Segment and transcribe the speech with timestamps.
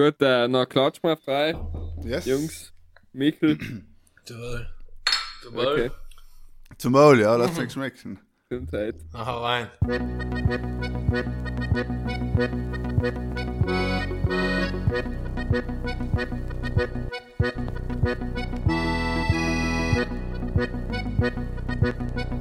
[0.00, 1.54] Gut, äh, noch klatsch mal frei.
[2.02, 2.24] Yes.
[2.24, 2.72] Jungs.
[3.12, 3.58] Michel.
[4.26, 4.66] Jawohl.
[5.52, 5.90] Okay.
[6.78, 8.18] Zum Wohl, ja, lass dir schmecken.
[8.48, 8.94] Gesundheit.
[9.12, 9.68] Hau rein.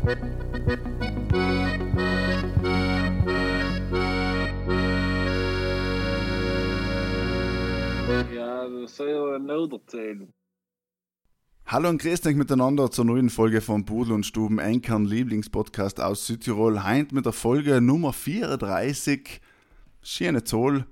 [0.05, 0.48] Ja,
[8.67, 10.33] dat zou je nodig zijn.
[11.65, 16.25] Hallo und grüßt euch miteinander zur neuen Folge von Pudel und Stuben, Enkern Lieblingspodcast aus
[16.25, 16.83] Südtirol.
[16.83, 19.39] Heint mit der Folge Nummer 34.
[20.01, 20.85] Schöne Zoll,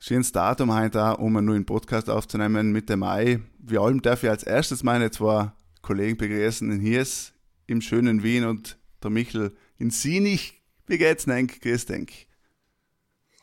[0.00, 3.40] schönes Datum heint da, um einen neuen Podcast aufzunehmen, Mitte Mai.
[3.58, 5.52] Wie allem darf ich als erstes meine zwei
[5.82, 7.32] Kollegen begrüßen, den Hies
[7.68, 10.60] im schönen Wien und der Michel in Sinich.
[10.88, 11.60] Wie geht's, Nenk?
[11.60, 12.10] Grüß denk.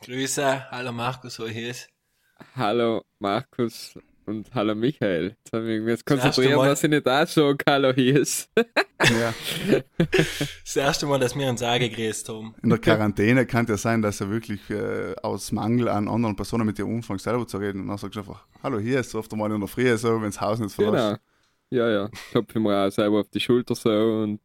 [0.02, 1.95] Grüße, hallo Markus, wo hier ist.
[2.56, 5.36] Hallo Markus und hallo Michael.
[5.44, 8.48] Jetzt haben wir irgendwie Das konzentrieren, dass ich nicht auch schon Hallo hier ist.
[8.56, 9.34] Ja.
[10.64, 12.54] Das erste Mal, dass wir uns angegrüßt haben.
[12.62, 16.64] In der Quarantäne kann ja sein, dass er wirklich äh, aus Mangel an anderen Personen
[16.64, 17.82] mit dir umfängt, selber zu reden.
[17.82, 20.14] Und dann sagst du einfach, hallo, hier ist so oft einmal in der Früh so,
[20.14, 21.20] wenn das Haus nicht verlässt.
[21.70, 21.84] Genau.
[21.84, 22.10] Ja, ja.
[22.30, 24.40] Klopfe mir auch selber auf die Schulter so und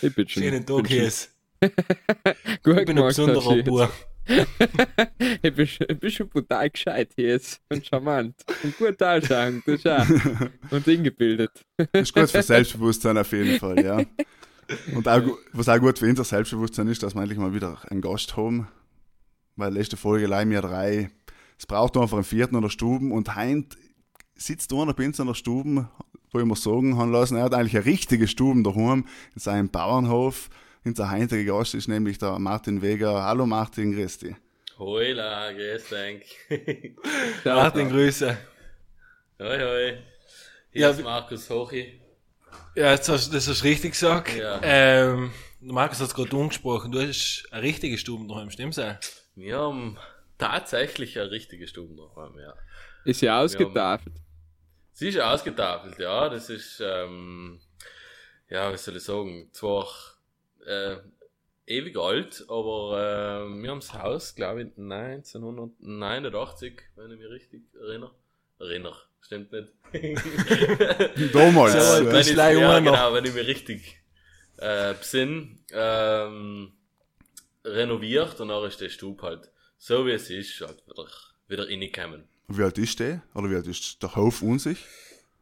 [0.00, 0.42] ich bin schon.
[0.42, 1.34] Schönen Tag, hier ist.
[1.60, 3.88] Gut Ich bin ein besonderer Hatschi.
[5.42, 8.34] Ich, bin schon, ich bin schon brutal gescheit hier jetzt und charmant.
[8.62, 10.06] Und gut ausschauen, das ist auch.
[10.70, 11.50] Und eingebildet.
[11.76, 14.02] Das ist gut für Selbstbewusstsein auf jeden Fall, ja.
[14.94, 18.02] Und auch, was auch gut für unser Selbstbewusstsein ist, dass wir endlich mal wieder einen
[18.02, 18.68] Gast haben.
[19.56, 21.10] Weil letzte Folge leihen wir drei.
[21.58, 23.78] Es braucht einfach einen vierten oder Stuben und Heint
[24.34, 25.88] sitzt einer bei uns in der Stuben,
[26.30, 29.68] wo ich mir sagen haben lassen, er hat eigentlich eine richtige Stuben daheim in seinem
[29.70, 30.50] Bauernhof.
[30.84, 33.22] Unser heintiger Gast ist nämlich der Martin Weger.
[33.22, 34.36] Hallo Martin, grüß dich.
[34.78, 36.38] Hola, grüß dich.
[37.44, 38.38] Martin, Grüße.
[39.40, 39.98] hoi, hoi.
[40.70, 42.00] Hier Ja, ist Markus Hochi.
[42.76, 44.36] Ja, jetzt hast, das hast du richtig gesagt.
[44.36, 44.60] Ja.
[44.62, 46.92] Ähm, Markus hat es gerade umgesprochen.
[46.92, 48.94] Du hast eine richtige Stube daheim, stimmt's auch?
[49.34, 49.98] Wir haben
[50.38, 52.54] tatsächlich eine richtige Stube daheim, ja.
[53.04, 54.14] Ist ja ausgetafelt.
[54.92, 56.28] Sie ist ausgetafelt, ja.
[56.28, 57.60] Das ist, ähm,
[58.48, 59.86] ja, was soll ich sagen, zwar
[60.68, 60.96] äh,
[61.66, 67.62] ewig alt, aber äh, wir haben das Haus, glaube ich, 1989, wenn ich mich richtig
[67.74, 68.12] erinnere.
[68.60, 69.68] Erinnere, stimmt nicht.
[71.34, 71.72] Damals.
[71.74, 74.00] So wenn ich, ja, genau, wenn ich mich richtig
[74.56, 76.72] äh, besinn, ähm,
[77.64, 81.06] renoviert und dann ist der Stub halt so wie es ist, halt wieder,
[81.46, 82.24] wieder reingekommen.
[82.48, 83.22] Wie alt ist der?
[83.34, 84.78] Oder wie alt ist der Hof an sich?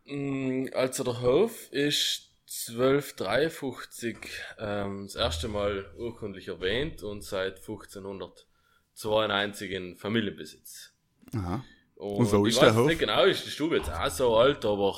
[0.04, 4.16] Mm, Also der Hof ist 1253
[4.58, 10.92] ähm, das erste Mal urkundlich erwähnt und seit 1592 in Familienbesitz.
[11.34, 11.64] Aha.
[11.96, 12.86] Und, Und wo ich ist weiß der Hof?
[12.86, 14.94] nicht genau, ist die Stube jetzt auch so alt, aber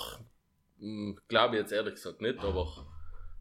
[1.29, 2.87] glaube ich jetzt ehrlich gesagt nicht, aber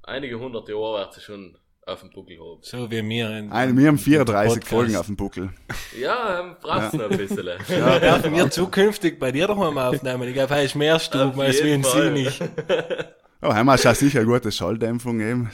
[0.04, 2.60] einige hundert Jahre wird sie schon auf dem Buckel haben.
[2.62, 3.30] So wie wir.
[3.38, 4.70] In, Ein, wir haben 34 Podcast.
[4.70, 5.50] Folgen auf dem Buckel.
[5.98, 7.48] Ja, ähm, braucht's noch ein bisschen.
[7.70, 10.28] Ja, dürfen wir zukünftig bei dir daheim aufnehmen.
[10.28, 13.14] Ich glaube, er ist mehr Stuben als wir jeden in Fall.
[13.42, 15.50] Ja, haben wir schon sicher eine gute Schalldämpfung eben.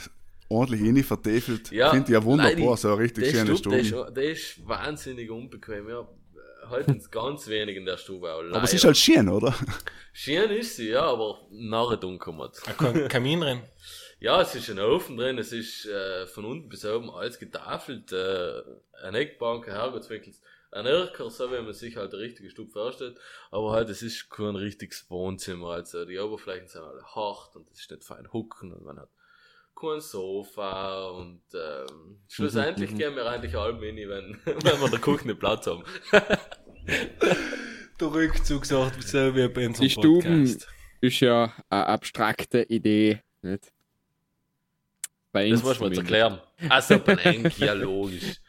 [0.48, 1.70] Ordentlich rein vertäfelt.
[1.70, 4.06] Ja, Finde ich ja wunderbar, leider, so eine richtig schöne Stub, der Stube.
[4.08, 5.88] ist, der ist wahnsinnig unbequem.
[5.88, 6.06] Ja,
[6.70, 8.30] halten es ganz wenig in der Stube.
[8.30, 9.54] Aber es ist halt schön, oder?
[10.12, 12.60] Schön ist sie, ja, aber nachher dunkel wird.
[12.66, 13.60] Ein Kam- Kamin drin.
[14.20, 18.12] Ja, es ist ein Ofen drin, es ist äh, von unten bis oben alles getafelt,
[18.12, 18.62] äh,
[19.02, 20.32] eine Eckbank, ein Herrgottswinkel,
[20.74, 23.18] ein Erker, so wie man sich halt der richtige Stub vorstellt.
[23.50, 27.80] Aber halt, es ist kein richtiges Wohnzimmer, also die Oberflächen sind alle hart und es
[27.80, 29.10] ist nicht fein hucken und man hat
[29.78, 35.26] kein Sofa und ähm, schlussendlich gehen wir eigentlich alle rein, wenn, wenn wir der Küche
[35.26, 35.84] nicht Platz haben.
[38.00, 40.68] Der Rückzugsort, so wie bei unserem Die Stuben Podcast.
[41.00, 43.20] ist ja eine abstrakte Idee.
[43.40, 43.72] Nicht?
[45.30, 46.40] Bei Das muss man jetzt erklären.
[46.68, 48.40] Also, Bank, ja logisch.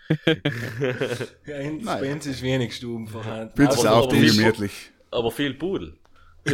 [1.46, 2.02] Ja, in Nein.
[2.02, 3.52] Benz ist wenig Stuben vorhanden.
[3.56, 4.92] Bitte Aber- ist auch die gemütlich.
[5.12, 5.98] Aber viel Pudel.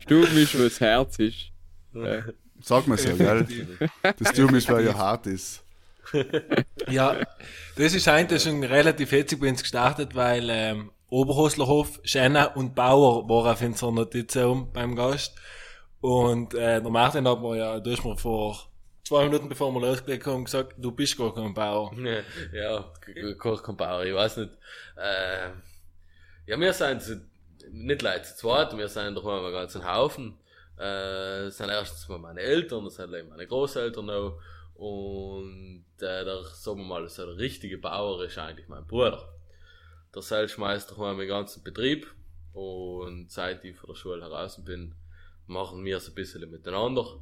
[0.00, 1.50] Stuben ist, was Herz ist.
[2.62, 3.46] Sag mal so, gell?
[4.18, 5.62] Das Stuben ist, weil ja hart ist.
[6.88, 7.16] Ja,
[7.76, 13.28] das ist eigentlich schon relativ hetzig bei uns gestartet, weil ähm, Oberhoslerhof, Schenner und Bauer
[13.28, 14.36] waren auf unserer Notiz
[14.72, 15.34] beim Gast.
[16.00, 18.68] Und äh, der Martin hat mir ja, du hast mir vor
[19.04, 21.92] zwei Minuten bevor wir losgelegt haben gesagt, du bist gar kein Bauer.
[22.52, 22.92] Ja,
[23.38, 24.52] Kochkompare, ich weiß nicht.
[24.96, 25.50] Äh,
[26.46, 27.20] ja, wir sind zu,
[27.70, 30.38] nicht leid zu zweit, wir sind doch mal einen ganzen Haufen.
[30.78, 34.40] Äh, es sind erstens mal meine Eltern, das sind meine Großeltern noch.
[34.74, 39.28] Und äh, der, sagen wir mal, so der richtige Bauer ist eigentlich mein Bruder.
[40.14, 42.12] der Seil schmeißt daheim den ganzen Betrieb
[42.52, 44.94] und seit ich von der Schule heraus bin,
[45.46, 47.20] machen wir es ein bisschen miteinander.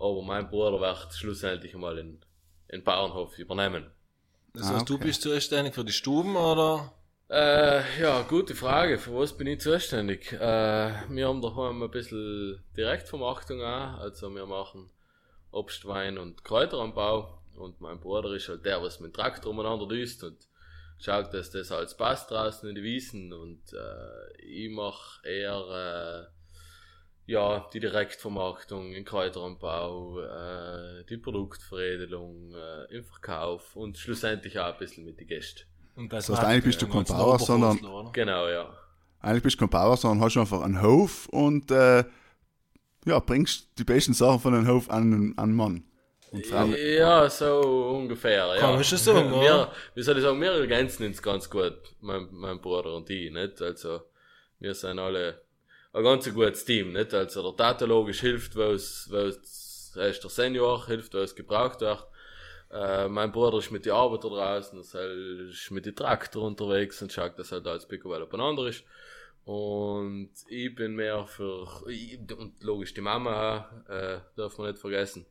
[0.00, 2.20] Aber mein Bruder wird schlussendlich einmal in,
[2.68, 3.90] in Bauernhof übernehmen.
[4.54, 5.04] Das Ah, heißt, du okay.
[5.04, 6.92] bist zuständig für die Stuben, oder?
[7.30, 8.98] Äh, ja, gute Frage.
[8.98, 10.32] Für was bin ich zuständig?
[10.32, 10.38] Äh,
[11.08, 13.98] wir haben daheim ein bisschen Direktvermarktung auch.
[13.98, 14.90] Also wir machen
[15.50, 17.38] Obst, Wein und Kräuteranbau.
[17.56, 20.38] Und mein Bruder ist halt der, was mit dem Traktor umeinander düst und
[21.00, 23.32] schaut, dass das alles passt draußen in die Wiesen.
[23.32, 26.37] Und äh, ich mache eher äh,
[27.28, 34.78] ja, die Direktvermarktung, den Kräuteranbau, äh, die Produktveredelung, äh, im Verkauf und schlussendlich auch ein
[34.78, 35.60] bisschen mit den Gästen.
[35.94, 38.10] Und das Das heißt, eigentlich bist du der kein Bauer, sondern- oder?
[38.12, 38.74] Genau, ja.
[39.20, 42.02] Eigentlich bist du kein Bauer, sondern hast einfach einen Hof und äh,
[43.04, 45.84] ja, bringst die besten Sachen von dem Hof an den Mann.
[46.30, 46.46] Und.
[46.48, 48.46] Ja, so ungefähr.
[48.54, 48.56] Ja.
[48.58, 49.72] Kann man schon sagen, wir, oder?
[49.94, 53.60] Wie soll ich sagen, wir ergänzen uns ganz gut, mein, mein Bruder und ich, nicht?
[53.60, 54.00] Also,
[54.60, 55.42] wir sind alle
[55.98, 57.12] ein ganz gutes Team, nicht?
[57.12, 61.34] Also, der Datalogisch hilft, wo es, wo es, er ist der Senior, hilft, wo es
[61.34, 62.06] gebraucht wird.
[62.70, 67.12] Äh, mein Bruder ist mit den Arbeiter draußen, er ist mit den Traktor unterwegs und
[67.12, 68.84] schaut, dass halt alles picobello beieinander ist.
[69.44, 75.26] Und ich bin mehr für, ich, und logisch die Mama, äh, darf man nicht vergessen.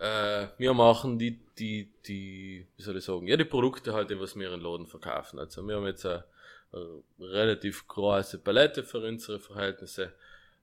[0.00, 4.20] Äh, wir machen die, die, die, wie soll ich sagen, ja, die Produkte halt, die
[4.20, 5.40] was wir in Laden verkaufen.
[5.40, 6.24] Also wir haben jetzt eine,
[6.72, 10.12] eine relativ große Palette für unsere Verhältnisse.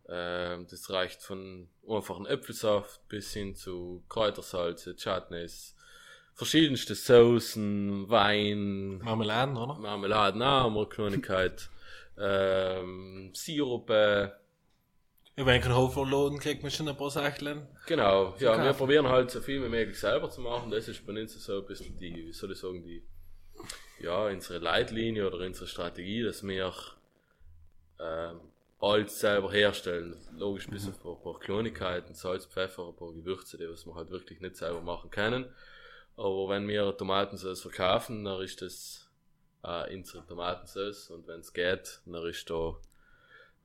[0.08, 5.76] Ähm, das reicht von einfachen Äpfelsaft bis hin zu Kräutersalze, Chutneys,
[6.36, 9.80] verschiedenste Soßen, Wein, Marmeladen, oder?
[9.80, 11.70] Marmeladen, auch Kleinigkeit,
[12.20, 14.36] ähm, Sirupe,
[15.36, 17.68] Über einen Hoferladen kriegt man schon ein paar Sachen.
[17.88, 20.70] Genau, ja, wir probieren halt so viel wie möglich selber zu machen.
[20.70, 23.04] Das ist bei uns so ein bisschen die, wie soll ich sagen, die,
[24.00, 26.74] ja, unsere Leitlinie oder unsere Strategie, dass wir
[28.00, 28.40] ähm,
[28.80, 30.16] alles selber herstellen.
[30.38, 34.12] Logisch bis auf ein paar Kleinigkeiten, Salz, Pfeffer, ein paar Gewürze, die was wir halt
[34.12, 35.46] wirklich nicht selber machen können.
[36.18, 39.10] Aber wenn wir Tomatensauce verkaufen, dann ist das
[39.64, 42.76] äh, unsere Tomatensauce und wenn es geht, dann ist da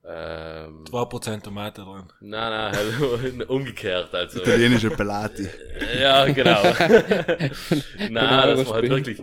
[0.03, 2.11] ähm, 2% Tomate drin.
[2.21, 4.15] Nein, nein, halt umgekehrt.
[4.15, 4.41] Also.
[4.41, 5.47] Italienische Pelati.
[6.01, 6.63] Ja, genau.
[6.79, 7.51] nein,
[7.99, 9.23] Genau, das was war halt wirklich.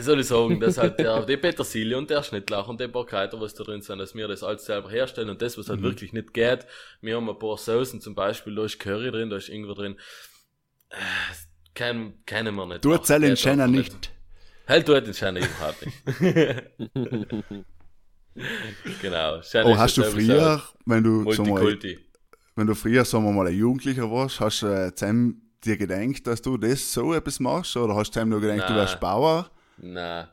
[0.00, 3.40] Soll ich sagen, dass halt der, die Petersilie und der Schnittlauch und die paar Kräuter,
[3.40, 5.72] was da drin sind, dass wir das alles selber herstellen und das, was Mhm.
[5.72, 6.66] halt wirklich nicht geht.
[7.00, 9.96] Wir haben ein paar Soßen, zum Beispiel, da ist Curry drin, da ist Ingwer drin.
[10.90, 10.96] Äh,
[11.74, 12.84] Kennen, kennen wir nicht.
[12.84, 14.12] Du erzähl in Geht Schenner einfach nicht.
[14.66, 17.64] Halt tut in Schenner überhaupt nicht.
[19.00, 19.40] genau.
[19.64, 21.78] Oh, hast du früher, wenn du, mal,
[22.56, 26.26] wenn du früher, sagen wir mal, ein Jugendlicher warst, hast du äh, zusammen dir gedacht,
[26.26, 27.76] dass du das so etwas machst?
[27.76, 28.76] Oder hast du zusammen nur gedacht, du Nein.
[28.76, 29.50] wärst Bauer?
[29.80, 30.32] Na,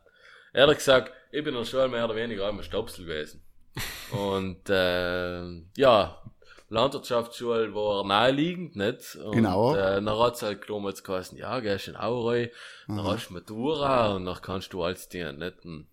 [0.53, 3.41] ehrlich gesagt, ich bin in der Schule mehr oder weniger immer Stopsel gewesen.
[4.11, 5.43] Und äh,
[5.77, 6.21] ja,
[6.69, 9.15] Landwirtschaftsschule war naheliegend, nicht?
[9.15, 9.75] Und, Genau.
[9.75, 12.51] Äh, dann hat's halt damals geheißen, ja, gehst in Aurei,
[12.87, 15.63] dann hast du Matura und dann kannst du alles dienen, nicht?
[15.65, 15.87] Und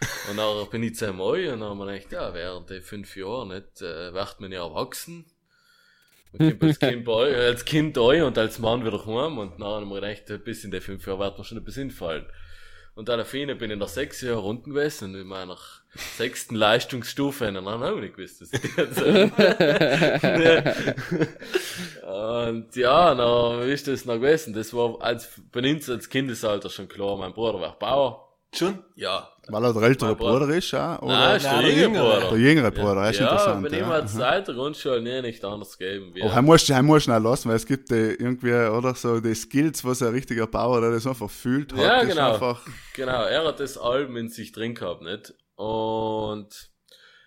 [0.30, 2.82] und dann bin ich zu einem Ei und dann haben wir gedacht, ja, während den
[2.82, 5.24] fünf Jahren, nicht, äh, wird man ja erwachsen.
[6.32, 9.60] Man kommt als Kind, bei euch, als Kind ein und als Mann wieder heim und
[9.60, 12.26] dann haben wir gedacht, bis in den fünf Jahren wird man schon ein bisschen hinfallen.
[12.94, 15.58] Und dann auf jeden bin ich nach sechs Jahren unten gewesen und in meiner
[16.16, 17.64] sechsten Leistungsstufe und dann
[17.96, 19.02] ich nicht gewusst, was ich jetzt
[22.06, 24.54] Und ja, dann wie ist das noch gewesen?
[24.54, 28.23] Das war als, bei uns als Kindesalter schon klar, mein Bruder war Bauer.
[28.54, 28.78] Schon?
[28.94, 29.28] Ja.
[29.48, 30.38] Weil er der ältere Bruder.
[30.40, 30.98] Bruder ist, ja?
[31.02, 32.14] Oder Nein, ist der der jüngere.
[32.14, 32.28] Bruder.
[32.30, 33.62] der jüngere Bruder, das ist ja, interessant.
[33.62, 33.86] bei ihm Ja.
[33.88, 36.14] hat es seit der Grundschule nie nicht anders gegeben.
[36.14, 39.84] Du heim musst du schnell lassen, weil es gibt äh, irgendwie, oder so, die Skills,
[39.84, 41.80] was ein richtiger Bauer, der das einfach fühlt hat.
[41.80, 42.32] Ja, genau.
[42.34, 45.34] Einfach, Genau, er hat das Album in sich drin gehabt, nicht?
[45.56, 46.70] Und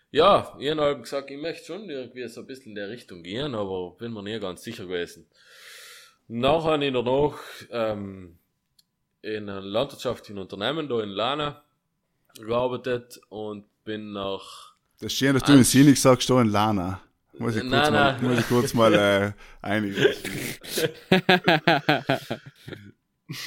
[0.10, 3.54] ja, ich habe gesagt, ich möchte schon irgendwie so ein bisschen in der Richtung gehen,
[3.54, 5.28] aber bin mir nie ganz sicher gewesen.
[6.30, 7.34] Nachher habe ich danach
[7.72, 8.40] ähm,
[9.22, 11.62] in einem landwirtschaftlichen Unternehmen da in Lana
[12.36, 14.68] gearbeitet und bin nach
[15.00, 17.00] das ist schön, dass du in Sinnig sagst, da in Lana.
[17.38, 18.24] Muss ich kurz Nein, mal, nein.
[18.24, 19.32] muss ich kurz mal äh,
[19.62, 19.96] einigen.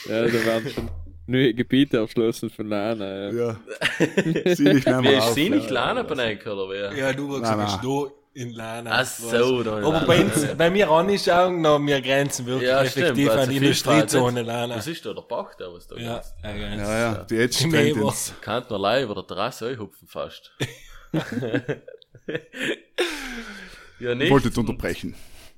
[0.09, 0.91] Ja, da werden schon
[1.27, 3.31] neue Gebiete erschlossen von Lana.
[3.31, 3.57] Ja.
[3.99, 4.55] Ja.
[4.55, 5.37] Sinnig nehmen Wie wir ist auf.
[5.37, 5.71] ja.
[5.71, 6.95] Lana benannt, oder wer?
[6.97, 8.90] Ja, du hast gesagt, da in Lana.
[9.00, 13.28] Ach so, da Aber bei uns, wenn wir anschauen, dann wir grenzen wirklich Ja, effektiv
[13.30, 14.42] also an Industriezone.
[14.42, 14.76] Lana.
[14.76, 16.34] Was ist da der Bach, der was da Ja, ist?
[16.42, 16.82] ja, ganz.
[16.82, 18.00] Ja, ja, die Edge Im trennt Eber.
[18.08, 18.32] ins.
[18.40, 20.52] Kann man über der Terrasse einhupfen fast.
[24.00, 24.30] ja, Ich nicht.
[24.30, 25.14] wollte dich unterbrechen.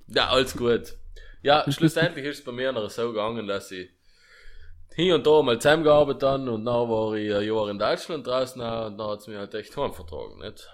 [0.08, 0.94] Ja, alles gut.
[1.42, 3.90] Ja, schlussendlich ist es bei mir noch so gegangen, dass ich
[4.94, 8.60] hier und da mal zusammengearbeitet dann und dann war ich ein Jahr in Deutschland draußen
[8.60, 10.68] und dann hat's mir halt echt heimvertragen, nicht?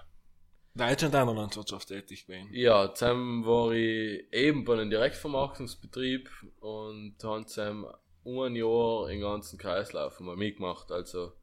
[0.75, 2.49] Deutschland auch in der Landwirtschaft tätig gewesen.
[2.53, 7.85] Ja, zusammen war ich eben bei einem Direktvermarktungsbetrieb und haben zusammen
[8.25, 10.91] ein Jahr den ganzen Kreislauf mal mitgemacht.
[10.91, 11.33] Also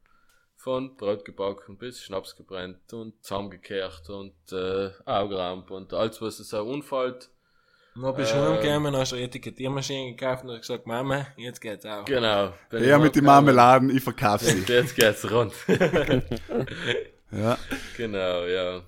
[0.55, 6.53] von Brot gebacken bis Schnaps gebrannt und zusammengekehrt und äh, Augeramp und alles, was es
[6.53, 7.29] auch unfällt.
[7.95, 8.43] Dann bist du Ähm.
[8.53, 12.05] heimgekommen, hast eine Etikettiermaschine gekauft und hast gesagt, Mama, jetzt geht's auch.
[12.05, 12.53] Genau.
[12.71, 13.23] Ja, mit den.
[13.25, 14.63] Marmeladen, ich verkaufe sie.
[14.73, 15.53] Jetzt geht's rund.
[17.29, 17.57] Ja.
[17.97, 18.81] Genau, ja.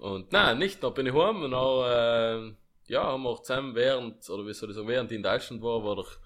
[0.00, 4.28] Und nein, nicht, dann bin ich heim und dann, äh, ja, haben wir zusammen während,
[4.30, 6.16] oder wie soll ich sagen, während ich in Deutschland war, war doch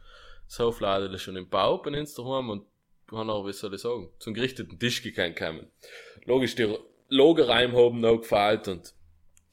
[0.47, 2.67] das Hofladen schon im Bau bei uns daheim und
[3.11, 5.67] haben auch, wie soll ich sagen, zum gerichteten Tisch gekommen.
[6.25, 6.73] Logisch, die
[7.09, 8.95] Lagereim haben noch gefällt und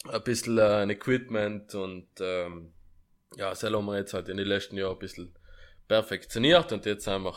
[0.07, 2.73] ein bisschen äh, ein Equipment und, ähm,
[3.37, 5.33] ja, das haben wir jetzt halt in den letzten Jahren ein bisschen
[5.87, 7.35] perfektioniert und jetzt sind wir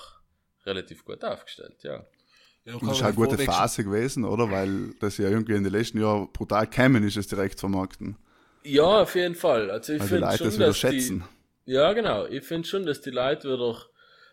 [0.66, 2.04] relativ gut aufgestellt, ja.
[2.64, 4.50] Ja, das ist eine gute Phase gewesen, oder?
[4.50, 8.16] Weil das ja irgendwie in den letzten Jahren brutal gekommen ist, das direkt vermarkten.
[8.62, 9.70] Ja, auf jeden Fall.
[9.70, 11.24] Also ich finde schon, das dass schätzen.
[11.66, 13.76] die, ja genau, ich finde schon, dass die Leute wieder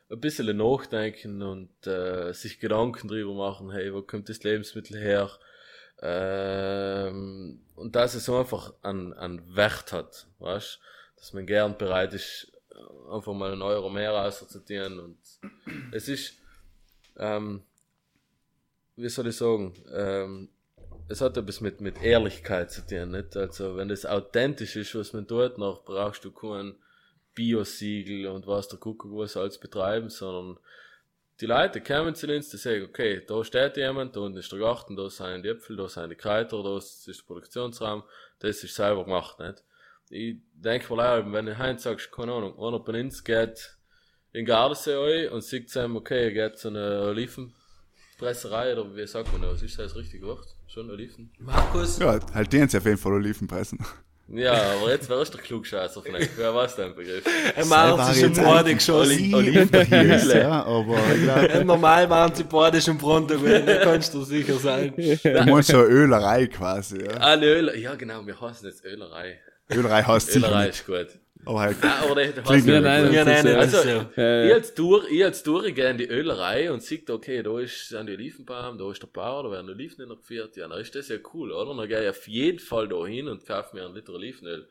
[0.10, 5.30] ein bisschen nachdenken und äh, sich Gedanken drüber machen, hey, wo kommt das Lebensmittel her?
[6.02, 10.80] Ähm, und dass es einfach einen, einen Wert hat, weißt
[11.18, 12.52] dass man gern bereit ist,
[13.12, 15.18] einfach mal einen Euro mehr auszuzitieren und
[15.92, 16.34] es ist,
[17.18, 17.62] ähm,
[18.96, 20.50] wie soll ich sagen, ähm,
[21.08, 23.36] es hat etwas mit, mit Ehrlichkeit zu tun, nicht?
[23.36, 26.76] Also, wenn das authentisch ist, was man tut, noch brauchst du kein
[27.36, 30.58] Bio-Siegel und was der Kuckuck was alles betreiben, sondern
[31.40, 34.60] die Leute kommen zu uns, die sagen, okay, da steht jemand, da unten ist der
[34.60, 38.04] Garten, da sind die Äpfel, da sind die Kräuter, da ist der Produktionsraum,
[38.40, 39.64] das ist selber gemacht, nicht?
[40.10, 43.78] Ich denke mal wenn du heute sagst, keine Ahnung, einer bei uns geht
[44.34, 47.16] in den Gardasee und sieht zu ihm, okay, er geht zu einer
[48.22, 49.62] Olivenpresserei, oder wie sagt man das?
[49.64, 50.46] Ist das richtige Wort?
[50.68, 51.32] Schon Oliven?
[51.40, 53.80] Markus, Ja, halt den sie auf jeden Fall Oliven pressen.
[54.34, 56.30] Ja, aber jetzt wärst du der Klugscheißer von euch.
[56.38, 57.26] Wer weiß dein Begriff?
[58.22, 59.18] im Borde geschossen.
[59.18, 63.78] Sie Oliven- unterhielt, ja, aber ich glaube, Normal waren sie Borde schon pronto gewesen, da
[63.84, 64.94] kannst du sicher sein.
[64.96, 67.12] du meinst so eine Ölerei quasi, ja.
[67.20, 69.40] Ah, eine Öl ja genau, wir heißen jetzt Ölerei.
[69.70, 71.08] Ölerei heißt sicher Ölerei ist gut.
[71.46, 73.78] Aber halt, Ah, aber der, heißt ja, nein, Ja, nein, nein, Also.
[74.18, 77.90] Äh, ich als durch, ich als durchgehe in die Ölerei und sehe, okay, da ist,
[77.90, 81.10] sind die Olivenbaum, da ist der Bauer, da werden Oliven geführt, ja, dann ist das
[81.10, 81.76] ja cool, oder?
[81.76, 84.68] Dann gehe ich auf jeden Fall da hin und kaufe mir einen Liter Olivenöl.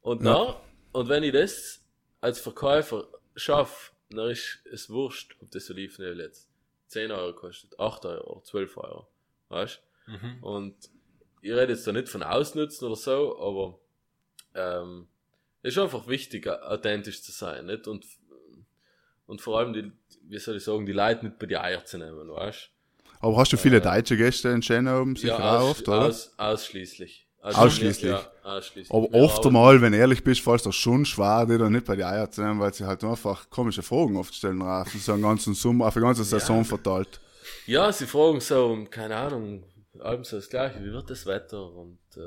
[0.00, 0.54] Und dann,
[0.92, 1.84] und wenn ich das
[2.20, 6.48] als Verkäufer schaffe, dann ist es wurscht, ob das Olivenöl jetzt
[6.88, 9.08] 10 Euro kostet, 8 Euro oder 12 Euro.
[9.48, 10.42] Weißt Mhm.
[10.42, 10.74] Und
[11.40, 13.78] ich rede jetzt da nicht von Ausnutzen oder so, aber
[14.54, 15.06] ähm,
[15.62, 17.86] ist einfach wichtig, authentisch zu sein, nicht?
[17.86, 18.06] Und,
[19.26, 19.92] und vor allem die,
[20.28, 22.70] wie soll ich sagen, die Leute nicht bei die Eier zu nehmen, weißt
[23.22, 26.06] aber hast du viele deutsche Gäste in Schönau sicher auch aus, oft, oder?
[26.06, 27.26] aus, ausschließlich.
[27.42, 28.10] Also Ausschließlich?
[28.10, 28.90] Ja, ausschließlich.
[28.90, 31.96] Aber oft einmal, wenn du ehrlich bist, fällt es schon schwer, die dann nicht bei
[31.96, 34.88] die Eier zu nehmen, weil sie halt einfach komische Fragen oft stellen drauf.
[34.92, 37.20] So einen ganzen Sommer, auf eine ganze Saison verteilt.
[37.66, 39.64] Ja, sie fragen so, keine Ahnung,
[39.98, 42.20] allem so das gleiche, wie wird das Wetter und äh,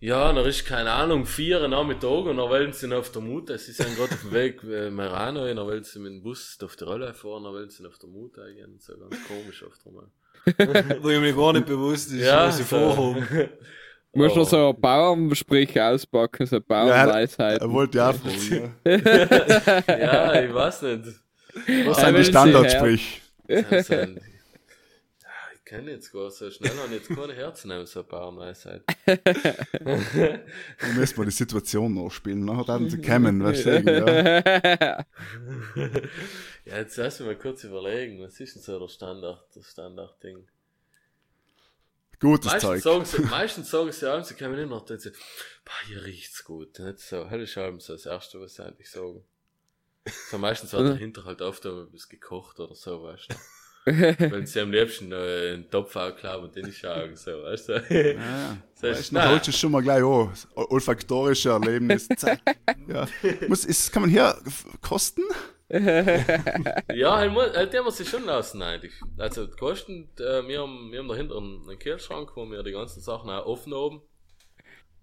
[0.00, 3.22] ja, dann ist keine Ahnung, vier am Nachmittag und dann wollen sie noch auf der
[3.22, 6.58] Mut, sie sind gerade auf dem Weg äh, Merano, dann wollen sie mit dem Bus
[6.62, 9.80] auf die Rolle fahren, dann wollen sie auf der Mut gehen, so ganz komisch oft
[9.86, 10.08] einmal.
[11.02, 12.76] Wo ich mir gar nicht bewusst ist, Ja, was sie so.
[12.92, 13.26] vorhaben.
[14.12, 14.44] Musst du Oh.
[14.44, 17.60] so ein Bauernsprich auspacken, so Bauernweisheit.
[17.60, 18.74] Er wollte ja auch fragen.
[18.84, 19.82] Ja.
[19.98, 21.02] Ja, ich weiß nicht.
[21.86, 23.22] Was Ja, sind die Standardsprich?
[25.66, 28.84] Kenne jetzt gar so schnell an jetzt keine Herzen nehmen, so ein paar Weisheit.
[29.04, 29.16] Da
[30.94, 32.44] müssen wir die Situation nachspielen.
[32.44, 35.04] Nachher werden sie kommen, weißt du, ja.
[36.66, 40.46] Ja, jetzt lass mich mal kurz überlegen, was ist denn so der Standard, das Standardding?
[42.20, 42.82] Gutes Meistens Zeug.
[42.82, 45.16] sagen, sie, meistens sagen sie abends, sie kommen hin und dann sagen,
[45.64, 46.78] boah, hier riecht's gut.
[46.78, 49.24] Nicht so, hell ist abends so das Erste, was sie eigentlich sagen.
[50.30, 53.34] So meistens wird dahinter halt oft noch etwas gekocht oder so, weißt du.
[53.86, 57.72] Wenn sie am liebsten äh, einen Topf aufklappen und den schauen, so, weißt du.
[58.14, 60.28] Ja, So, weißt, du, holst du es schon mal gleich an.
[60.30, 62.40] Das Olfaktorische Erlebnis, zack.
[62.88, 63.06] Ja.
[63.48, 64.36] Muss, ist, kann man hier
[64.82, 65.22] kosten?
[66.94, 68.92] Ja, halt, mu- halt, den muss ich schon lassen eigentlich.
[69.18, 72.72] Also, die Kosten, äh, wir haben, wir haben dahinter einen, einen Kühlschrank, wo wir die
[72.72, 74.00] ganzen Sachen auch offen haben.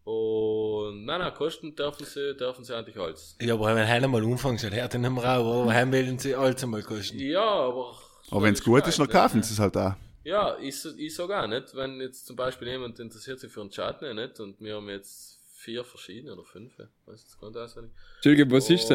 [0.05, 3.37] Und, nein, nein, Kosten dürfen sie, dürfen sie eigentlich alles.
[3.41, 6.35] Ja, aber wenn heim mal umfängst, dann hört in einem Raum, aber heim wollen sie
[6.35, 7.19] alles einmal kosten.
[7.19, 7.95] Ja, aber.
[8.32, 9.94] Aber wenn es gut ist, dann kaufen sie es halt auch.
[10.24, 13.72] Ja, ich, ich sag auch nicht, wenn jetzt zum Beispiel jemand interessiert sich für einen
[13.72, 14.39] Chutney, nicht?
[14.39, 17.92] Und wir haben jetzt vier verschiedene oder fünf, weiß jetzt gar nicht auswendig.
[18.15, 18.88] Entschuldigung, was ist?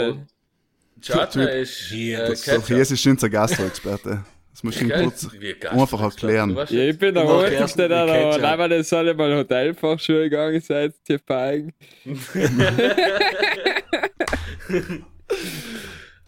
[1.01, 1.55] Chutney Typ.
[1.55, 2.67] ist Hier, äh, das So, Ketchup.
[2.67, 4.25] hier ist unser Gastroexperte.
[4.51, 5.29] Das muss ich ihm kurz
[5.71, 6.57] einfach erklären.
[6.57, 10.93] Ja, ich bin der erst da, aber nein, weil das soll mal Hotelfachschule gegangen sein,
[11.07, 11.73] die Feigen.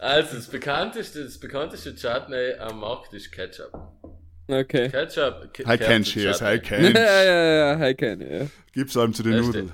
[0.01, 3.71] Also, das bekannteste, das bekannteste Chutney am Markt ist Ketchup.
[4.47, 4.89] Okay.
[4.89, 5.53] Ketchup.
[5.53, 6.41] Ke I can Ketchup cheers.
[6.41, 6.83] I can.
[6.95, 8.45] Ja, ja, ja, ich kenne, ja.
[8.73, 9.37] Gib's einem zu den?
[9.39, 9.71] Nudeln.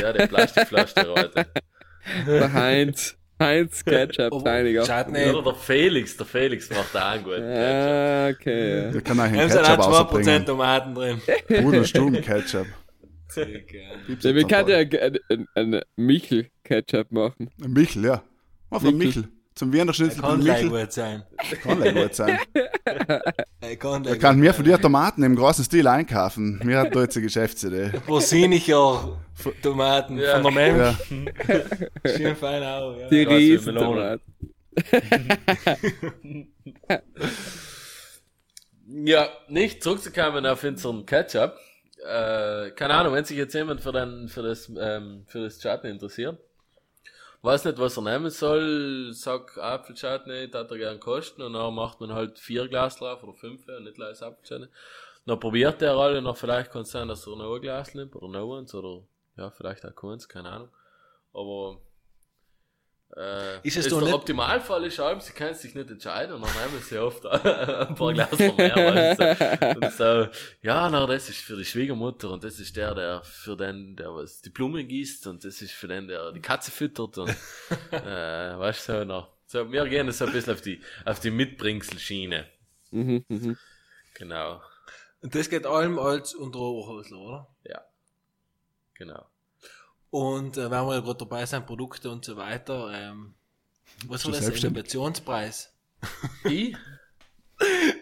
[0.00, 0.94] Ja, der Plastikflasche,
[2.26, 3.14] der Heinz.
[3.40, 4.84] Heinz Ketchup, Oh, Teiniger.
[4.84, 5.26] Chutney.
[5.28, 7.58] Oder der Felix, der Felix macht auch einen guten Ketchup.
[7.58, 8.90] Ah, okay, ja.
[8.90, 10.46] Der kann auch einen Ketchup auch 2% rausbringen.
[10.46, 11.20] Tomaten drin.
[11.46, 12.66] Pudel, Stuben, Ketchup.
[13.36, 14.78] Ja, wir können ja
[15.54, 17.50] einen ein Michel-Ketchup machen.
[17.62, 18.22] Ein Michel, ja.
[18.70, 19.22] Einfach ein Michel.
[19.22, 19.37] Michel.
[19.58, 21.24] Zum Wiener Schnitzel Kann gleich gut sein.
[21.64, 22.38] Kann ja gut sein.
[23.60, 26.60] Er kann Da kann mir von dir Tomaten im großen Stil einkaufen.
[26.62, 27.90] Mir hat da jetzt eine Geschäftsidee.
[28.08, 29.18] Rosiniger
[29.60, 30.40] Tomaten Ja.
[30.40, 30.96] von der Mensch.
[32.04, 32.10] Ja.
[32.16, 33.08] Schön fein auch, ja.
[33.08, 34.20] Die riesen Melone.
[38.86, 41.54] Ja, nicht zurückzukommen auf unseren Ketchup.
[42.06, 45.90] Äh, keine Ahnung, wenn sich jetzt jemand für, den, für das, ähm, für das Chutney
[45.90, 46.38] interessiert.
[47.48, 49.10] Weiß nicht, was er nehmen soll.
[49.14, 51.40] Sag Apfelchutney, das hat er gern kosten.
[51.40, 54.68] Und dann macht man halt vier Glas drauf oder fünf, ja, nicht gleich das Apfelchutney.
[55.24, 58.14] Dann probiert er alle, noch vielleicht kann es sein, dass er noch ein Glas nimmt
[58.14, 59.02] oder noch eins oder
[59.38, 60.68] ja, vielleicht auch keins, keine Ahnung.
[61.32, 61.80] Aber
[63.16, 66.34] äh, Ist es ist doch der nicht- Optimalfall ist allem, sie können sich nicht entscheiden
[66.36, 68.76] und dann nehmen sie oft ein paar Glas mehr.
[68.76, 69.76] weißt du.
[69.86, 70.28] Und so,
[70.62, 74.14] ja, na, das ist für die Schwiegermutter und das ist der, der für den, der
[74.14, 77.28] was die Blumen gießt und das ist für den, der die Katze füttert und
[77.92, 79.28] äh, weißt du, so, na.
[79.46, 82.46] so, wir gehen so ein bisschen auf die, auf die Mitbringselschiene.
[82.90, 83.56] Mhm, mhm.
[84.14, 84.60] Genau,
[85.22, 87.48] Und das geht allem als unter Oberhosler, oder?
[87.64, 87.80] ja.
[88.94, 89.26] Genau.
[90.10, 93.34] Und äh, wenn wir ja gerade dabei sind, Produkte und so weiter, ähm,
[94.06, 94.48] was war das?
[94.48, 95.72] Innovationspreis?
[96.44, 96.74] Ich?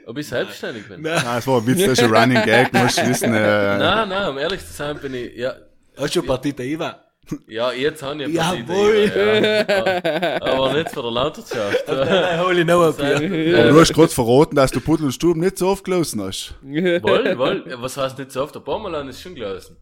[0.07, 1.01] Ob ich selbstständig bin?
[1.03, 1.21] Nein.
[1.25, 3.33] Nein, es war ein Witz, das ist ein Running Gag, musst du wissen.
[3.35, 5.54] Äh, Nein, nein, um ehrlich zu sein bin ich, ja,
[5.97, 7.02] Hast du schon Partita IVA?
[7.49, 9.11] ja, jetzt habe ich eine Jawohl.
[9.17, 10.43] ja.
[10.43, 11.85] Aber nicht für die Landwirtschaft.
[11.89, 13.59] Nein, hol ich noch ein Bier.
[13.61, 16.54] aber du hast gerade verraten, dass du Pudel und Stuben nicht so oft gelesen hast.
[16.63, 18.54] Woll, woll, was heißt nicht so oft?
[18.54, 19.76] Der Bommerland ist schon gelaufen.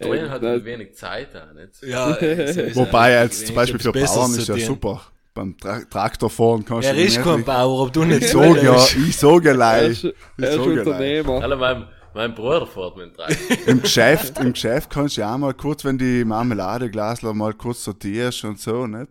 [0.00, 1.82] Dorian hat das- wenig Zeit auch, nicht?
[1.82, 3.24] Ja, äh, ist Wobei, er.
[3.24, 5.02] jetzt zum Beispiel für Bauern zu ist ja super.
[5.34, 8.30] Beim Tra Traktor fahren kannst Er du ist nicht kein Bauer, ob du nicht Ich
[8.30, 9.90] sag ja, ich sage Er gleich.
[9.90, 10.86] ist, Ich er ist sage gleich.
[11.26, 11.56] Unternehmer.
[11.56, 13.56] Mein, mein Bruder fährt mit dem Traktor.
[13.66, 17.82] Im Geschäft, im Geschäft kannst du ja auch mal kurz, wenn die Marmeladeglasler mal kurz
[17.82, 19.10] sortierst und so, nicht?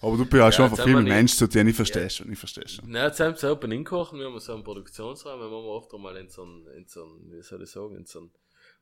[0.00, 2.68] Aber du bist ja schon von vielen wir Menschen sortieren, ich verstehe schon, ich verstehe
[2.68, 2.88] schon.
[2.88, 6.16] Nein, jetzt haben sie Open inkochen, wir haben so einen Produktionsraum, wir machen oft einmal
[6.18, 8.30] in so ein, in so ein, wie soll ich sagen, in so ein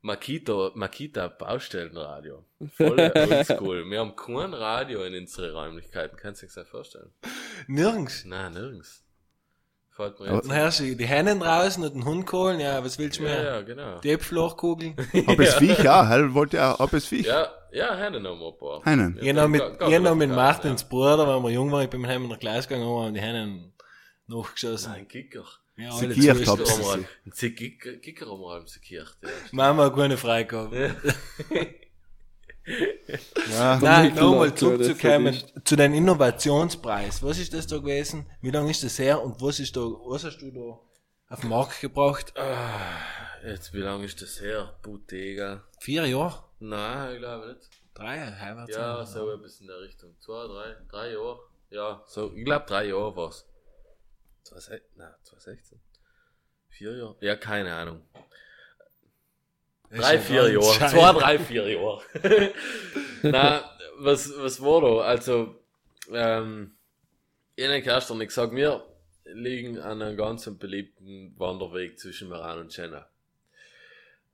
[0.04, 2.44] Makita, Makita Baustellenradio.
[2.76, 3.88] Voll oldschool.
[3.90, 7.10] Wir haben kein Radio in unseren Räumlichkeiten, kannst du dir das vorstellen?
[7.68, 8.26] Nirgends.
[8.26, 9.02] Nein, nirgends.
[9.96, 10.46] Fällt mir jetzt.
[10.50, 12.60] Dann hörst du die Hennen draußen und den Hund holen.
[12.60, 13.42] Ja, was willst du Ja, mehr?
[13.44, 14.00] ja, genau.
[14.00, 14.94] Die Äpfelachkugeln.
[15.26, 17.24] Hab es Viech, ja, hell wollte ja, hab es Viech.
[17.26, 18.96] Ja, ja, haben noch mal ein paar.
[18.98, 22.24] Ja, Genau mit, genau mit Martins Bruder, wenn wir jung waren, ich bin mit ihm
[22.24, 23.72] in der Klasse gegangen, haben wir die Hennen
[24.26, 24.90] nachgeschossen.
[24.92, 24.98] Ja.
[24.98, 25.44] Nein, Kicker.
[25.76, 29.28] Ja, Sie sie haben wir- Sie Kicker, Kicker haben wir allem so gekircht, ja.
[29.52, 29.88] Mama
[33.80, 37.22] Nein, nochmal zurückzukommen zu den Innovationspreis.
[37.22, 38.26] Was ist das da gewesen?
[38.40, 39.22] Wie lange ist das her?
[39.22, 40.78] Und was ist da, was hast du da
[41.34, 42.32] auf den Markt gebracht?
[42.38, 43.00] Ah,
[43.44, 44.74] Jetzt, wie lange ist das her?
[44.82, 45.64] Bottega.
[45.80, 46.44] Vier Jahre?
[46.60, 47.68] Nein, ich glaube nicht.
[47.92, 48.18] Drei?
[48.32, 48.74] Heimwärts?
[48.74, 50.16] Ja, so etwas in der Richtung.
[50.20, 51.40] Zwei, drei, drei Jahre.
[51.70, 53.46] Ja, so, ich glaube drei Jahre war's.
[54.44, 55.80] 2016, nein, 2016.
[56.68, 57.16] Vier Jahre?
[57.20, 58.02] Ja, keine Ahnung.
[59.90, 60.90] Drei, vier Jahre.
[60.90, 62.02] Zwei, drei, vier Jahre.
[63.22, 64.98] Na, was, was war da?
[65.04, 65.54] Also,
[66.12, 66.76] ähm,
[67.56, 68.84] ich habe gestern nicht gesagt, wir
[69.24, 73.08] liegen an einem ganz beliebten Wanderweg zwischen Meran und Jena.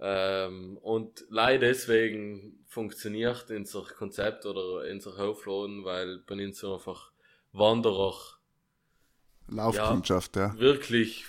[0.01, 7.13] Ähm, und leider deswegen funktioniert unser Konzept oder unser Hofladen, weil bei uns einfach
[7.53, 8.15] Wanderer
[9.51, 10.59] Laufkundschaft, ja.
[10.59, 11.25] wirklich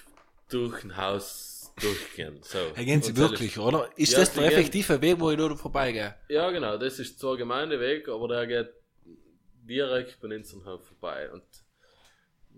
[0.50, 2.40] durch ein Haus durchgehen.
[2.42, 2.58] So.
[2.76, 3.90] Ja, gehen sie wirklich, ist- oder?
[3.96, 6.16] Ist Ja, das der effektive Weg, wo ich da vorbeigehe?
[6.30, 8.70] Ja, genau, das ist zwar Gemeindeweg, aber der geht
[9.64, 11.32] direkt bei unserem Hof vorbei.
[11.32, 11.44] Und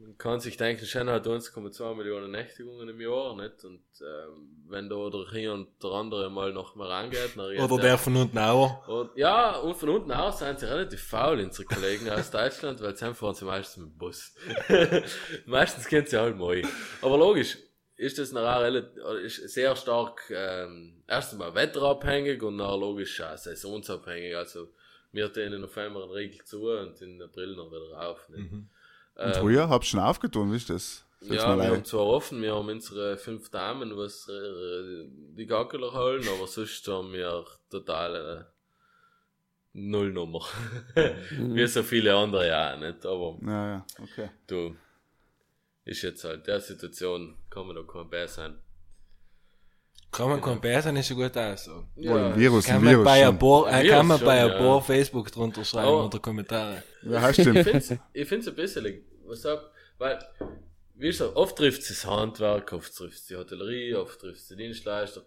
[0.05, 3.63] man kann sich denken, Schenna hat 1,2 Millionen Nächtigungen im Jahr, nicht?
[3.63, 7.81] Und ähm, wenn da der hier und der andere mal noch mal rangeht, dann Oder
[7.81, 8.87] der von unten auch?
[8.87, 12.95] und, ja, und von unten aus sind sie relativ faul, unsere Kollegen aus Deutschland, weil
[12.95, 14.35] sie fahren sie meistens mit dem Bus.
[15.45, 16.61] meistens kennen sie halt mal.
[17.01, 17.57] Aber logisch,
[17.95, 23.21] ist das noch auch relativ, ist sehr stark, ähm, erst einmal wetterabhängig und dann logisch
[23.21, 24.35] auch saisonsabhängig.
[24.35, 24.73] Also,
[25.11, 28.27] wir denen auf einmal einen Riegel zu und in April noch wieder rauf.
[28.29, 28.51] Nicht?
[29.15, 31.06] Und Ähm, früher habt ihr schon aufgetan, wie ist das?
[31.21, 36.23] Ja, wir haben zwar offen, wir haben unsere fünf Damen, was äh, die Gackeler holen,
[36.28, 38.43] aber sonst haben wir total äh,
[39.73, 40.41] Nullnummer.
[41.32, 44.30] Wie so viele andere ja auch nicht, aber Ja, ja, okay.
[44.47, 44.76] du,
[45.86, 48.60] ist jetzt halt der Situation, kann man da kein Bär sein.
[50.13, 51.86] Kann man kein Bär sein, ist ein guter Ausdruck.
[51.95, 53.06] Ja, ein Virus, Kann ein man Virus.
[53.06, 54.58] bei ein paar, äh, Virus kann man schon, bei ein ja.
[54.58, 56.04] paar Facebook drunter schreiben Oh.
[56.04, 56.84] unter Kommentare.
[57.02, 57.99] Ja, heißt Ich stimmt.
[58.13, 59.60] ich find's ein bisschen, was sag,
[59.97, 60.19] weil,
[60.95, 64.47] wie gesagt, oft trifft es das Handwerk, oft trifft es die Hotellerie, oft trifft es
[64.49, 65.23] die Dienstleister.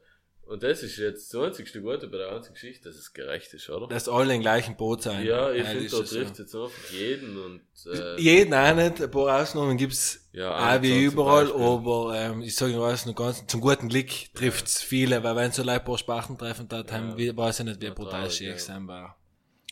[0.46, 3.68] Und das ist jetzt das einzigste Gute bei der ganzen Geschichte, dass es gerecht ist,
[3.68, 3.88] oder?
[3.88, 5.26] Dass alle im gleichen Boot sein.
[5.26, 6.16] Ja, ich das finde, ist da es so.
[6.16, 7.61] trifft jetzt einfach jeden und,
[7.92, 12.54] äh, Jeden auch nicht, ein paar Ausnahmen gibt's Ja, auch wie überall, aber ähm, ich
[12.54, 15.98] sage was noch ganz, zum guten Glück trifft's viele, weil wenn so Leute ein paar
[15.98, 18.59] Spachten treffen, da haben wir, weiß ich nicht, wie Ja, brutal schick ja.
[18.59, 19.18] sein war.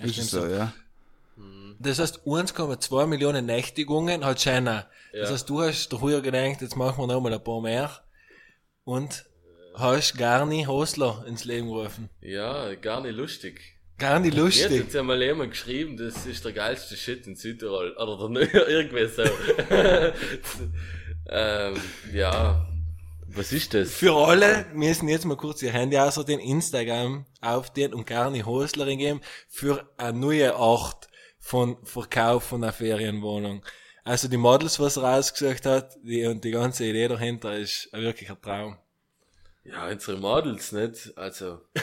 [0.01, 0.73] Ja, Ist es so, ja.
[1.79, 4.89] Das heißt, 1,2 Millionen Nächtigungen hat China.
[5.13, 5.35] Das Ja.
[5.35, 7.91] heißt, du hast doch früher gedacht, jetzt machen wir noch mal ein paar mehr
[8.85, 9.25] und
[9.75, 12.09] hast gar nicht Hostler ins Leben gerufen.
[12.21, 13.61] ja, gar nicht lustig.
[13.99, 14.71] Gar nicht Mir hat lustig.
[14.73, 17.93] jetzt einmal jemand geschrieben, das ist der geilste Shit in Südtirol.
[17.97, 19.23] Oder der, irgendwie so.
[21.31, 21.75] ähm,
[22.13, 22.67] ja.
[23.29, 23.93] Was ist das?
[23.93, 28.47] Für alle müssen jetzt mal kurz ihr Handy außer den Instagram aufdehnen und gar nicht
[28.47, 31.09] Hostlerin geben für eine neue Art
[31.39, 33.65] von Verkauf von einer Ferienwohnung.
[34.05, 38.31] Also die Models, was er rausgesucht hat, die, und die ganze Idee dahinter ist wirklich
[38.31, 38.77] ein Traum.
[39.65, 41.17] Ja, unsere Models, nicht?
[41.17, 41.61] Also,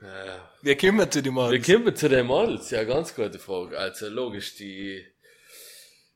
[0.00, 1.66] äh, Wir kommen zu den wir Models.
[1.66, 2.70] kommen zu den Models.
[2.70, 3.78] Ja, ganz gute Frage.
[3.78, 5.04] Also, logisch, die,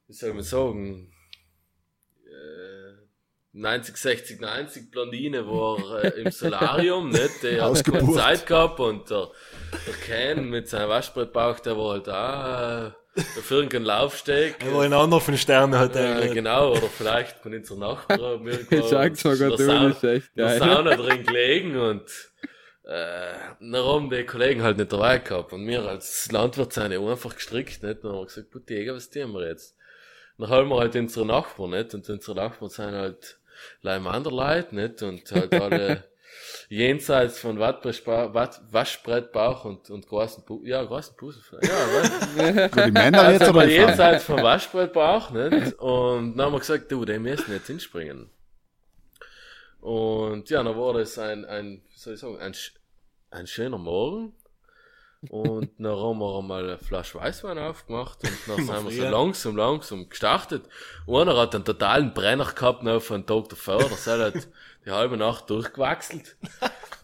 [0.06, 1.12] wie soll man sagen,
[3.52, 7.42] 90, 60, 90 Blondine war äh, im Solarium, nicht?
[7.42, 8.12] Der hat keine.
[8.12, 9.28] Zeit gehabt und der,
[9.86, 14.56] der Ken mit seinem Waschbrettbauch, der war halt da, äh, auf irgendeinem Laufsteg.
[14.64, 16.22] Er war ein anderer von Sternen hat er.
[16.22, 18.46] Äh, genau, oder vielleicht von unserer Nachbarn.
[18.70, 20.58] Ich sag's mal Gott, du Sauna- ist echt in geil.
[20.58, 22.04] Sauna drin gelegen und
[22.84, 23.34] äh,
[23.72, 25.52] haben die Kollegen halt nicht dabei gehabt.
[25.52, 28.04] Und wir als Landwirt sind ja einfach gestrickt, nicht?
[28.04, 29.74] Dann haben wir gesagt, gut, Jäger, was tun wir jetzt?
[30.38, 31.94] Dann haben wir halt unsere Nachbarn, nicht?
[31.94, 33.37] Und unsere Nachbarn sind halt
[33.82, 35.02] Leimanderleute, nicht?
[35.02, 36.04] Und halt alle
[36.68, 41.42] jenseits von Waschbrettbauch und, und großen Pu ja, großen Busen.
[41.62, 42.68] Ja?
[42.68, 43.70] Für die Männer jetzt Also die Frauen?
[43.70, 45.78] jenseits vom Waschbrettbauch, nicht?
[45.78, 48.30] Und dann haben wir gesagt, du, die müssen jetzt hinspringen.
[49.80, 52.54] Und ja, dann war das ein, ein, soll ich sagen, ein,
[53.30, 54.34] ein schöner Morgen.
[55.28, 59.56] Und dann haben wir einmal eine Flasche Weißwein aufgemacht und dann sind wir so langsam,
[59.56, 60.64] langsam gestartet.
[61.08, 63.78] Einer hat einen totalen Brenner gehabt, noch von Tag davor.
[64.06, 64.48] Der hat
[64.86, 66.36] die halbe Nacht durchgewachselt.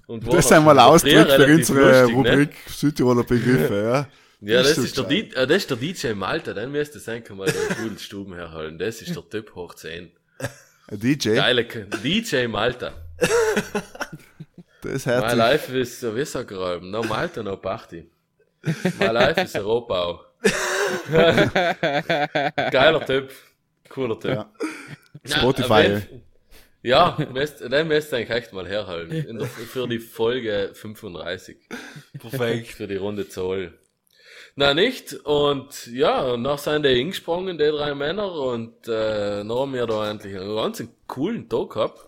[0.06, 2.32] Und Das dann sind mal schon Ausdruck für unsere lustig, ne?
[2.32, 4.08] Rubrik Südtiroler Begriffe, ja.
[4.40, 6.94] Ja, das, Das ist der, stimmt D äh, das ist der DJ Malta, den müsst
[6.94, 8.78] ihr sein, kann mal den Pudelstuben herholen.
[8.78, 10.12] Das ist der Typ hoch 10.
[10.88, 12.92] Ein DJ, Geile DJ Malta.
[14.92, 15.38] das My hört sich.
[15.38, 18.08] life is, wie sagt er, ähm, no Malta, no Party.
[18.98, 20.20] My life is a Rohbau.
[22.70, 23.30] Geiler Typ.
[23.88, 24.30] Cooler Typ.
[24.30, 24.50] Ja.
[25.24, 26.02] Spotify.
[26.82, 29.10] Ja, müsst, den müsst ihr eigentlich echt mal herholen.
[29.10, 31.56] In der, für die Folge 35.
[32.20, 32.72] Perfekt.
[32.72, 33.72] für die runde Zoll.
[34.56, 39.50] Na nicht, und ja, und nach sind die hingesprungen, die drei Männer, und äh, dann
[39.50, 42.06] haben wir da endlich einen ganz coolen Tag gehabt.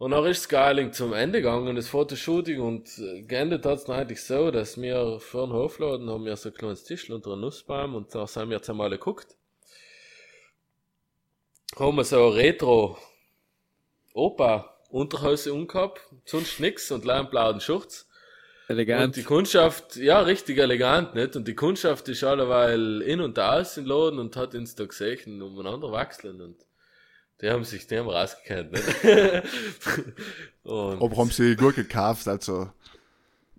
[0.00, 4.24] Und dann ist Skyling zum Ende gegangen, das Fotoshooting, und äh, geendet hat's dann eigentlich
[4.24, 7.94] so, dass wir vor den Hofladen haben wir so ein kleines Tischl unter einem Nussbaum,
[7.94, 9.36] und da sind wir jetzt einmal geguckt.
[11.78, 12.96] Haben wir so ein Retro
[14.14, 18.08] Opa Unterhose umgehabt, sonst nix, und einen blauen Schurz.
[18.70, 19.16] Und Elegant.
[19.16, 21.36] die Kundschaft, ja, richtig elegant, nicht?
[21.36, 25.42] Und die Kundschaft ist alleweil in und aus im Laden und hat uns da gesehen,
[25.42, 26.56] umeinander wechseln und
[27.40, 29.04] die haben sich, die haben rausgekannt, nicht?
[30.64, 32.70] und, Aber haben sie gut gekauft, also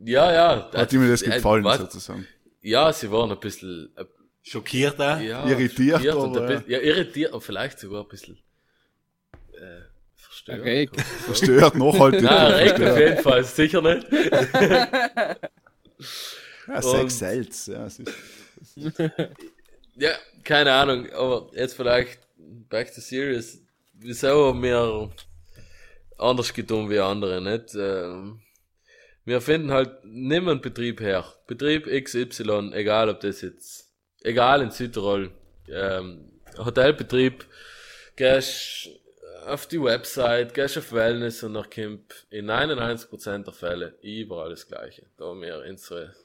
[0.03, 0.71] ja, ja.
[0.73, 2.27] hat ihnen das äh, gefallen, was- sozusagen.
[2.61, 4.05] Ja, sie waren ein bisschen, äh,
[4.43, 5.19] Schockiert da.
[5.19, 8.39] ja, Irritiert, schockiert ein bisschen, ja, irritiert und vielleicht sogar ein bisschen,
[9.53, 9.81] äh,
[10.15, 10.59] verstört.
[10.59, 11.01] Erregt.
[11.01, 12.21] Verstört, nachhaltig.
[12.23, 12.99] Nein, regt auf verstört.
[13.09, 14.07] jeden Fall, sicher nicht.
[16.67, 18.13] Ja, Sex sells, ja, es ist,
[19.95, 20.11] Ja,
[20.43, 22.19] keine Ahnung, aber jetzt vielleicht
[22.69, 23.59] back to serious.
[24.03, 25.11] Haben wir
[26.17, 27.75] anders getan wie andere, nicht?
[27.75, 28.41] Ähm,
[29.25, 31.23] wir finden halt niemand Betrieb her.
[31.45, 33.91] Betrieb XY, egal ob das jetzt,
[34.23, 35.31] egal in Südtirol,
[35.67, 37.45] ähm, Hotelbetrieb,
[38.15, 38.89] gehst
[39.45, 44.67] auf die Website, gehst auf Wellness und nach kommt in 99% der Fälle überall das
[44.67, 45.05] Gleiche.
[45.17, 46.15] Da haben wir unsere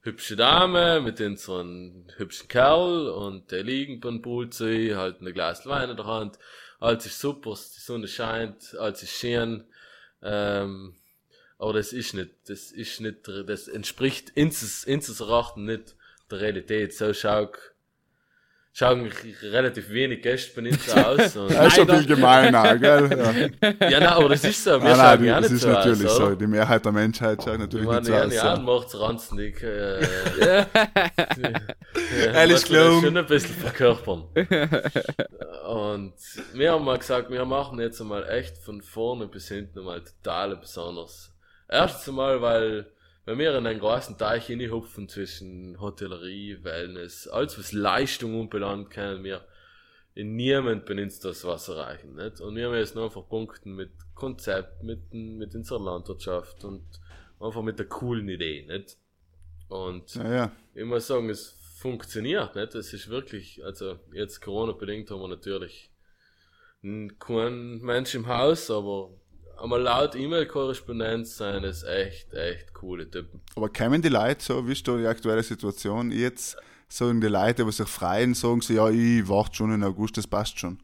[0.00, 5.66] hübsche Dame mit einem hübschen Kerl und der liegen beim Pool zu, halt ein Glas
[5.66, 6.38] Wein in der Hand.
[6.78, 9.64] Alles ist super, die Sonne scheint, alles ist schön.
[10.22, 10.94] Ähm,
[11.58, 15.96] aber das ist nicht, das ist nicht, das entspricht ins, ins Erachten nicht
[16.30, 16.94] der Realität.
[16.94, 17.50] So schau
[18.78, 19.10] schauen
[19.42, 21.36] relativ wenig Gäste bei uns aus.
[21.36, 23.08] Und Das ist schon viel gemeiner, gell?
[23.60, 23.88] Ja.
[23.88, 24.70] ja, nein, aber das ist so.
[24.72, 26.24] Wir Nein, schauen nein, ja das nicht ist so natürlich aus, so.
[26.26, 26.36] oder?
[26.36, 28.34] Die Mehrheit der Menschheit schaut Ich natürlich meine, nicht so ja, aus.
[28.34, 28.60] ja, Ja.
[28.60, 29.62] macht's ranzig.
[29.62, 30.66] Äh,
[32.32, 33.00] man das klar.
[33.02, 34.24] Schon ein bisschen verkörpern.
[35.68, 36.14] Und
[36.54, 40.56] wir haben mal gesagt, wir machen jetzt einmal echt von vorne bis hinten mal total
[40.56, 41.34] besonders.
[41.68, 42.86] Erstens einmal, weil,
[43.28, 49.22] wenn wir in einen großen Teich hinhupfen zwischen Hotellerie, Wellness, alles was Leistung anbelangt, können
[49.22, 49.44] wir
[50.14, 52.40] in niemand bei uns das was erreichen, nicht?
[52.40, 56.82] Und wir haben jetzt noch einfach punkten mit Konzept, mit, mit unserer Landwirtschaft und
[57.38, 58.96] einfach mit der coolen Idee, nicht?
[59.68, 60.52] Und Ja, ja.
[60.74, 62.74] ich muss sagen, es funktioniert, nicht?
[62.74, 65.90] Es ist wirklich, also jetzt Corona-bedingt haben wir natürlich
[66.80, 69.10] keinen Mensch im Haus, aber
[69.60, 73.40] einmal laut E-Mail-Korrespondenz sind es echt, echt coole Typen.
[73.56, 76.56] Aber kämen die Leute so, wie ist da die aktuelle Situation jetzt,
[76.88, 80.26] sagen die Leute, die sich freuen, sagen sie, ja, ich warte schon in August, das
[80.26, 80.78] passt schon.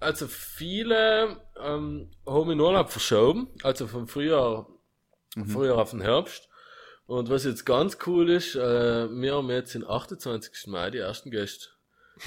[0.00, 4.68] Also viele ähm, haben den Urlaub verschoben, also vom Frühjahr,
[5.46, 6.48] Frühjahr auf den Herbst.
[7.06, 10.66] Und was jetzt ganz cool ist, äh, wir haben jetzt den 28.
[10.66, 11.68] Mai die ersten Gäste.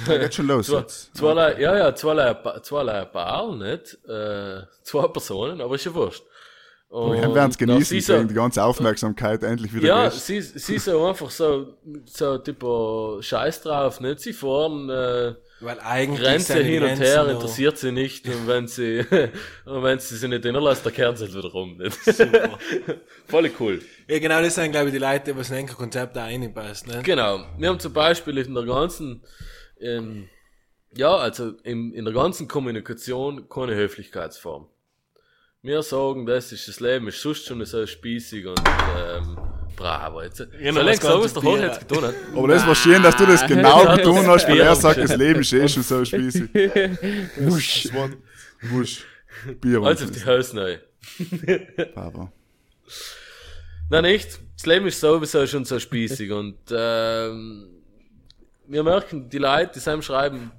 [0.07, 1.15] Ja, geht schon los Zwei, jetzt.
[1.15, 3.97] zwei, ja, ja, zwei, Pa- zwei Paar, nicht?
[4.07, 6.23] Äh, zwei Personen, aber ist ja wurscht.
[6.93, 10.77] Aber wir werden es genießen, dieser- kriegen die ganze Aufmerksamkeit endlich wieder Ja, sie, sie
[10.77, 14.19] so einfach so, so tipo Scheiß drauf, nicht?
[14.19, 18.27] Sie fahren äh, Weil eigentlich Grenze hin und her, noch- interessiert sie nicht.
[18.27, 19.05] Und wenn sie,
[19.65, 21.93] und wenn sie sich nicht innerlassen, dann kehren sie halt wieder rum, nicht?
[22.03, 22.59] Super.
[23.27, 23.81] Voll cool.
[24.09, 26.87] Ja, genau, das sind, glaube ich, die Leute, die was in ein Konzept da reinpasst,
[26.87, 26.99] ne?
[27.03, 27.45] Genau.
[27.57, 29.23] Wir haben zum Beispiel in der ganzen,
[29.81, 30.29] ähm,
[30.95, 34.67] ja, also in, in der ganzen Kommunikation keine Höflichkeitsform.
[35.63, 38.59] Wir sagen, das ist das Leben, ist sonst schon so spießig und
[38.97, 39.37] ähm,
[39.75, 40.21] bravo.
[40.23, 41.61] Jetzt, Genau, so längst so, was der Bier.
[41.61, 42.15] jetzt getan hat.
[42.35, 45.15] Aber das war schön, dass du das genau Ja, getan hast, weil er sagt, das
[45.15, 46.49] Leben ist eh schon so spießig.
[47.37, 47.89] Wusch.
[48.63, 49.05] Wusch.
[49.61, 50.77] Bier Also auf die Hose neu.
[51.93, 52.31] Papa.
[53.89, 54.39] Nein, nicht.
[54.55, 57.80] Das Leben ist sowieso schon so spießig und ähm,
[58.71, 60.51] wir merken, die Leute, die einem schreiben,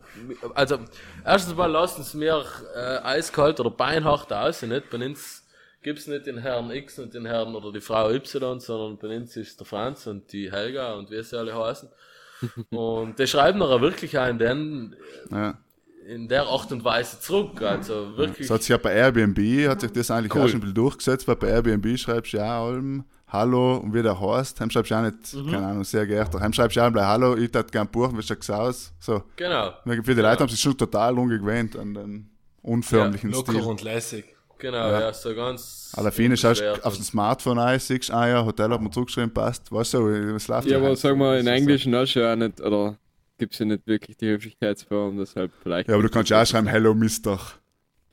[0.55, 0.79] also
[1.25, 2.44] erstens mal lassen sie mir
[2.75, 4.90] äh, eiskalt oder beinhart aus, nicht?
[4.90, 5.46] Bei uns
[5.83, 9.37] gibt's nicht den Herrn X und den Herrn oder die Frau Y, sondern bei uns
[9.37, 11.88] ist der Franz und die Helga und wie sie alle heißen.
[12.70, 14.96] Und die schreiben nachher wirklich einen, denn
[15.31, 15.57] Ja.
[16.09, 17.61] In der Art und Weise zurück.
[17.62, 18.49] Also wirklich.
[18.49, 19.38] Das hat sich ja bei Airbnb,
[19.69, 20.43] hat sich das eigentlich Cool.
[20.43, 24.03] auch schon ein bisschen durchgesetzt, weil bei Airbnb schreibst du ja allem Hallo und wie
[24.03, 25.51] der heißt, heim schreibst du auch nicht, Mhm.
[25.51, 28.23] keine Ahnung, sehr geehrter, heim schreibst du auch gleich Hallo, ich tat gern buchen, wie
[28.23, 28.93] schaut's aus?
[28.99, 29.23] So.
[29.37, 29.73] Genau.
[29.85, 32.31] Für die Leute haben sich schon total ungewöhnt an den
[32.62, 33.65] unförmlichen Locker Stil.
[33.65, 34.25] und lässig.
[34.59, 35.93] Genau, ja, so ganz.
[35.97, 39.73] Alle Fine schaust aufs und- Smartphone ein, siehst, ah ja, Hotel hat mir zurückgeschrieben, passt,
[39.73, 40.99] weißt du, es läuft Ja, aber halt.
[40.99, 42.97] sag mal, in Englisch auch schon auch nicht, oder
[43.43, 45.89] gibt's ja nicht wirklich die Höflichkeitsform, deshalb vielleicht.
[45.89, 47.41] Ja, aber du kannst ja auch schreiben, Hello Mr.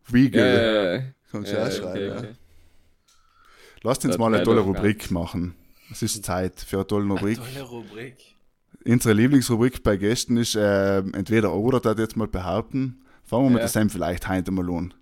[0.08, 0.42] Wiegel.
[0.42, 2.18] Ja, ja, kannst du ja, auch okay, schreiben, ja.
[2.18, 2.34] okay.
[3.84, 5.56] Lasst uns Das mal eine tolle Rubrik ganz- machen.
[5.92, 7.38] Es ist Zeit für eine tolle Rubrik.
[7.38, 8.15] Tolle Rubrik.
[8.86, 13.04] Unsere Lieblingsrubrik bei Gästen ist äh, entweder oder, da jetzt mal behaupten.
[13.24, 13.65] Fangen wir mit Ja.
[13.65, 14.96] der Sam vielleicht heute mal an.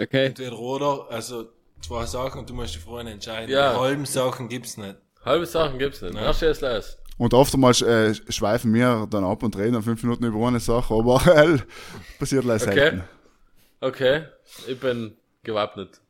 [0.00, 1.48] Okay, Entweder oder, also
[1.80, 3.50] zwei Sachen und du musst dich vorhin entscheiden.
[3.50, 3.74] Ja.
[3.74, 4.96] Die halben Sachen gibt's nicht.
[5.24, 6.16] Halbe Sachen gibt's nicht.
[6.16, 6.98] Erst jetzt los.
[7.18, 10.94] Und oftmals äh, schweifen wir dann ab und reden dann fünf Minuten über eine Sache,
[10.94, 11.58] aber äh,
[12.18, 12.74] passiert leider Okay.
[12.74, 13.04] selten.
[13.80, 14.22] Okay,
[14.66, 16.00] ich bin gewappnet.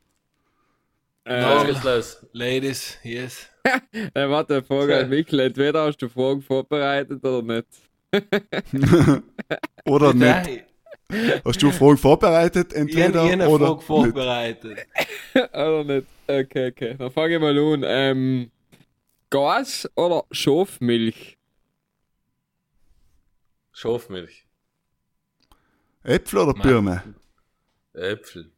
[1.25, 2.27] äh, Los geht's los.
[2.33, 3.49] Ladies, yes.
[3.93, 7.67] äh, warte, Frage an Michael, entweder hast du Fragen vorbereitet oder nicht.
[9.85, 10.21] Oder nicht?
[11.11, 12.73] Nein, Hast du Fragen vorbereitet?
[12.73, 13.87] ich Entweder habe eine oder Frage nicht?
[13.87, 14.79] vorbereitet.
[15.35, 16.07] oder nicht?
[16.27, 16.95] Okay, okay.
[16.99, 17.83] Dann fange ich mal an.
[17.87, 18.51] Ähm,
[19.31, 21.37] Gas oder Schafmilch?
[23.73, 24.47] Schafmilch.
[26.03, 26.63] Äpfel oder Nein.
[26.63, 27.15] Birne?
[27.93, 28.51] Äpfel.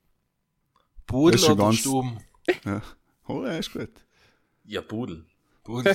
[1.06, 2.20] Pudel oder ganz- Stuben?
[2.64, 2.83] Ja.
[3.26, 3.90] Oh, ja, ist gut.
[4.64, 5.24] Ja, Pudel.
[5.64, 5.92] Pudel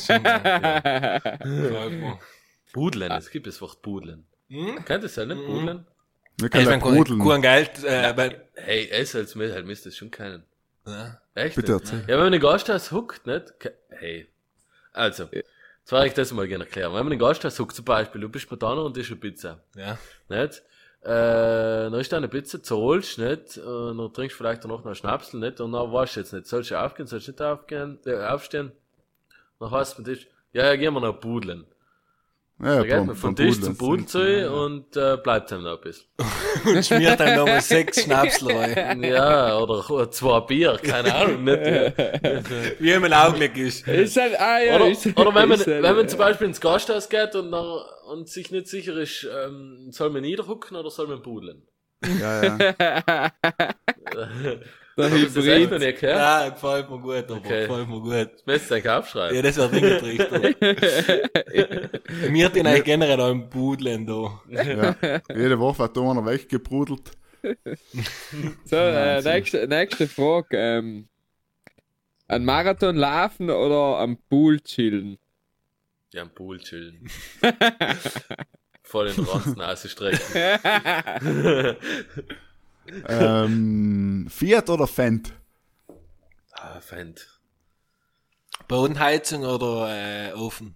[2.74, 3.18] gut, ja.
[3.18, 4.26] Es gibt das Wort Budlen.
[4.50, 4.76] Hm?
[4.86, 5.86] Kennt ihr das ja nicht, Budlen?
[6.38, 7.20] Wir Ich können ja mein, Brudeln.
[7.22, 10.44] kein Geld, äh, weil, Hey, es als mir halt müsst das schon kennen.
[10.86, 11.22] ja.
[11.34, 11.56] Echt?
[11.56, 12.02] Bitte erzähl.
[12.02, 13.54] Ja, wenn man einen Gasthaus huckt, nicht?
[13.90, 14.28] Hey.
[14.96, 16.94] Also, jetzt werde ich das mal gerne erklären.
[16.94, 19.60] Wenn man einen Gasthaus huckt, zum Beispiel, du bist Spartaner und isst eine Pizza.
[19.76, 19.98] ja.
[20.30, 20.64] Nicht?
[21.02, 21.08] Äh,
[21.92, 23.58] dann isst du eine Pizza, zahlst, nicht?
[23.58, 25.60] Und dann trinkst du vielleicht auch noch einen Schnapsel, nicht?
[25.62, 28.72] Und dann weißt du jetzt nicht, sollst du aufgehen, sollst du nicht aufgehen, äh, aufstehen?
[29.60, 31.66] Dann heißt es Tisch, ja, ja, gehen wir noch budeln.
[32.64, 35.78] Ja, Da geht man von beim Tisch zu Pudel zu und äh, bleibt dann noch
[35.78, 36.08] ein bisschen.
[36.66, 39.04] Und schmiert dann nochmal sechs Schnapsel rein.
[39.04, 41.62] Ja, oder zwei Bier, keine Ahnung, nicht.
[42.80, 43.88] Wie ihm ein Augenblick ist.
[43.88, 46.20] Ist halt, ah ja, Oder, ist, oder wenn man, ist halt, wenn man äh, zum
[46.20, 50.78] Beispiel ins Gasthaus geht und, dann, und sich nicht sicher ist, ähm, soll man niederhucken
[50.78, 51.64] oder soll man budeln?
[52.20, 53.32] Ja, ja.
[54.98, 55.80] Der du das noch Hybrid.
[55.80, 56.18] nicht gehört?
[56.18, 57.68] Ja, gefällt mir gut, aber Okay.
[57.68, 58.14] gefällt mir gut.
[58.34, 59.36] Das müsst ihr euch aufschreiben.
[59.36, 60.56] Ja, das wäre dringend richtig.
[62.32, 64.42] Wir den eigentlich generell auch im Budlen da.
[64.50, 64.96] ja.
[65.36, 67.12] Jede Woche wird da einer weggebrudelt.
[68.66, 70.58] So, äh, nächste, nächste Frage.
[70.58, 71.08] Ähm,
[72.28, 75.20] ein Marathon laufen oder am Pool chillen?
[76.12, 77.08] Ja, am Pool chillen.
[78.82, 80.20] Voll den Ranzen ausstrecken.
[83.08, 85.34] Ähm, Fiat oder Fendt?
[86.52, 87.28] ah, Feind.
[88.68, 90.76] Bodenheizung oder äh, Ofen?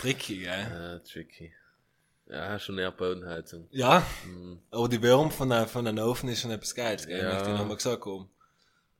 [0.00, 0.66] Tricky, gell?
[0.72, 1.52] Ah, tricky.
[2.28, 3.68] Ja, schon eher Bodenheizung.
[3.70, 7.18] Ja, Hm, aber die Wärme von, einer- von einem Ofen ist schon etwas Geiles, gell?
[7.22, 7.34] Ja.
[7.34, 8.28] Möchte ich nochmal gesagt haben.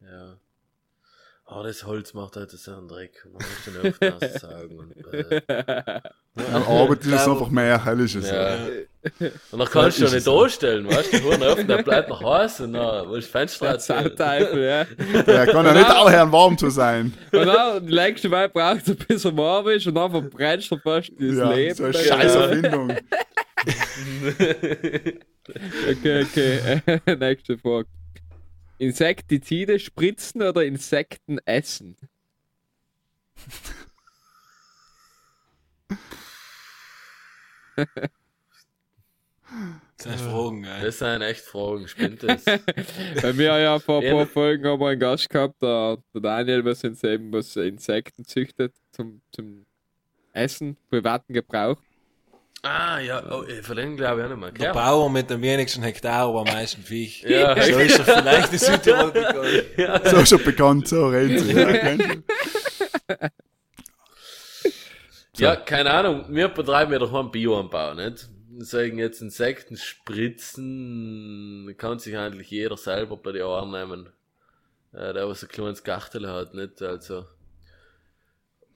[0.01, 0.39] ja.
[1.49, 3.25] Aber das Holz macht halt so einen Dreck.
[3.25, 4.79] Man muss den Ofen aussaugen.
[4.81, 6.01] Und, äh,
[6.53, 8.29] Am Abend ist es einfach mehr, hell ist es.
[8.29, 8.67] ja.
[9.53, 11.19] Und dann kannst du es nicht anstellen, weißt du?
[11.39, 14.17] Der Ofen, der bleibt noch heiß und dann willst du Fenster erzählen.
[14.59, 14.85] Ja.
[15.23, 17.13] Der kann ja nicht auch hören, warm zu sein.
[17.33, 20.79] Und dann, die längste Mal braucht es, bis er warm ist und dann verbrennst du
[20.79, 21.75] fast das Ja, Leben.
[21.75, 22.97] so eine scheiß Erfindung.
[25.91, 27.01] Okay, okay.
[27.17, 27.89] Nächste Frage.
[28.79, 31.97] Insektizide spritzen oder Insekten essen?
[39.97, 40.81] Das sind Fragen, gell?
[40.83, 42.45] Das sind echt Fragen, spinnt das?
[43.21, 46.21] Weil wir ja vor ein Ja, paar Folgen haben wir einen Gast gehabt, der, der
[46.21, 49.67] Daniel, was eben was Insekten züchtet zum, zum
[50.33, 51.83] Essen, privaten Gebrauch.
[52.63, 54.53] ah, ja, oh, ich verlängere glaube ich auch nicht mehr.
[54.53, 57.23] Der Ja, Bauer mit dem wenigsten Hektar, aber am meisten Viech.
[57.29, 57.57] Ja.
[57.61, 59.67] So ist er vielleicht in Südtirol bekannt.
[60.03, 61.53] So schon bekannt, so reden sie.
[61.55, 62.25] Ja, du?
[65.39, 66.25] ja, keine Ahnung.
[66.29, 68.29] Wir betreiben ja doch mal einen Bioanbau, nicht?
[68.59, 74.09] Sagen jetzt Insekten spritzen, kann sich eigentlich jeder selber bei den Ohren nehmen.
[74.93, 76.81] Äh, der, was ein kleines Gachtel hat, nicht?
[76.83, 77.27] Also.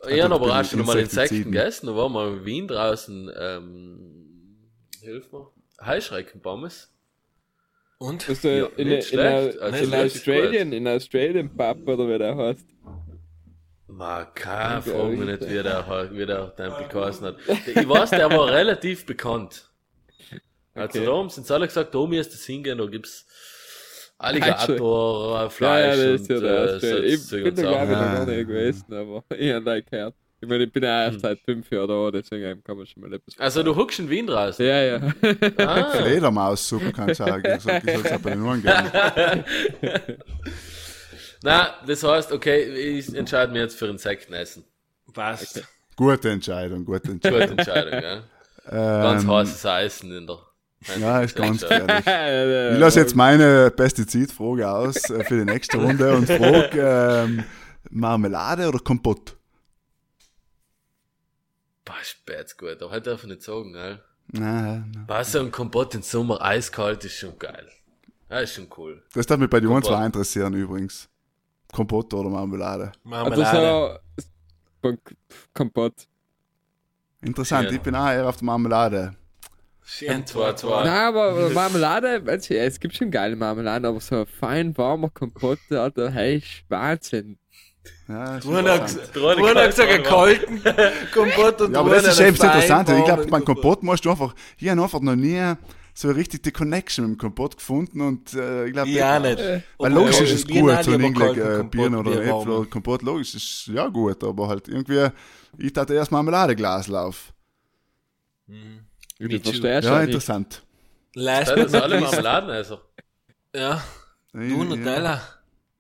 [0.09, 1.87] Ich habe doch aber auch mit schon mal Insekten gegessen.
[1.87, 4.57] Da waren wir in Wien draußen, ähm,
[5.03, 5.51] hilf mir.
[5.85, 6.93] Heuschreckenpommes.
[7.99, 8.29] Und?
[8.45, 12.37] Äh, Ja, in, nicht in, in, Also in Australien, in Australien Pub oder wie der
[12.37, 12.67] heißt.
[13.89, 17.37] Ma, keine Ja, Frage mich nicht, wie der, wie der Tempel geheißen hat.
[17.67, 19.70] Ich weiß, der war relativ bekannt.
[20.81, 21.07] Also Okay.
[21.07, 23.27] da haben sie alle gesagt, da müsst ihr hingehen, da gibt's
[24.19, 27.93] Alligator, äh, Ja, ja, Fleisch das ist ja und der äh, Ich bin da glaube
[27.93, 30.15] ich noch gar nicht gewesen, aber ich habe da gehört.
[30.43, 31.21] Ich meine, ich bin ja erst Hm.
[31.21, 34.27] seit fünf Jahren da, deswegen kann man schon mal etwas Also du huckst in Wien
[34.27, 34.65] draußen.
[34.65, 35.01] Ja, ja.
[35.59, 37.45] Ah, Fledermaussuppe kann ich sagen.
[37.57, 38.91] Ich soll es aber den Ohren geben.
[41.43, 42.63] na, das heißt, okay,
[42.99, 44.65] ich entscheide mich jetzt für Insekten essen.
[45.13, 45.63] Passt.
[45.97, 47.59] Gute Entscheidung, gute Gute Entscheidung.
[47.59, 48.23] Entscheidung, ja.
[48.67, 50.39] Ganz Ähm, heißes Eisen in der.
[50.99, 52.07] Ja, ist ganz gefährlich.
[52.75, 57.45] Ich lasse jetzt meine Pestizidfrage aus äh, für die nächste Runde und frage ähm,
[57.91, 59.37] Marmelade oder Kompott?
[61.85, 64.03] Boah, spät gut, aber heute darf ich nicht sagen, gell?
[64.33, 65.05] Nein, nein.
[65.09, 67.69] Wasser und Kompott im Sommer eiskalt ist schon geil.
[68.31, 69.03] Ja, ist schon cool.
[69.13, 71.09] Das darf mich bei den zwei interessieren übrigens.
[71.73, 72.85] Kompott oder Marmelade?
[72.87, 74.01] Also Marmelade.
[74.17, 74.29] so
[74.89, 74.99] Kom-
[75.53, 75.95] Kompott.
[77.23, 77.75] Interessant, Ja.
[77.77, 79.13] ich bin auch eher auf der Marmelade.
[79.99, 80.53] Zwei.
[80.55, 80.85] zwei.
[80.85, 85.11] Nein, aber Marmelade, weißt du, es gibt schon geile Marmeladen, aber so ein fein warmer
[85.11, 87.39] Kompott, Alter, hey, Wahnsinn.
[88.09, 88.89] Ja, Du hast
[89.39, 89.67] interessant.
[89.67, 90.63] gesagt, einen kalten
[91.13, 92.97] Kompott und ja, aber das ist eben das Interessante.
[92.97, 95.55] Ich glaube, beim Kompott musst du einfach, ich habe einfach noch nie
[95.95, 99.39] so richtig die Connection mit dem Kompott gefunden und äh, ich glaube, Ja, nicht.
[99.79, 102.71] Weil logisch ja, ist es gut, nehmen so ein kalten äh, Birnen oder Äpfel oder
[102.71, 105.09] Kompott, logisch, ist ja gut, aber halt irgendwie,
[105.59, 107.33] ich tate erst Marmeladeglaslauf.
[109.29, 110.07] Du verstehst Ja, ja nicht.
[110.09, 110.63] interessant.
[111.15, 112.81] Das sind alle du Marmeladenesser.
[113.55, 113.85] Ja,
[114.33, 115.21] du Nutella.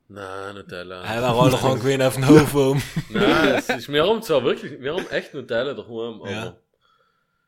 [0.08, 1.04] Nein, Nutella.
[1.04, 2.82] Er war alle schon gewesen auf dem Hof um.
[3.10, 6.56] Nein, es ist, wir haben zwar wirklich, wir haben echt Nutella daheim, aber Ja.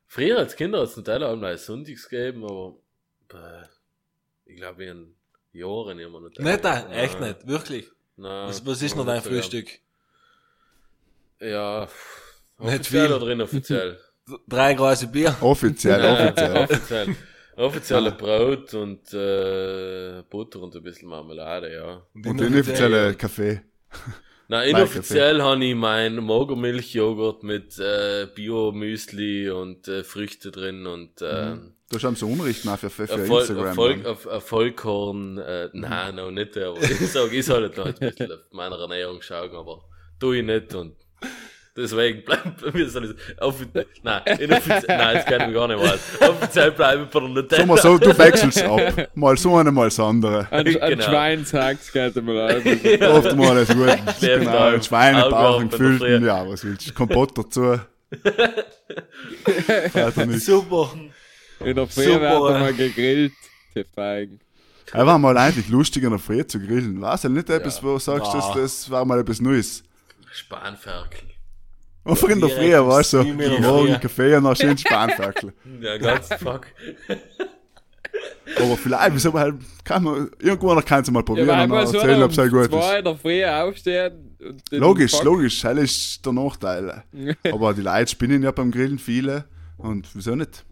[0.06, 2.76] früher als Kinder hat es Nutella auch mal Sonntags gegeben, aber
[3.34, 3.66] äh,
[4.46, 5.14] ich glaube in
[5.52, 6.52] Jahren immer Nutella.
[6.52, 7.88] Nicht da, Nein, echt nicht, wirklich.
[8.16, 9.26] Nein, Was, was ist noch dein nicht.
[9.26, 9.68] Frühstück?
[11.40, 11.88] Ja,
[12.58, 13.16] Nicht offiziell viel.
[13.16, 14.00] oder inoffiziell?
[14.48, 15.34] Drei Gläser Bier.
[15.40, 16.56] Offiziell, offiziell.
[16.56, 17.16] offiziell.
[17.56, 22.02] Offizielle Brot und äh, Butter und ein bisschen Marmelade, ja.
[22.14, 23.60] Und den offizielle Kaffee.
[24.48, 31.56] Na, inoffiziell habe ich mein Mogomilchjoghurt mit äh, Bio-Müsli und äh, Früchte drin und äh,
[31.90, 33.66] Du hast so Unrecht nach für, für, für Erfolg, Instagram.
[33.66, 34.06] Erfolg.
[34.06, 38.38] Erf- Erfolgkorn, äh, nein, noch nicht, aber ich sag, ich soll noch ein bisschen auf
[38.50, 39.84] meiner Ernährung schauen, aber
[40.18, 40.96] tu ich nicht und
[41.76, 42.22] deswegen
[42.58, 45.98] soll ich sagen, offi- nein, inoffiziell, nein, das kann ich gar nicht mal.
[46.28, 49.08] Offiziell bleibe ich bei der Sag mal so, du wechselst ab.
[49.14, 50.46] Mal so eine, mal das andere.
[50.50, 51.04] Ein, ein Genau.
[51.04, 52.64] Schwein sagt, geht mal auf.
[53.24, 54.20] Oft mal das gut.
[54.20, 56.24] Genau, ein Schweinebauch, Früh.
[56.26, 56.92] ja, was willst du?
[56.94, 57.78] Kompott dazu.
[60.38, 60.90] Super.
[61.60, 63.32] In der Früh werden wir gegrillt,
[63.74, 64.40] die Feigen.
[64.92, 67.00] Er war mal eigentlich lustig in der Früh zu grillen.
[67.00, 68.60] Weiß ja nicht etwas, wo du sagst, das, Boah.
[68.60, 69.82] das war mal etwas Neues.
[70.32, 71.20] Spanferkel.
[72.04, 74.00] Einfach in der Früh, Direkt weißt du, der morgen.
[74.00, 75.52] Kaffee und dann schön Spanferkel.
[75.80, 76.66] Ja, ganz fuck.
[78.58, 81.86] Aber vielleicht, wieso halt, kann man, irgendwann kann es mal Ja, probieren weil und dann
[81.86, 82.98] so erzählen, ob es halt gut zwei ist.
[82.98, 84.36] in der Früh aufstehen.
[84.44, 87.04] Und Logisch, Bock- logisch, das ist der Nachteil.
[87.52, 89.44] Aber die Leute spinnen ja beim Grillen viele
[89.78, 90.64] und wieso nicht?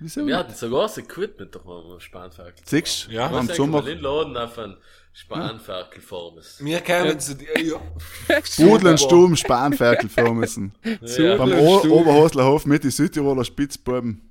[0.00, 2.62] Wieso Wir hatten sogar so gut mit der Spanferkel.
[2.64, 3.26] Siehst du, Ja.
[3.30, 4.76] am Was Sommer, den Laden auf ein
[5.12, 6.64] Spanferkelformes.
[6.64, 7.80] Wir kämen zu dir, ja.
[8.58, 10.72] Budel und Sturm, Spanferkel fahren müssen.
[11.02, 11.36] Ja.
[11.36, 11.92] Beim o Sturm.
[11.92, 14.22] Oberhoslerhof mit die Südtiroler Spitzbuben.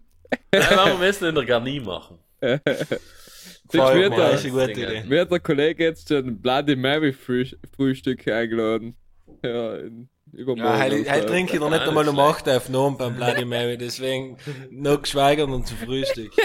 [0.51, 2.19] Nein, wir müssen in der Garnie machen.
[2.39, 4.71] Das wird das eine gute.
[4.71, 5.03] Idee.
[5.09, 8.95] wird der Kollege jetzt schon Bloody Mary Früh- Frühstück eingeladen.
[9.43, 10.77] Ja, in, übermorgen.
[10.79, 13.77] Ja, heute, heute trinke ich noch nicht einmal um 8 auf Norm beim Bloody Mary,
[13.77, 14.37] deswegen
[14.69, 16.31] noch geschweigert und zum Frühstück.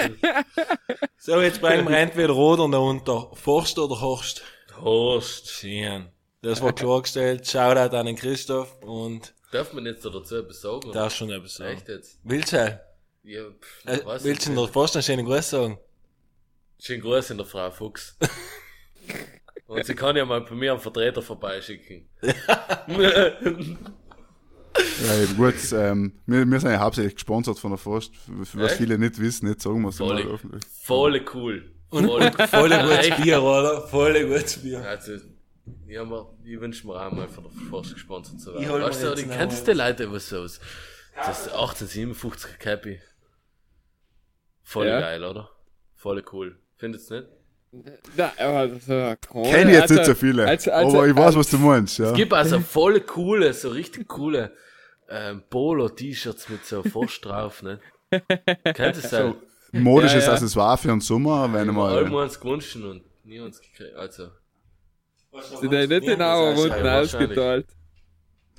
[1.25, 3.31] So, jetzt bringen wir entweder rot oder unter.
[3.35, 4.43] Forst oder Horst?
[4.81, 5.49] Horst.
[5.51, 6.09] Schön.
[6.41, 7.47] Das war klargestellt.
[7.47, 10.91] Shoutout an den Christoph und Darf man jetzt dazu etwas sagen?
[10.93, 11.77] da ist schon etwas sagen.
[11.77, 12.19] Echt jetzt?
[12.25, 12.81] Willst du?
[13.23, 14.67] Ja, pff, Äh, weiß willst du in der.
[14.67, 15.79] Forst einen schönen Gruß sagen?
[16.81, 18.17] Schönen Gruß in der Frau Fuchs.
[19.73, 22.09] Und sie kann ja mal bei mir einen Vertreter vorbeischicken.
[25.07, 28.15] Ja, eben gut, ähm, wir, wir sind ja hauptsächlich gesponsert von der Forst.
[28.17, 28.81] Für was Echt?
[28.81, 30.63] viele nicht wissen, nicht sagen wir es mal Voll, öffentlich.
[30.83, 31.71] voll cool.
[31.91, 33.17] Voll, Voll gutes.
[33.23, 33.83] Bier, oder?
[33.89, 34.81] Voll gutes Bier.
[34.83, 35.13] Also,
[35.87, 38.63] ja, aber ich wünsche mir auch mal von der Forst gesponsert zu werden.
[38.63, 40.59] Ich weißt du, die kennst die Leute was so aus?
[41.17, 42.99] Das 1857er Cappy.
[44.63, 45.01] Voll Ja.
[45.01, 45.51] geil, oder?
[45.97, 46.59] Voll cool.
[46.79, 47.27] Findet's nicht?
[48.17, 49.49] Ja, aber das ist ja Krone.
[49.51, 51.99] Kenne ich jetzt Also- nicht so viele, also- also- aber ich weiß, was du meinst.
[51.99, 52.11] Ja.
[52.11, 54.53] Es gibt also voll coole, so richtig coole
[55.09, 57.81] ähm, Polo-T-Shirts mit so Forst drauf, ne?
[58.11, 59.35] Kennt ihr das?
[59.73, 60.33] Modisches Ja, ja.
[60.35, 62.05] Accessoire für den Sommer, wenn Ich mal.
[62.05, 63.95] einmal eins gewünscht und nie eins gekriegt.
[63.97, 64.29] Also,
[65.61, 67.67] Sind ja nicht in Auer Runden ausgeteilt.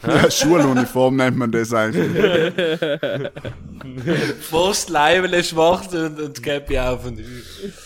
[0.05, 2.11] Ja, Schuluniform nennt man das eigentlich.
[4.41, 7.19] Forst, Leibele, schwarz und, und Käppi auf und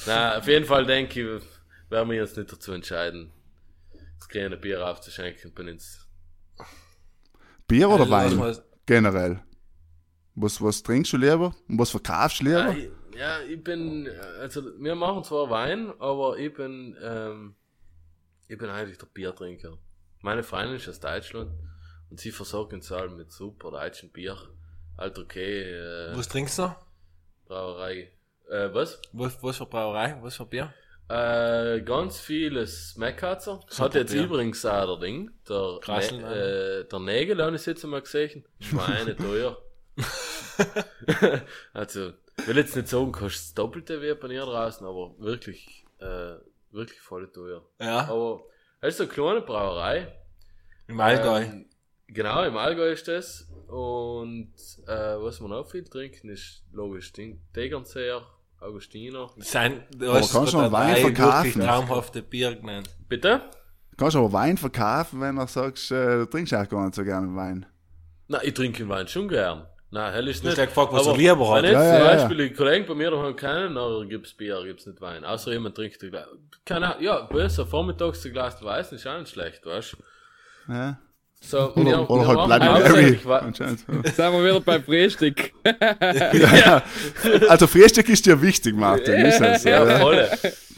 [0.05, 1.43] na, auf jeden Fall denke ich,
[1.89, 3.31] werden wir uns nicht dazu entscheiden,
[4.19, 6.07] das grüne Bier aufzuschenken bei uns.
[7.67, 8.35] Bier oder Ja, Wein?
[8.37, 9.41] mal- Generell.
[10.35, 11.53] Was, was trinkst du lieber?
[11.67, 12.77] Und was verkaufst du Ja, lieber?
[12.77, 14.07] ich, ja, ich bin,
[14.39, 17.55] also wir machen zwar Wein, aber ich bin, ähm,
[18.47, 19.77] ich bin eigentlich der Biertrinker.
[20.21, 21.51] Meine Freundin ist aus Deutschland
[22.09, 24.37] und sie versorgt uns alle mit super deutschen Bier.
[24.97, 26.75] Halt okay, äh, Was trinkst du?
[27.45, 28.11] Brauerei.
[28.49, 29.01] Äh, was?
[29.13, 30.17] Was, was für Brauerei?
[30.21, 30.73] Was für Bier?
[31.09, 33.61] Äh, ganz vieles Meckatzer.
[33.77, 34.23] Hat jetzt Bier.
[34.23, 38.43] übrigens auch der Ding, der, Krassel, ne äh, der Nägel habe ich jetzt mal gesehen.
[38.59, 39.57] Schweine teuer.
[41.73, 42.13] also,
[42.45, 46.35] will jetzt nicht sagen, kostet das Doppelte wie bei ihr draußen, aber wirklich, äh,
[46.71, 47.63] wirklich voll teuer.
[47.79, 48.43] Ja, Aber,
[48.81, 50.13] es ist eine kleine Brauerei.
[50.87, 51.43] im Allgäu.
[51.43, 51.66] Ähm,
[52.07, 53.47] genau, im Allgäu ist das.
[53.67, 54.53] Und,
[54.87, 58.21] äh, was man auch viel trinken, ist logisch Ding, Tegernseher,
[58.59, 59.29] Augustiner.
[59.37, 61.43] Sein, du Aber hast kannst du Wein verkaufen?
[61.45, 62.89] wirklich traumhafte Bier genannt.
[63.09, 63.41] Bitte?
[63.97, 67.03] Kannst du aber Wein verkaufen, wenn du sagst, äh, du trinkst auch gar nicht so
[67.03, 67.65] gerne Wein.
[68.27, 69.65] Na, ich trinke den Wein schon gern.
[69.89, 70.57] Na, hell ist nicht.
[70.57, 71.63] ja gefragt, was Aber er lieber hat.
[71.63, 74.33] Wenn jetzt Ja, ja, zum ja, Beispiel die Kollegen bei mir daheim keinen, dann gibt's
[74.33, 75.23] Bier, gibt's nicht Wein.
[75.23, 75.99] Außer jemand trinkt,
[76.65, 80.73] keine Ahnung, ja, besser, vormittags ein Glas Weißen ist auch nicht schlecht, weißt du.
[80.73, 80.99] Ja.
[81.39, 83.19] So, Oder, wir- oder wir halt Bloody Mary.
[83.45, 83.79] Anscheinend.
[83.79, 85.51] Sind wir wieder beim Frühstück.
[85.63, 86.83] ja.
[87.47, 89.13] Also Frühstück ist dir wichtig, Martin.
[89.25, 89.99] Ist es, Ja, oder?
[89.99, 90.29] volle,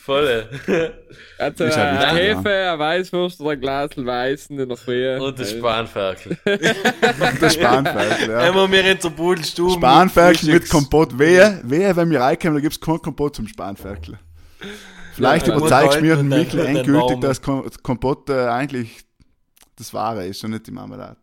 [0.04, 0.50] volle.
[1.40, 5.18] Also Ist ja ein wichtig, Hefe, ein Weißwurst oder ein Glas Weißen in der Früh.
[5.18, 6.38] Und das Spanferkel.
[7.40, 8.54] Das Spanferkel, ja.
[8.72, 9.72] Wir in der Budelstube.
[9.74, 11.18] Spanferkel mit Kompott.
[11.18, 14.20] Wehe, wehe, wenn wir reinkommen, da gibt's kein Kompott zum Spanferkel.
[15.16, 18.98] Vielleicht Ja, überzeugst du mir und Mikkel und endgültig, dass Kom- Kompott äh, eigentlich
[19.80, 21.18] das Wahre ist und nicht die Marmelade.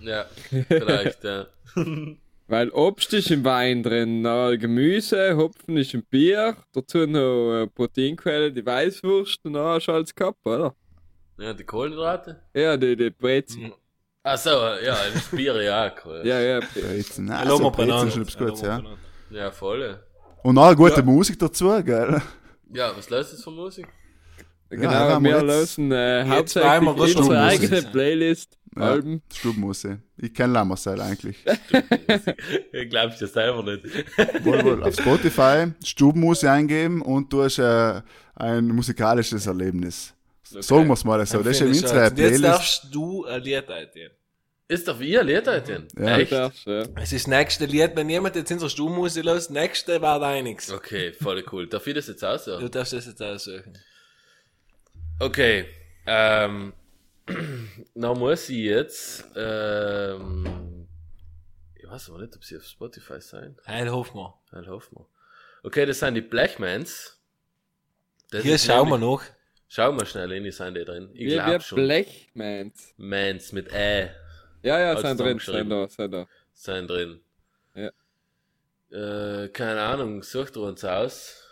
[0.00, 1.46] Ja, vielleicht, ja.
[2.48, 7.66] Weil Obst ist im Wein drin, na, Gemüse, Hopfen ist im Bier, dazu noch äh,
[7.66, 10.74] Proteinquelle, die Weißwurst und dann hast du alles gehabt, oder?
[11.38, 12.42] Ja, die Kohlenhydrate?
[12.52, 13.72] Ja, die, die Brezen.
[14.22, 16.22] Ach so, ja, das Bier, ja, cool.
[16.24, 16.60] Ja, ja.
[16.60, 17.24] Brezen.
[17.26, 18.82] Nein, Hallo, so mal Brezen etwas Gutes, ja.
[19.30, 19.98] Ja, voll.
[20.42, 22.20] Und auch gute Musik dazu, gell?
[22.72, 23.86] Ja, was lässt das für Musik?
[24.76, 27.82] Genau, haben wir lösen äh, hauptsächlich unsere eigene.
[27.82, 28.58] Playlist.
[28.74, 29.22] Ja, Alben.
[29.34, 29.98] Stubmusik.
[30.16, 31.36] Ich kenne Lammerseil eigentlich.
[32.72, 33.84] Ich glaub das selber nicht.
[34.44, 34.82] wohl, wohl.
[34.82, 38.00] Auf Spotify Stubenmusik eingeben und du hast äh,
[38.34, 40.14] ein musikalisches Erlebnis.
[40.42, 41.42] Sagen wir es mal so.
[41.42, 42.10] Das ist ja ich unsere schade.
[42.10, 42.44] Und Jetzt Playlist.
[42.44, 44.14] darfst du ein Lied eingeben.
[44.68, 45.86] Ist doch wie ein Lied heute?
[45.98, 46.16] Ja.
[46.18, 46.32] Echt?
[46.32, 46.82] Darfst, ja.
[46.96, 50.18] Es ist das nächste Lied, wenn jemand jetzt in so Stuhlmusik los, das nächste war
[50.18, 50.72] deiniges.
[50.72, 51.66] Okay, voll cool.
[51.66, 52.60] Darf ich das jetzt aussuchen?
[52.60, 53.74] Du darfst das jetzt aussuchen.
[55.20, 55.66] Okay,
[56.06, 56.72] ähm,
[57.94, 60.88] dann muss ich jetzt, ähm,
[61.76, 63.56] ich weiß aber nicht, ob sie auf Spotify sein.
[63.66, 64.32] Heil Hofmann.
[64.52, 65.06] Hoffen wir.
[65.62, 67.20] Okay, das sind die Blackmans.
[68.30, 69.22] Das Hier schauen wir noch.
[69.68, 71.10] Schauen wir schnell hin, sind die drin.
[71.14, 71.76] Ich Wie, wie glaub schon.
[71.76, 72.94] Blechmans.
[72.96, 74.10] Mans mit Ä
[74.62, 76.26] Ja, ja, sind drin, sind da, sind da.
[76.52, 77.20] sind drin.
[77.74, 77.90] Ja.
[78.90, 81.42] Äh, keine Ahnung, sucht ihr uns aus.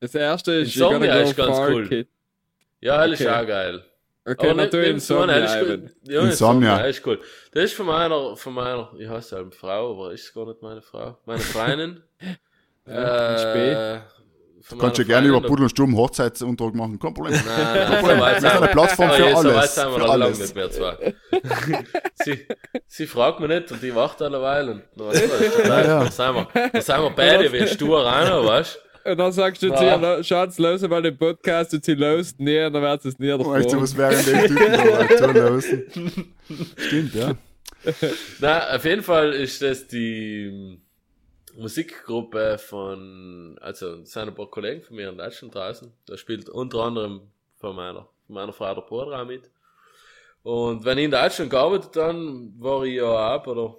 [0.00, 1.88] Das erste ist Insomnia ist ganz cool.
[1.88, 2.08] Kid.
[2.80, 3.34] Ja, das ist Okay.
[3.42, 3.84] auch geil.
[4.26, 5.40] Okay, Aber natürlich so Insomnia.
[5.40, 5.90] das ist gut.
[6.08, 6.26] Ja, Insomnia.
[6.74, 7.20] Insomnia, ist cool.
[7.52, 10.82] Das ist von meiner, von meiner, ich hasse halt Frau, aber ist gar nicht meine
[10.82, 11.16] Frau.
[11.26, 12.02] Meine Freundin.
[12.86, 14.00] Ja, äh,
[14.62, 16.98] von Kannst du gerne über Pudel und Stuben Hochzeitsuntrag machen.
[16.98, 17.34] Kein Problem.
[17.34, 18.18] Nein, nein, Problem.
[18.18, 19.76] so Wir sind eine Plattform für So alles.
[19.76, 20.38] wir Für alles.
[20.40, 21.14] nicht mehr zwei.
[22.14, 22.46] sie,
[22.86, 26.04] sie fragt mich nicht und ich warte alleweil und dann, du, da, Ja.
[26.04, 28.89] da, sind wir, da sind wir beide wie stur rein, weißt du?
[29.04, 29.96] Und dann sagst du zu Ja.
[29.96, 33.18] ihr, "Lo- Schatz, los mal den Podcast und sie lost nie, und dann wird es
[33.18, 36.34] nie Weißt du, was während dem Typen da lösen?
[36.76, 37.34] Stimmt, ja.
[38.40, 40.78] Na, auf jeden Fall ist das die
[41.56, 45.92] Musikgruppe von, also sind ein paar Kollegen von mir in Deutschland draußen.
[46.06, 47.22] Da spielt unter anderem
[47.58, 48.82] von meiner, von meiner Frau der
[49.20, 49.50] auch mit.
[50.42, 53.74] Und wenn ich in Deutschland gearbeitet dann war ich ja auch bei der,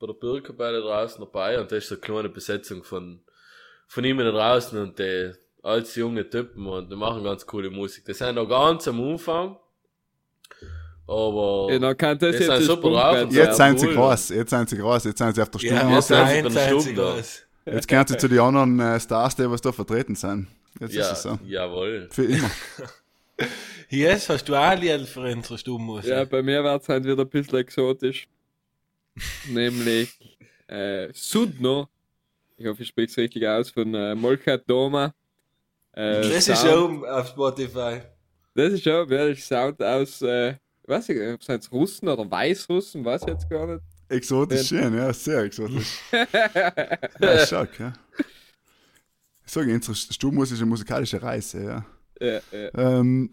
[0.00, 3.20] bei der Bürgerkapelle draußen dabei und das ist so eine kleine Besetzung von,
[3.92, 5.32] von ihm da draußen und die
[5.62, 8.06] als junge Typen und die machen ganz coole Musik.
[8.06, 9.56] Die sind noch ganz am Anfang.
[11.06, 13.30] Aber Ja, dann kann das Die jetzt sind ein super drauf.
[13.32, 15.92] Jetzt sind sie groß, jetzt sind sie groß, jetzt sind sie auf der Ja, Stube.
[15.96, 17.16] was sind sie da.
[17.66, 20.48] Jetzt gehören sie zu den anderen äh, Stars, die was da vertreten sind.
[20.80, 21.38] Jetzt ja, ist es so.
[21.44, 22.08] jawohl.
[22.10, 22.50] Für immer.
[23.88, 26.10] Yes, hast du auch ein Lied für unsere Stuhlmusik?
[26.10, 28.26] Ja, bei mir wird es halt wieder ein bisschen exotisch.
[29.48, 31.88] Nämlich äh, Sudno.
[32.62, 35.12] Ich hoffe, ich spreche es richtig aus, von äh, Molka Doma.
[35.94, 38.02] Äh, das ist Sound- auch auf Spotify.
[38.54, 40.54] Das ist schon, wer ist Sound aus, äh,
[40.86, 43.82] weiß ich, ob es jetzt Russen oder Weißrussen, weiß ich jetzt gar nicht.
[44.08, 45.98] Exotisch schön, ja, sehr exotisch.
[47.20, 47.92] ja, stark, ja.
[49.44, 51.84] Ich sage, unsere Stubenmusik ist eine musikalische Reise, ja.
[52.20, 52.98] Ja, ja.
[53.00, 53.30] Ähm,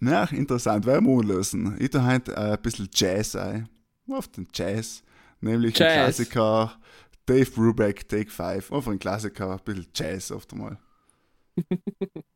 [0.00, 1.76] na, interessant, wer muss lösen?
[1.78, 3.68] Ich tue heute äh, ein bisschen Jazz ein.
[4.10, 5.02] Auf den Jazz.
[5.40, 6.16] Nämlich ein Jazz.
[6.16, 6.78] Klassiker.
[7.26, 8.72] Dave Brubeck, Take 5.
[8.72, 10.78] Einfach ein Klassiker, ein bisschen Jazz oft einmal.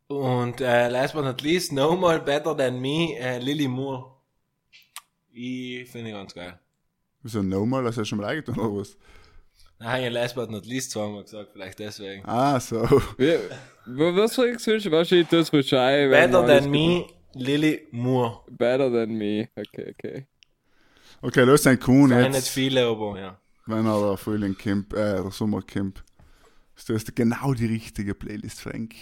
[0.08, 4.12] Und äh, last but not least, No More Better Than Me, äh, Lily Moore.
[5.32, 6.58] Ich finde ich ganz geil.
[7.22, 7.82] Wieso nochmal?
[7.84, 8.96] Das hast du schon mal eingetan oder was?
[9.78, 12.22] Nein, ja, last but not least zweimal gesagt, vielleicht deswegen.
[12.24, 12.82] Ah, so.
[13.18, 13.36] Wie,
[13.86, 14.92] wo, was soll ich zwischen?
[14.92, 16.10] Wahrscheinlich das ein.
[16.10, 18.40] wenn Better Than Me, Lily Moore.
[18.48, 19.48] Better than me.
[19.54, 20.26] Okay, okay.
[21.20, 23.38] Okay, löst ein Kuhn Nein, nicht jetzt, viele, aber ja.
[23.66, 26.02] Wenn er der Frühling kommt, äh, der Sommer kommt.
[26.76, 28.94] Ist das genau die richtige Playlist, Frank?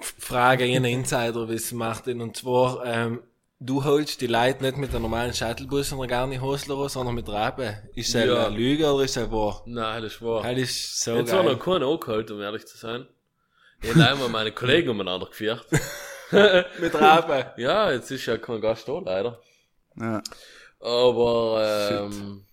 [0.00, 2.08] Frage an Insider, wie es macht.
[2.08, 3.20] Und zwar, ähm,
[3.60, 7.28] du holst die Leute nicht mit der normalen Shuttlebus und gar nicht Hosler, sondern mit
[7.28, 7.82] Rabe.
[7.94, 8.46] Ist das Ja.
[8.46, 9.62] eine Lüge oder ist das wahr?
[9.66, 10.42] Nein, das war.
[10.42, 11.52] Das ist so Jetzt war geil.
[11.54, 13.06] noch keiner angeholt, um ehrlich zu sein.
[13.82, 15.66] Ich habe einmal meine Kollegen umeinander geführt.
[16.80, 17.52] Mit Rabe.
[17.58, 19.38] Ja, jetzt ist ja kein Gast da, leider.
[19.96, 20.22] Ja.
[20.80, 22.44] Aber, ähm,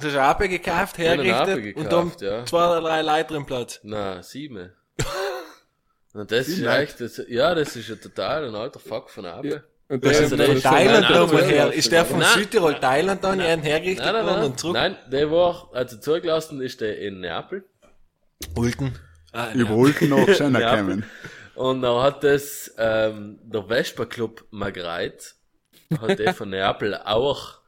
[0.00, 2.46] Du hast Rabe gekauft, eine hergerichtet Rabe und gekauft, dann ja.
[2.46, 3.80] zwei oder drei Leute im Platz.
[3.82, 4.72] na, sieben.
[6.14, 9.24] Und das ist Sieben echt, das, ja, das ist ja total ein alter Fuck von
[9.24, 9.64] Abe.
[9.88, 11.72] Und Das der- ist der- Thailand nein, da mal nein, her.
[11.72, 12.28] Ist der von Nein.
[12.34, 14.50] Südtirol Thailand dann jeden hergerichtet Nein, nein, worden nein.
[14.50, 14.74] und zurück?
[14.74, 17.64] Nein, der war, also zugelassen ist der in Neapel.
[18.56, 18.98] Ulten.
[19.32, 20.76] Ah, Über Ulten noch schöner Ja.
[20.76, 21.04] kommen.
[21.54, 25.34] Und dann hat das, ähm, der Vespa Club Magreit,
[26.00, 27.58] hat der von Neapel auch,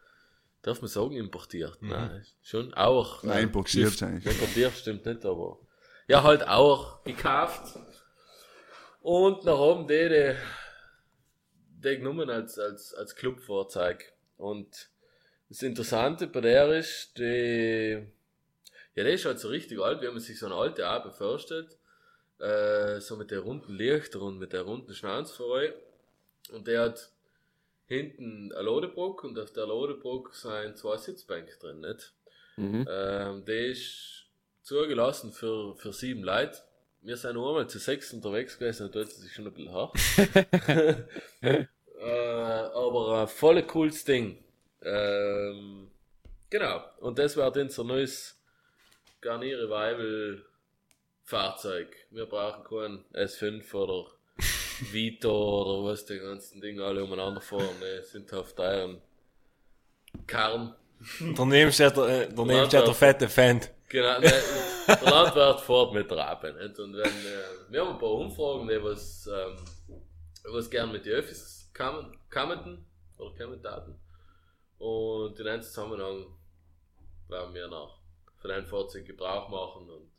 [0.65, 1.79] darf man sagen, importiert?
[1.81, 3.23] Nein, schon auch.
[3.23, 4.27] Nein, importiert eigentlich.
[4.27, 5.59] Importiert stimmt nicht, aber.
[6.09, 7.79] Ja, halt auch gekauft.
[9.01, 10.35] Und nach oben die, die,
[11.83, 14.13] die genommen als, als, als Clubfahrzeug.
[14.37, 14.89] Und
[15.49, 18.07] das Interessante bei der ist, die,
[18.95, 21.79] ja, der ist halt so richtig alt, wie man sich so eine alte Abe vorstellt.
[22.39, 25.73] Äh, so mit der runden Lichter und mit der runden Schnauze vor euch.
[26.51, 27.14] Und der hat
[27.87, 32.13] hinten eine Ladebrock und auf der Ladebrock sind zwei Sitzbänke drin, nicht?
[32.57, 32.87] Mhm.
[32.89, 34.27] Ähm, der ist
[34.63, 36.59] zugelassen für, für sieben Leute.
[37.03, 39.95] Wir sind nur einmal zu sechs unterwegs gewesen dort ist es schon ein bisschen hart.
[41.43, 41.67] äh,
[42.01, 44.43] aber ein voll cooles Ding.
[44.83, 45.91] Ähm,
[46.49, 46.85] genau.
[47.01, 48.41] Und das wird unser neues
[49.21, 50.45] Garnier Revival
[51.25, 51.95] Fahrzeug.
[52.11, 54.11] Wir brauchen keinen S5 oder
[54.93, 57.77] Vito oder was die ganzen Dinge alle umeinander fahren.
[57.81, 59.01] Die sind auf deren
[60.27, 60.75] Kern.
[61.21, 61.97] Der, äh, daneben steht
[62.87, 63.61] der fette Fan.
[63.89, 64.33] Genau, ne,
[64.89, 66.53] der Landwirt fährt mit der Rabe.
[66.55, 66.79] Nicht?
[66.79, 69.57] Und wenn, äh, wir haben ein paar Umfragen, die was, ähm,
[70.45, 72.87] was gern mit den Öffis kamen, kamen
[73.19, 73.61] oder kamen
[74.79, 76.27] Und in einem Zusammenhang
[77.29, 77.99] werden wir nach
[78.41, 79.89] von einem Fahrzeug Gebrauch machen.
[79.89, 80.11] Und,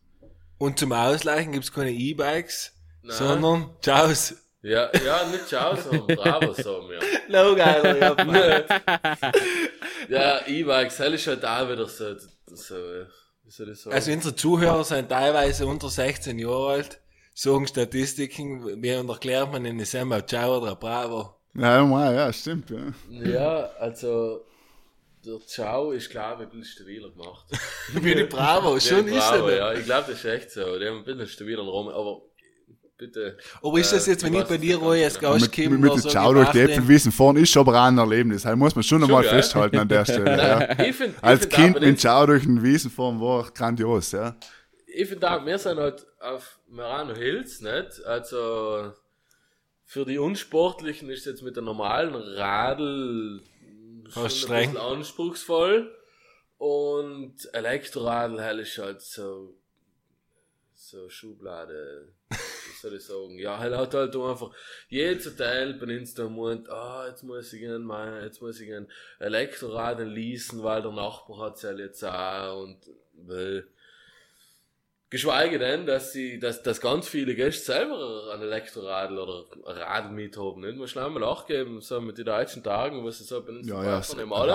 [0.58, 4.45] Und zum Ausleichen gibt's keine E-Bikes, sondern Ciaos.
[4.66, 7.00] Ja, ja, nicht Ciao, sondern Bravo, sagen wir.
[7.30, 8.16] No geiler, ja.
[10.10, 12.16] Ja, E-Bikes, das ist halt auch wieder so,
[12.48, 13.06] so äh,
[13.44, 13.96] wie soll ich sagen?
[13.96, 17.02] Also unsere Zuhörer sind teilweise unter 16 Jahre alt,
[17.34, 21.36] sagen Statistiken, wie erklärt man in December Ciao oder Bravo?
[21.56, 22.70] Ja, mal, ja, stimmt.
[22.70, 23.24] Ja.
[23.24, 24.46] ja, also,
[25.26, 27.46] der Ciao ist, glaube ich, ein bisschen stabiler gemacht.
[27.94, 29.58] Wie die Bravo, schon Ja, ist Bravo, er.
[29.58, 30.78] ja, ich glaube, das ist echt so.
[30.78, 32.24] Die haben ein bisschen stabiler rum, aber
[32.98, 33.38] bitte.
[33.62, 35.20] Aber ist das äh, jetzt, wenn ich bei es dir, Roy, als.
[35.20, 38.44] Gast der sag Ciao ich, durch die Äpfelwiesen fahren ist schon aber auch ein Erlebnis.
[38.44, 39.36] Das muss man schon einmal geil.
[39.36, 40.38] festhalten an der Stelle.
[40.38, 40.86] Ja.
[40.86, 44.36] Ich find, Als ich Kind mit Ciao durch den Wiesen fahren war grandios, ja.
[44.88, 48.04] ich finde auch, wir sind halt auf Merano Hills, nicht?
[48.06, 48.94] Also,
[49.84, 53.42] für die Unsportlichen ist jetzt mit der normalen Radl
[54.10, 54.74] schon ein streng.
[54.74, 55.92] bisschen anspruchsvoll.
[56.58, 59.56] Und Elektroradl hell ist halt so,
[60.74, 63.40] so Schublade, wie soll ich sagen?
[63.40, 64.52] Ja, hell hat halt einfach
[64.88, 67.90] jeder Teil benutzt der Mund, ah, jetzt muss ich einen,
[68.24, 68.88] jetzt muss ich einen
[69.20, 72.80] Elektroradl leasen, weil der Nachbar hat es ja jetzt auch und,
[73.14, 73.68] weil,
[75.16, 80.10] Geschweige denn, dass sie, dass, dass ganz viele Gäste selber ein Elektroradl oder ein Radl
[80.10, 80.62] mithaben.
[80.62, 80.78] Nicht?
[80.78, 83.70] Man schnell mal nachgeben, so mit den deutschen Tagen, was sie so benutzen.
[83.70, 84.02] Ja, ja,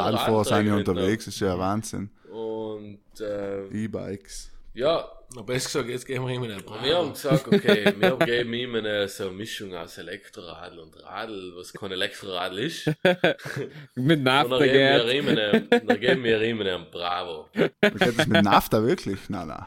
[0.01, 2.11] Radfahrer sind ja Radträger unterwegs, ist ja Wahnsinn.
[2.25, 2.35] mit.
[2.35, 4.51] Und, äh, E-Bikes.
[4.75, 7.95] ja, Na, besser gesagt, jetzt gehen wir ihm in den und wir haben gesagt, okay,
[7.97, 12.87] wir geben ihm eine so eine Mischung aus Elektroradl und Radl, was kein Elektroradl ist.
[13.97, 17.49] Und Mit dann Nafta geben wir ihm eine, dann geben wir ihm einen Bravo.
[17.53, 19.29] Geht das mit Nafta wirklich?
[19.29, 19.67] Nein, nein.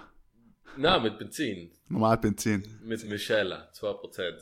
[0.77, 1.71] Nein, mit Benzin.
[1.89, 2.63] Normal Benzin.
[2.83, 4.33] Mit Michela, 2%.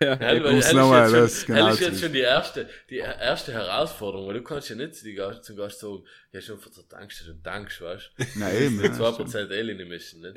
[0.00, 0.16] ja.
[0.18, 2.68] Hell, weil, muss hell, noch mal ist das schon, genau ist jetzt schon die erste,
[2.88, 6.58] die erste Herausforderung, weil du kannst ja nicht zu Gast, zum Gast sagen, ja schon
[6.58, 8.24] für der Tankstelle und tankst, weißt du?
[8.38, 8.76] Nein, eben.
[8.76, 10.36] Mit Ja, 2% Öl in die Mischen, nicht?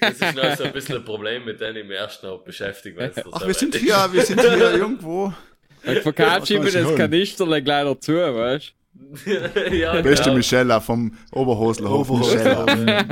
[0.00, 2.96] Das ist noch so ein bisschen ein Problem, mit dem ich mich erst noch beschäftige,
[2.98, 5.34] wenn es Ach, wir sind hier, wir sind hier irgendwo.
[5.82, 6.96] Ich verkaufst du das holen?
[6.96, 8.72] Kanisterle gleich dazu, weißt
[9.72, 10.36] ja, Beste genau.
[10.36, 12.10] Michella vom Oberhoslerhof.
[12.10, 12.64] Oberhosler.
[12.76, 13.06] Michella.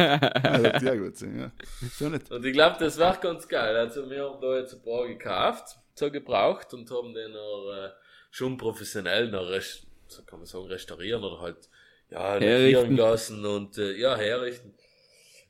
[0.44, 1.52] ja, das wird gut sein, ja.
[1.90, 2.30] So nicht.
[2.30, 3.76] Und ich glaube, das wäre ganz geil.
[3.76, 7.90] Also, wir haben da jetzt ein paar gekauft, so gebraucht und haben den noch, äh,
[8.30, 11.68] schon professionell noch, rest so kann man sagen, restaurieren oder halt,
[12.10, 12.72] ja, Herrichten.
[12.72, 14.74] lackieren lassen und, äh, ja, herrichten.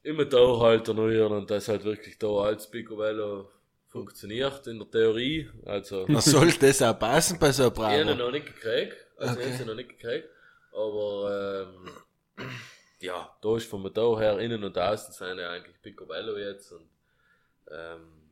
[0.03, 3.49] Immer da halt erneuern und das halt wirklich da als Picobello
[3.89, 5.49] funktioniert in der Theorie.
[5.65, 8.19] Also, Na, soll das auch passen bei so einem ich habe ihn Bravo?
[8.19, 9.04] noch nicht gekriegt.
[9.17, 9.49] Also, Okay.
[9.49, 10.29] ich habe ihn noch nicht gekriegt.
[10.73, 11.91] Aber, ähm,
[13.01, 16.89] ja, da ist vom Motor her innen und außen seine eigentlich Picobello jetzt und,
[17.71, 18.31] ähm,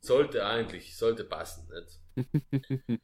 [0.00, 1.98] sollte eigentlich, sollte passen, nicht?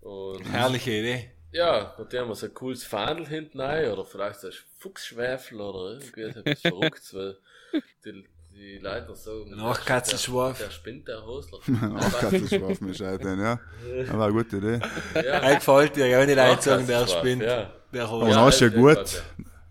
[0.00, 1.30] Und, Herrliche Idee.
[1.52, 5.60] ja, und haben wir so ein cooles Fahndel hinten rein, oder vielleicht so ein Fuchsschwäfel
[5.60, 7.38] oder irgendwie etwas Verrücktes, weil
[8.04, 8.24] die,
[8.60, 10.58] die Leute sagen, Nachkatzelschwaf.
[10.58, 11.58] Der, der spinnt der Hosler.
[11.58, 13.58] Auch Katzenschwaf mit Scheitern, ja.
[14.12, 14.80] Aber eine gute Idee.
[15.14, 15.20] ja.
[15.20, 17.42] Er gefällt dir, ja, wenn die Leute sagen, der spinnt.
[17.42, 17.72] Ja.
[17.92, 18.30] Der Aber Hose.
[18.30, 19.22] dann ist ja gut.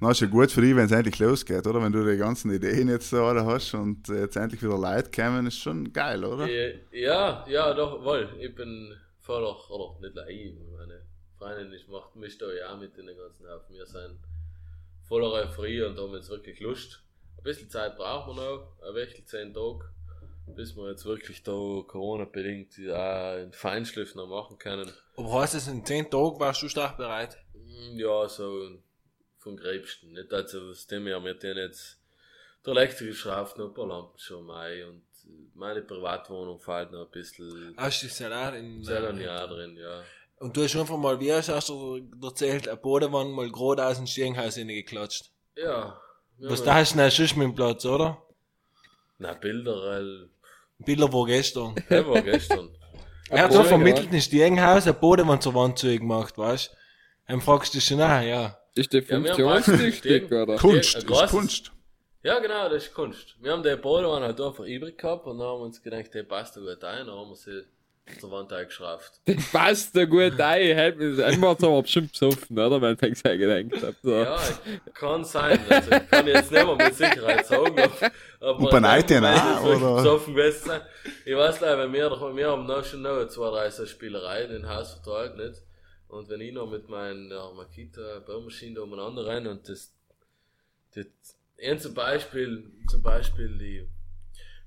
[0.02, 1.82] Dann ist ja gut für dich, wenn es endlich losgeht, oder?
[1.82, 5.46] Wenn du die ganzen Ideen jetzt da alle hast und jetzt endlich wieder Leute kommen,
[5.48, 6.48] ist schon geil, oder?
[6.48, 8.30] Äh, Ja, ja, doch, wohl.
[8.40, 11.02] Ich bin voller, oder nicht ich, meine
[11.38, 13.76] Freundin ist, macht mich da ja auch mit in den ganzen Haufen.
[13.76, 14.18] Wir sind
[15.08, 17.04] voller Euphorie und haben jetzt wirklich Lust.
[17.40, 19.86] Ein bisschen Zeit brauchen wir noch, ein Wechsel zehn Tage,
[20.48, 21.52] bis wir jetzt wirklich da
[21.88, 24.92] Corona-bedingt auch einen Feinschliff noch machen können.
[25.16, 27.38] Aber heißt es, in 10 Tagen warst du startbereit?
[27.54, 28.72] Mm, Ja, so
[29.38, 30.12] vom Gräbsten.
[30.12, 32.02] Nicht also, was dem her, wir den jetzt,
[32.66, 35.04] der Elektrik schraubt noch ein paar Lampen schon mal und
[35.54, 38.84] meine Privatwohnung fällt noch ein bisschen Hast du die Salat in...
[38.84, 40.04] Zellen ja drin, ja.
[40.40, 44.08] Und du hast einfach mal, wie hast du erzählt, eine Bodenwand mal gerade aus dem
[44.08, 45.32] Stiegenhaus geklatscht.
[45.56, 46.02] Ja.
[46.40, 48.22] Ja Was da hast du denn sonst mit dem Platz, oder?
[49.18, 50.30] Na, Bilder, weil,
[50.80, 51.76] Bilder war gestern.
[51.90, 52.70] der war gestern.
[53.30, 56.76] Er hat so vermittelt in Stiegenhaus, ein Boden, wenn zur Wand zu gemacht, weißt du?
[57.28, 58.58] Dann fragst du dich nach, ja.
[58.74, 60.42] Ist der Ja, funktionstüchtig, Stegen.
[60.42, 60.56] oder?
[60.56, 61.72] Kunst, ein ist Kunst.
[62.24, 63.36] Ja, genau, das ist Kunst.
[63.40, 66.24] Wir haben den Boden halt einfach übrig gehabt und dann haben wir uns gedacht, der
[66.24, 67.64] passt da gut ein, dann haben wir sie
[68.20, 69.12] zur Wand eingeschraubt.
[69.52, 72.82] Passt da gut ein, hält mich einmal so aber bestimmt besoffen, oder?
[72.82, 73.96] Wenn ich es gedacht habe.
[74.02, 74.12] So.
[74.16, 74.40] Ja,
[74.94, 75.60] kann sein.
[75.70, 77.80] Also, kann ich jetzt nicht mehr mit Sicherheit sagen.
[77.80, 79.96] Aber, aber Und bei Neidien wenn auch, ich oder?
[79.96, 80.82] besoffen gewesen sein.
[81.26, 84.52] Ich weiß nicht, weil wir, doch- wir haben noch schon noch zwei, drei so Spielereien
[84.52, 85.62] in Haus verteilt, nicht?
[86.08, 89.94] Und wenn ich noch mit meinen ja, Makita Baumaschinen da umeinander rein und das,
[90.96, 91.06] das
[91.62, 93.88] ein zum Beispiel, zum Beispiel die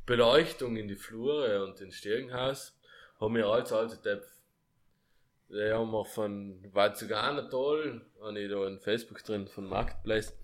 [0.06, 2.74] Beleuchtung in die Flure und ins Stiegenhaus,
[3.22, 4.26] haben wir als alte Depp.
[5.48, 10.34] Die haben wir von Valzuganertal, habe ich da in Facebook drin, von Marketplace.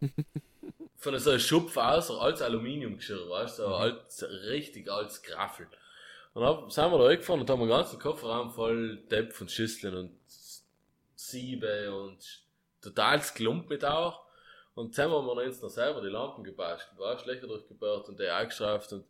[0.96, 5.68] von so einem Schupf aus, als Aluminiumgeschirr, weißt du, so als, richtig als Graffel.
[6.34, 9.96] Und dann sind wir da hingefahren und haben einen ganzen Kofferraum voll Depp von Schüsseln
[9.96, 10.18] und
[11.14, 12.42] Siebe und
[12.82, 14.24] total Klump mit auch.
[14.74, 18.28] Und zusammen haben wir uns noch selber die Lampen gebastelt, war schlechter durchgebaut und die
[18.28, 19.04] eingeschraubt und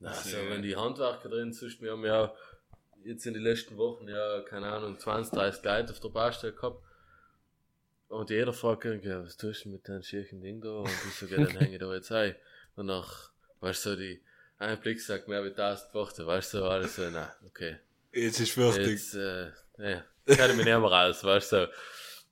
[0.00, 2.34] na, so, wenn die Handwerker drin sind, wir haben ja
[3.04, 6.82] jetzt in den letzten Wochen ja, keine Ahnung, 20, 30 Leute auf der Baustelle gehabt.
[8.08, 10.70] Und jeder fragt irgendwie, was tust du mit deinem schierchen Ding da?
[10.70, 12.34] Und ich sage, ja, dann hänge ich da jetzt ein.
[12.76, 13.30] Und nach,
[13.60, 14.22] weißt du, so die,
[14.58, 17.76] ein Blick sagt mehr wie 1000 Worte, weißt du, so alles so, na, okay.
[18.12, 18.86] Jetzt ist fürchtig.
[18.86, 21.70] Jetzt, äh, ja, kann ich mich nicht mehr raus, weißt du.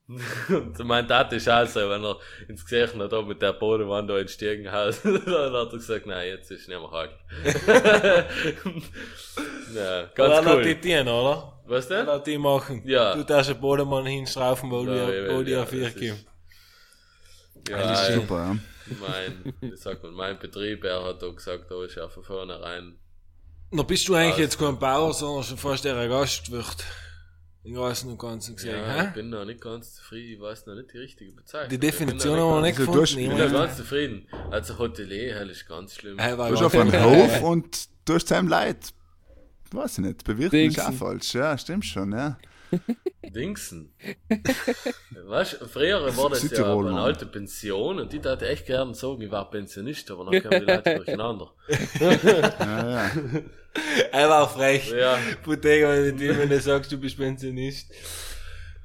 [0.09, 4.09] Und mein Tat ist auch so, wenn er ins Gesicht hat, da mit der Bodenwand
[4.09, 7.11] da ins Stiegenhaus, dann hat er gesagt, nein, jetzt ist nicht mehr halt.
[9.75, 10.75] ja, ganz lass die cool.
[10.77, 11.53] dienen, oder?
[11.67, 12.07] Was denn?
[12.07, 12.83] Lass die machen.
[12.87, 13.15] Ja.
[13.17, 16.25] Du darfst einen Bodenmann hinstraufen, wo Ja, ja, wo ja, auf ist- kommt.
[17.69, 18.57] Ja, Das ist Super, ja.
[19.01, 22.97] mein, wie sagt man, mein Betrieb, er hat da gesagt, da ist ja von vornherein.
[23.73, 26.85] Na, bist du eigentlich jetzt kein Bauer, sondern schon fast der Gastwirt.
[27.67, 30.77] Im Großen und Ganzen gesehen, Ja, ich bin noch nicht ganz zufrieden, ich weiß noch
[30.77, 31.71] nicht die richtige Bezeichnung.
[31.71, 33.19] Die Definition haben wir noch nicht gefunden.
[33.19, 34.29] Ich bin noch ganz zufrieden.
[34.53, 36.17] Also Hotelier, hell ist ganz schlimm.
[36.19, 38.93] hey, Du bist auf einem Hof und du hast seinem Leid.
[39.73, 41.35] Weiß ich nicht, bewirten ist auch falsch.
[41.35, 42.39] Ja, stimmt schon, ja.
[43.35, 43.93] Dingsen.
[45.11, 47.05] weißt du, früher war das ja Südtirol, eine Mann.
[47.05, 50.73] alte Pension und die dachte echt gerne sagen, ich war Pensionist, aber dann kamen die
[50.73, 51.53] Leute durcheinander.
[52.01, 53.11] ja, ja.
[54.11, 54.91] Er war frech.
[54.91, 55.19] Ja.
[55.45, 57.93] Bottega, wenn du wenn du sagst, du bist Pensionist.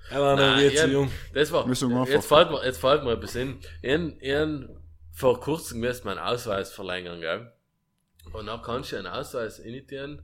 [0.09, 1.09] Er war noch wie zu jung.
[1.33, 3.59] Das war, jetzt fällt mir, jetzt fällt mir etwas in.
[3.81, 4.67] Ich, ich,
[5.13, 7.51] vor kurzem müsste meinen Ausweis verlängern, gell?
[8.33, 10.21] Und dann kannst du einen Ausweis initiieren,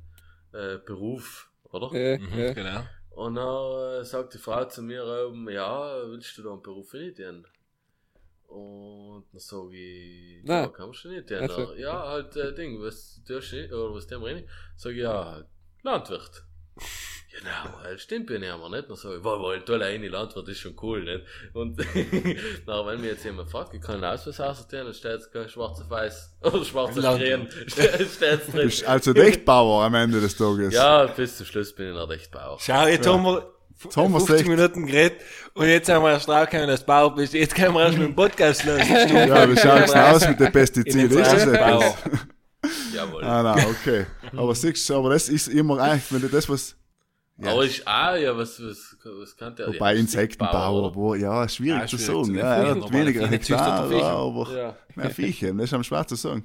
[0.54, 1.98] äh, Beruf, oder?
[1.98, 2.54] Ja, Mhm, ja.
[2.54, 2.84] genau.
[3.18, 6.94] Und dann äh, sagt die Frau zu mir oben, ja, willst du da einen Beruf
[6.94, 7.48] initiieren?
[8.46, 10.66] Und dann sag ich, Nein.
[10.66, 11.28] ja, kannst du nicht.
[11.32, 11.74] Ja, Also.
[11.74, 14.48] ja halt, äh, Ding, was tust du, oder was dem rein?
[14.76, 15.44] Sag ich, ja,
[15.82, 16.44] Landwirt.
[17.40, 18.90] Genau, das stimmt ja nicht, aber nicht.
[18.90, 21.22] Dann sag ich, wow, wow, toll, eine Landwirt ist schon cool, nicht?
[21.54, 21.78] Und,
[22.66, 25.48] na, wenn mir jetzt jemand fragt, ich kann einen Ausweis aussortieren, dann steht es kein
[25.48, 27.54] schwarz auf weiß, oder schwarz auf grün, Landwirt.
[28.12, 28.66] steht Du drin.
[28.68, 30.74] bist also echt Bauer am Ende des Tages.
[30.74, 32.58] Ja, bis zum Schluss bin ich noch recht Bauer.
[32.60, 34.50] Schau, jetzt haben wir f- haben wir's 50 echt.
[34.50, 35.22] Minuten geredet
[35.54, 37.34] und jetzt haben wir erst draufgekommen, dass du Bauer bist.
[37.34, 38.82] Jetzt können wir erst mit dem Podcast los.
[38.90, 41.20] Ja, wie schaut's denn aus mit den Pestiziden?
[41.20, 41.96] Ist das etwas?
[42.94, 43.24] Jawohl.
[43.24, 44.06] Ah, nein, okay.
[44.36, 46.76] Aber siehst du, aber das ist immer eigentlich, wenn du das was,
[47.40, 47.52] Ja.
[47.52, 49.68] Aber ich, ah, ja, was, was, was kann der?
[49.68, 52.34] wobei ja, Insektenbauer, wo, ja, schwierig Ja, zu sagen.
[52.36, 56.44] Ja, er hat weniger Hektar, aber Ja, mehr Viecher, das ist am schwer zu sagen.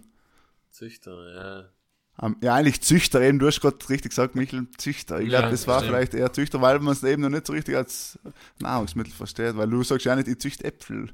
[0.70, 2.28] Züchter, ja.
[2.42, 5.20] Ja, eigentlich Züchter eben, du hast gerade richtig gesagt, Michel, Züchter.
[5.20, 5.92] Ich glaube, Ja, das war stimmt.
[5.92, 8.18] vielleicht eher Züchter, weil man es eben noch nicht so richtig als
[8.60, 11.08] Nahrungsmittel versteht, weil du sagst ja nicht, ich züchte Äpfel.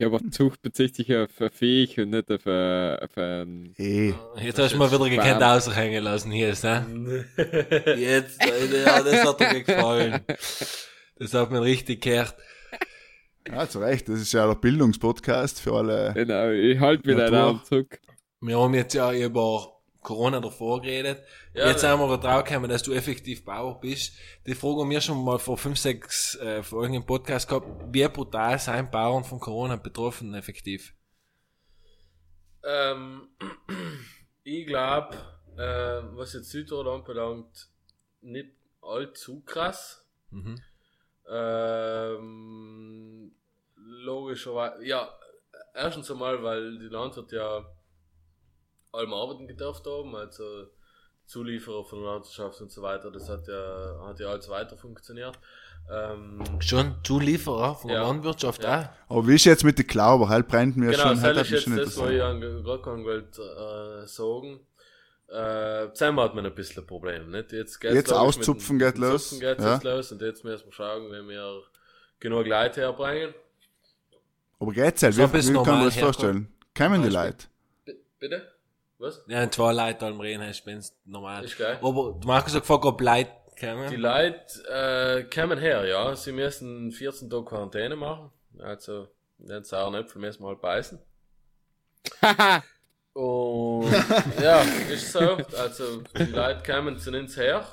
[0.00, 3.74] Ja, aber Zucht bezieht sich auf ein Viech und nicht auf, ein, auf ein.
[3.78, 7.24] Eh, Jetzt hast du mal wieder gekannt aushängen lassen hier, ne?
[7.98, 10.20] Jetzt, ja, das hat dir gefallen.
[11.16, 12.36] Das hat mir richtig gehört.
[13.48, 16.12] ja, zu Recht, das ist ja der Bildungspodcast für alle.
[16.14, 17.36] Genau, ich halte mich du.
[17.36, 17.98] Arm zurück.
[18.40, 21.22] Wir haben jetzt ja über Corona davor geredet.
[21.58, 24.16] Ja, jetzt sind wir drauf gekommen, dass du effektiv Bauer bist.
[24.46, 27.66] Die Frage haben wir schon mal vor fünf, sechs äh, Folgen im Podcast gehabt.
[27.92, 30.94] Wie brutal sind Bauern von Corona betroffen effektiv?
[32.62, 33.30] Ähm,
[34.44, 35.16] ich glaube,
[35.56, 37.68] äh, was jetzt Südtirol anbelangt,
[38.20, 40.06] nicht allzu krass.
[40.30, 40.60] Mhm.
[41.28, 43.32] Ähm,
[43.74, 45.12] logischerweise, ja,
[45.74, 47.66] erstens einmal, weil die Landwirte ja
[48.92, 50.68] allem arbeiten gedurft haben, also
[51.28, 55.38] Zulieferer von der Landwirtschaft und so weiter, das hat ja, hat ja alles weiter funktioniert.
[55.90, 58.06] Ähm, Schon Zulieferer von der Ja.
[58.08, 58.92] Landwirtschaft Ja.
[59.08, 59.16] auch?
[59.18, 60.28] Aber wie ist jetzt mit den Klauber?
[60.28, 62.22] Halt brennt mir genau, schon, das halt ist jetzt schon das, was ich interessiert.
[62.56, 64.60] an- gerade kann wollte, äh, sagen.
[65.28, 67.52] Äh, zusammen hat man ein bisschen ein Problem, nicht?
[67.52, 69.74] Jetzt, geht's, Jetzt auszupfen geht los, Zupfen geht's ja.
[69.74, 71.62] jetzt los und jetzt müssen wir schauen, wenn wir
[72.18, 73.34] genug Leute herbringen.
[74.58, 76.52] Aber geht's halt, So wie, wie kann man das vorstellen?
[76.74, 77.46] Kommen die Leute?
[77.84, 78.50] B bitte?
[78.98, 79.24] Was?
[79.28, 81.44] Ja, zwei Leute am Reden hast, wenn's normal.
[81.44, 81.78] Ist geil.
[81.80, 83.90] Aber du Markus hat gefragt, ob Leute kommen.
[83.90, 86.16] Die Leute äh, kommen her, ja.
[86.16, 88.32] Sie müssen 14 Tage Quarantäne machen.
[88.58, 89.06] Also,
[89.38, 90.98] den sauren Äpfel müssen wir halt beißen.
[93.12, 93.90] Und
[94.40, 94.60] ja,
[94.92, 95.38] ist so.
[95.56, 97.66] Also, die Leute kommen zu uns her,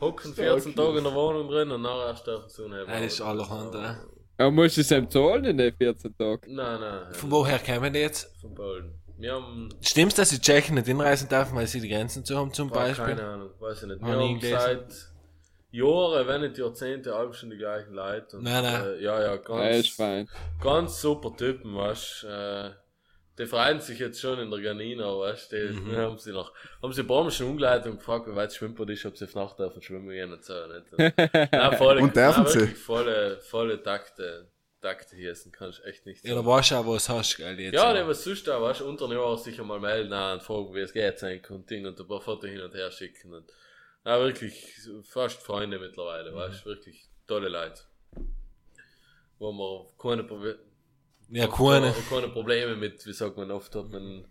[0.00, 2.86] hocken 14 Tage in der Wohnung drin und nachher erst dürfen sie unheben.
[2.86, 4.00] Das ist allerhand, ja.
[4.38, 6.54] Aber musst du es ihm zahlen in den 14 Tagen?
[6.54, 8.32] Nein, nein, Von woher kommen die jetzt?
[8.40, 9.01] von Polen.
[9.22, 12.52] Wir haben Stimmt's, dass die Tschechen nicht hinreisen dürfen, weil sie die Grenzen zu haben,
[12.52, 13.06] zum Boah, Beispiel?
[13.06, 14.00] keine Ahnung, weiß ich nicht.
[14.02, 14.58] Wir haben gelesen.
[14.60, 15.12] seit
[15.70, 18.36] Jahren, wenn nicht Jahrzehnte, alle schon die gleichen Leute.
[18.36, 18.82] Und, Nein, nein.
[18.84, 20.28] Äh, ja, ja, Ja, ganz, ist fein.
[20.62, 22.70] ganz super Typen, weißt äh,
[23.38, 25.56] Die freuen sich jetzt schon in der Ganina, weißt du.
[25.72, 25.88] Mhm.
[25.90, 26.52] Die haben sie noch,
[26.82, 29.24] haben sie ein paar Mal schon umgeleitet und gefragt, wie weit Schwimmbad ist, ob sie
[29.24, 31.14] auf Nacht dürfen schwimmen gehen und so, nicht?
[31.52, 32.60] Nein, volle, Und dürfen nein, sie?
[32.60, 34.48] wirklich Volle, volle Takte,
[34.82, 37.58] Takte hier sind, kann ich echt nicht Ja, da weißt du auch, was hast, gell,
[37.58, 37.74] jetzt.
[37.74, 40.74] ja, der was sonst da, weißt du, unter dem Jahr sicher mal melden und fragen,
[40.74, 43.50] wie es geht sein und Ding und ein paar Fotos hin und her schicken und,
[44.04, 44.54] ja, wirklich
[45.04, 47.80] fast Freunde mittlerweile, weißt du, wirklich tolle Leute.
[49.38, 50.58] Wo man keine, Probe
[51.30, 51.94] Ja, keine.
[52.10, 54.26] keine Probleme mit, wie sagt man, oft hat man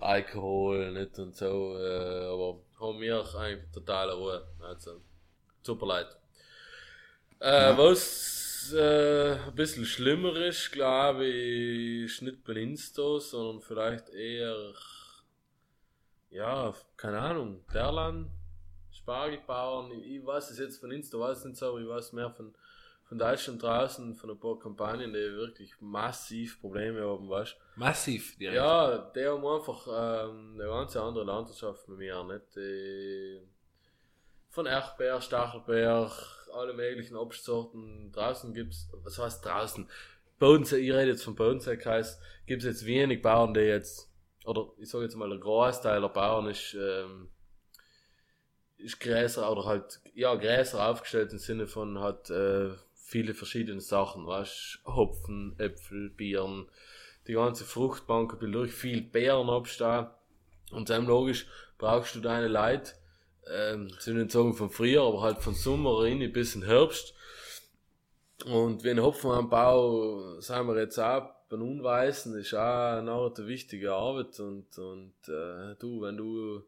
[0.00, 5.00] Alkohol nicht und so, äh, aber haben wir eigentlich totale Ruhe, also,
[5.62, 6.16] super Leute.
[7.40, 14.72] Äh, Was äh, ein bisschen schlimmer ist, glaube ich, nicht bei Insta, sondern vielleicht eher,
[16.30, 18.30] ja, keine Ahnung, Derlan,
[18.90, 22.30] Spargelbauern, ich, weiß es jetzt von Insta, weiß es nicht so, aber ich weiß mehr
[22.30, 22.54] von,
[23.04, 27.80] von Deutschland draußen, von ein paar Kampagnen, die wirklich massiv Probleme haben, weißt du.
[27.80, 28.56] Massiv, direkt.
[28.56, 32.56] Ja, die haben einfach ähm, eine ganz andere Landwirtschaft mit mir, nicht?
[32.56, 33.40] Die,
[34.50, 36.10] von Erdbeer, Stachelbeer,
[36.50, 38.12] alle möglichen Obstsorten.
[38.12, 39.88] Draußen gibt's, was heißt draußen?
[40.38, 44.10] Bodensee, ich rede jetzt vom Bodenseekreis, gibt's jetzt wenig Bauern, die jetzt,
[44.44, 47.28] oder ich sage jetzt mal, der Großteil der Bauern ist, ähm,
[48.76, 54.26] ist Gräser oder halt, ja, Gräser aufgestellt im Sinne von hat äh, viele verschiedene Sachen,
[54.26, 56.68] weißt Hopfen, Äpfel, Bieren,
[57.26, 60.08] die ganze Fruchtbank durch viel Beeren abstehen.
[60.72, 61.46] Und dann logisch
[61.78, 62.92] brauchst du deine Leute,
[63.50, 67.14] ähm, sie nicht sagen von Frühjahr, aber halt von Sommer rein bis in Herbst.
[68.44, 74.38] Und wenn Hopfenanbau, sagen wir jetzt auch, bei Unweißen ist auch eine eine wichtige Arbeit
[74.40, 76.62] und, und äh, du, wenn du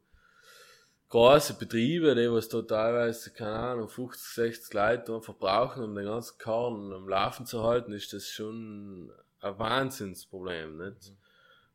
[1.08, 6.06] große Betriebe, die was da teilweise, keine Ahnung, 50, 60 Leute einfach brauchen, um den
[6.06, 9.10] ganzen Karren am Laufen zu halten, ist das schon
[9.40, 11.12] ein Wahnsinnsproblem, nicht?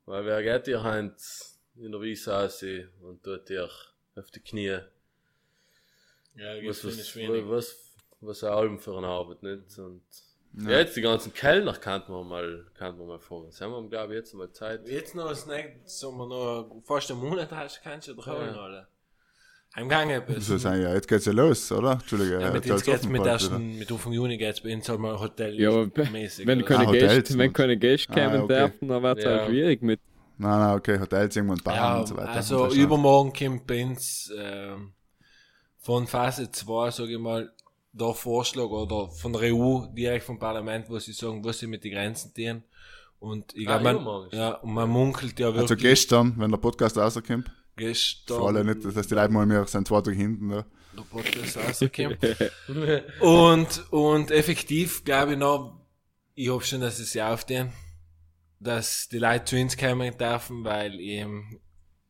[0.05, 1.15] Weil wer geht dir heint
[1.75, 2.63] in der Wiese aus
[3.01, 3.69] und tut dir
[4.15, 4.79] auf die Knie,
[6.35, 7.43] Ja, was, was, was, wenig.
[7.47, 7.75] was,
[8.21, 9.77] was eine Alben für eine Arbeit, nicht?
[9.77, 10.01] Und
[10.67, 10.79] ja.
[10.79, 13.45] jetzt die ganzen Kellner kannten wir mal, kannten wir mal vor.
[13.45, 14.87] Das haben wir, glaube ich, jetzt mal Zeit.
[14.87, 18.61] Jetzt noch nächste, sagen wir noch fast einen Monat hast, kannst du doch holen, Ja.
[18.61, 18.87] alle.
[19.75, 20.47] Heimgegangen bist.
[20.47, 21.93] So sagen, ja, jetzt geht's ja los, oder?
[21.93, 25.19] Entschuldige, Ja, mit jetzt geht's mit ersten, mit Anfang Juni geht's bei uns halt mal
[25.19, 26.45] Hotel Ja, mäßig.
[26.45, 28.55] Wenn keine, Ah, Hotels, Gäste, wenn keine Gäste Ah, kommen okay.
[28.59, 29.43] dürfen, dann wird es Ja.
[29.43, 29.99] auch schwierig mit.
[30.37, 32.29] Nein, nein, okay, Hotels irgendwo und Bauern Ja, und so weiter.
[32.29, 34.93] also übermorgen kommt bei uns ähm,
[35.83, 37.51] von Phase 2, sage ich mal,
[37.91, 41.83] der Vorschlag oder von der EU, direkt vom Parlament, wo sie sagen, was sie mit
[41.83, 42.63] den Grenzen tun.
[43.19, 46.49] Und ich Ah, glaube, übermorgen man, ja, und man munkelt ja Also wirklich gestern, wenn
[46.51, 50.15] der Podcast rauskommt, gestern, vor allem nicht, dass die Leute mal mehr sind zwei Tage
[50.17, 50.65] hinten da.
[50.97, 52.17] der Podcast rauskommt.
[53.21, 55.79] und, und effektiv glaube ich noch,
[56.35, 57.71] ich hoffe schon, dass es ja aufstehen,
[58.59, 61.25] dass die Leute zu uns kommen dürfen, weil ich,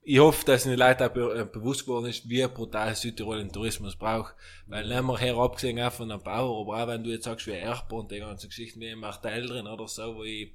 [0.05, 3.51] ich hoffe, dass den Leuten auch be äh, bewusst geworden ist, wie brutal Südtirol den
[3.51, 4.33] Tourismus braucht.
[4.67, 7.51] Weil nicht mehr herabgesehen auch von einem Bauer, aber auch wenn du jetzt sagst, wie
[7.51, 10.51] Erpo und die ganzen Geschichten wie im Martell drin oder so, wo ich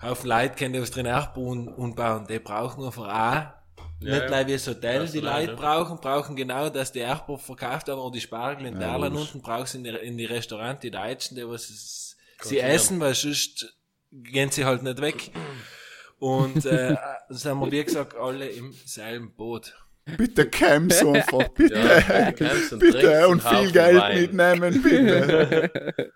[0.00, 4.10] Haufen Leute kenne, die was drin Erpo und, und bauen, die brauchen einfach auch Ja,
[4.10, 8.00] nicht gleich wie das Hotel, die Leute brauchen, brauchen genau, dass die Erpo verkauft werden
[8.00, 9.20] oder die Spargel in Ja, logisch.
[9.20, 13.72] unten brauchst in die, in die Restaurants, die Deutschen, die was sie essen, weil sonst
[14.10, 15.30] gehen sie halt nicht weg.
[16.22, 16.94] Und äh,
[17.30, 19.74] sind wir, wie gesagt, alle im selben Boot.
[20.16, 21.74] Bitte Camps einfach, bitte.
[21.74, 22.28] Ja,
[22.70, 24.20] und bitte und und viel Geld Wein.
[24.20, 26.12] mitnehmen, bitte.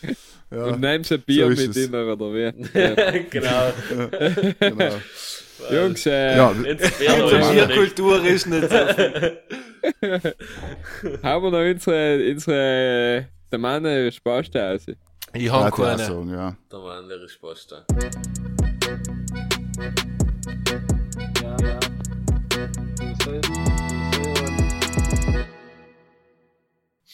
[0.50, 2.52] ja, Und nimmst ein Bier so mit immer, oder wie?
[2.76, 2.94] Ja.
[3.30, 3.72] genau.
[4.58, 4.94] genau.
[5.70, 6.52] Jungs, äh, Ja.
[6.52, 8.76] Bierkultur ist nicht so.
[11.22, 14.88] haben wir noch unsere, unsere der Mann äh, Spaß da aus.
[15.34, 15.98] Ich ja, habe keine.
[15.98, 16.56] sagen, ja.
[16.68, 17.84] Da war ein leeres Spaß da.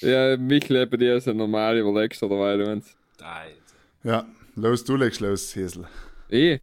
[0.00, 2.82] Ja, mich leben die als een normale oder weil du
[4.02, 5.86] Ja, los, du legst los, Hiesel.
[6.28, 6.60] Ich?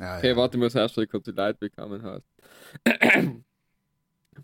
[0.00, 0.36] Ja, okay, ja.
[0.36, 2.26] warte, ich muss erst mal kurz die Leute willkommen hast.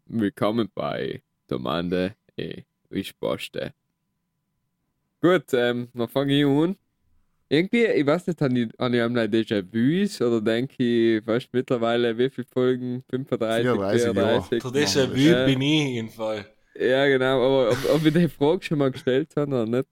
[0.06, 3.74] willkommen bei Domande e eh, Risposte.
[5.20, 6.76] Gut, ähm, dann fange ich an.
[7.50, 10.74] Irgendwie, ich weiß nicht, habe ich, hab ich einmal Déjà-vus oder denke
[11.18, 13.04] ich, weißt mittlerweile, wie viele Folgen?
[13.10, 14.42] 35, 34 Jahre.
[14.50, 14.62] 34?
[14.62, 15.46] Für das Machen ein wir Wü das.
[15.46, 16.46] bin ich jedenfalls.
[16.78, 19.88] Ja, genau, aber ob, ob ich die Frage schon mal gestellt habe oder nicht.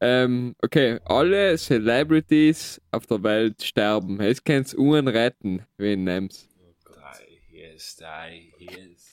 [0.00, 4.20] Ähm, okay, alle Celebrities auf der Welt sterben.
[4.20, 6.48] Jetzt kannst du einen retten, wen nimmst
[7.50, 9.12] Die, yes, die, yes.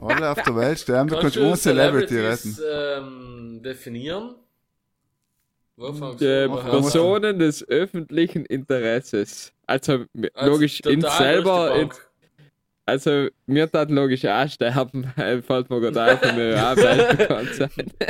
[0.00, 3.04] Alle auf der Welt sterben, du Kannst kannst du ohne Celebrity Celebrities, retten.
[3.54, 4.34] Ähm, definieren?
[6.20, 6.50] Äh, an?
[6.50, 9.52] mach- Personen des öffentlichen Interesses.
[9.66, 11.90] Also, m- Als logisch, in selber, in,
[12.86, 17.54] also, mir tat logisch auch sterben, äh, fällt mir gerade auf, wenn wir auch weltbekannt
[17.54, 17.94] sind.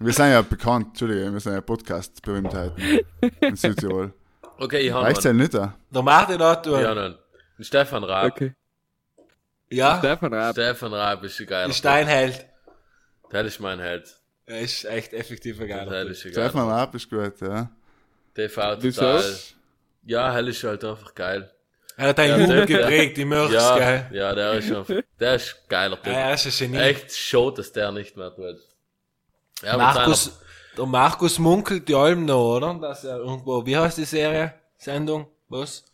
[0.00, 3.00] Wir sind ja bekannt, Entschuldige, wir sind ja Podcast-Berühmtheiten
[3.40, 4.12] in Südtirol.
[4.56, 5.40] Okay, ich habe Reicht ja einen.
[5.40, 5.74] nicht da.
[5.90, 6.76] Der Martin hat du.
[6.76, 6.94] Ja.
[6.94, 7.16] Den
[7.58, 8.26] Stefan Raab.
[8.30, 8.54] Okay.
[9.70, 9.98] ja.
[9.98, 10.52] Stefan Raab.
[10.54, 11.72] Stefan Raab ist ein geiler.
[11.72, 12.46] Steinheld.
[13.32, 14.17] Der ist mein Held.
[14.48, 16.06] Er ist echt effektiv Der geiler.
[16.06, 16.48] ist ein geiler.
[16.48, 17.70] Stefan Raab ist gut, ja.
[18.34, 19.34] TV total.
[20.04, 21.50] Ja, Hell ist halt einfach geil.
[21.96, 24.06] Er hat einen der- geprägt, die Mörks, Ja, gell?
[24.12, 26.06] ja, der ist einfach, der ist ein geiler Typ.
[26.12, 26.78] Ja, er ist ein Genie.
[26.78, 28.56] Echt schade, dass der nicht mehr tut.
[29.62, 30.38] Ja, Markus,
[30.76, 32.74] der Markus munkelt die Alben noch, oder?
[32.80, 34.54] Dass er irgendwo, wie heißt die Serie?
[34.76, 35.26] Sendung?
[35.48, 35.84] Was?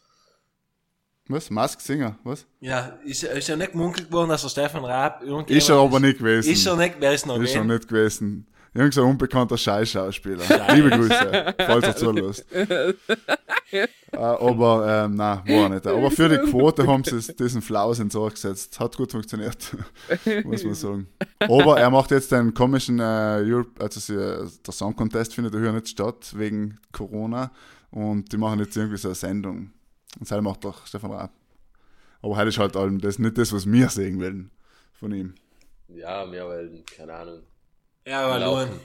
[1.28, 1.48] Was?
[1.48, 2.44] Mask Singer, was?
[2.60, 5.54] Ja, ist, ist ja nicht gemunkelt worden, dass der Stefan Raab irgendwie.
[5.54, 6.50] Ist er aber nicht gewesen.
[6.52, 7.88] Ist er nicht, wer ist noch Ist er nicht?
[7.88, 8.46] gewesen.
[8.76, 10.42] Irgend so ein unbekannter Scheißschauspieler.
[10.74, 12.44] Liebe Grüße, falls er zulässt.
[12.52, 15.86] äh, aber, ähm, nein, war nicht.
[15.86, 18.78] Aber für die Quote haben sie es- diesen Flaus ins Ohr gesetzt.
[18.80, 19.76] Hat gut funktioniert,
[20.44, 21.06] muss man sagen.
[21.38, 25.72] Aber er macht jetzt den komischen äh, Europe, also sie, der Song Contest findet ja
[25.72, 27.52] nicht statt, wegen Corona.
[27.92, 29.70] Und die machen jetzt irgendwie so eine Sendung.
[30.18, 31.32] Und das macht doch Stefan Raab.
[32.22, 34.50] Aber heute ist halt allem das nicht das, was wir sehen wollen
[34.94, 35.34] von ihm.
[35.88, 37.42] Ja, mehr weil, keine Ahnung.
[38.06, 38.80] Ja, aber Laufen.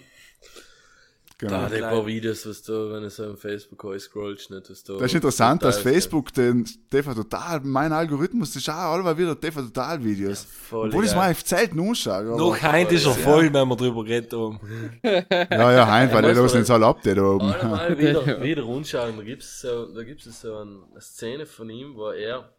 [1.40, 1.54] Genau.
[1.54, 1.90] Da, die klein.
[1.94, 4.98] paar Videos, was du, wenn du so im Facebook scrollst, nicht, was du.
[4.98, 9.62] Das ist interessant, dass Facebook den TV Total, mein Algorithmus, das schaut alle wieder TV
[9.62, 10.44] Total Videos.
[10.44, 12.14] voll Obwohl ich es mal selten anschaue.
[12.16, 14.60] aber- Noch heute ist er voll, wenn wir drüber geredet haben.
[15.50, 17.54] Ja, ja, hein, weil die Weißt du, losen jetzt alle ab, die da oben.
[17.54, 21.96] Einmal wieder, wieder anschauen, da gibt es so, da gibt's so eine Szene von ihm,
[21.96, 22.54] wo er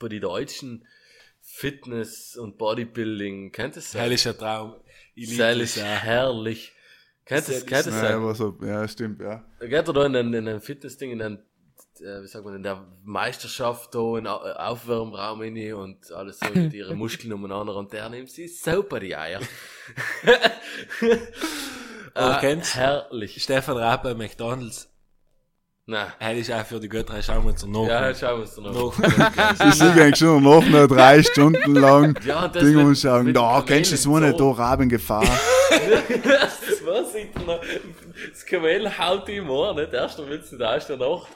[0.00, 0.84] bei den deutschen
[1.40, 3.94] Fitness- und Bodybuilding, kennt ihr das?
[3.94, 4.74] Ist ein Traum.
[5.14, 5.86] Ich liebe Seil das ist auch.
[5.86, 6.72] herrlich.
[7.24, 8.10] Kennt Das kennt ihr Ja, das?
[8.12, 9.42] aber so, ja, stimmt, ja.
[9.60, 11.38] Da geht er da in ein, in ein Fitnessding, in ein,
[12.00, 16.46] äh, wie sagt man, in der Meisterschaft da, in Au- Aufwärmraum rein und alles so
[16.52, 19.40] mit ihren Muskeln umeinander und der nimmt sie super die Eier.
[22.14, 23.42] Aber Äh, kennst- herrlich.
[23.42, 24.88] Stefan Raab bei McDonalds.
[25.86, 26.06] Nein.
[26.20, 27.88] Hell ist auch für die Götter, schauen wir uns noch.
[27.88, 28.72] Ja, schauen wir uns noch.
[28.72, 29.66] noch.
[29.66, 33.24] Ich sehe eigentlich schon noch noch drei Stunden lang Ja, das Dinge mit- anschauen.
[33.26, 34.88] mit Da, kennst du das eine, Kamel da im
[36.24, 37.46] Das war's nicht.
[37.46, 37.60] noch.
[38.30, 39.92] Das Kamel haut im Ohr, nicht?
[39.92, 41.26] Erst dann willst du da ist danach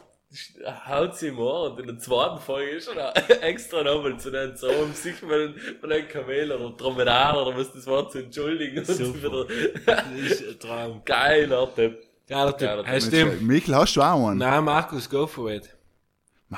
[0.88, 2.98] haut sie im Ohr und in der zweiten Folge ist schon
[3.42, 7.86] extra nochmal zu den so um sich von einem, Kamel oder Dromedar oder was das
[7.86, 9.48] war zu entschuldigen und Super.
[9.48, 11.02] wieder Das ist ein Traum.
[11.04, 11.98] geiler Typ.
[12.28, 12.68] Geiler Typ.
[12.84, 13.42] Geiler stimmt.
[13.42, 14.38] Michael, hast du auch einen?
[14.38, 15.75] Nein, Markus, go for it.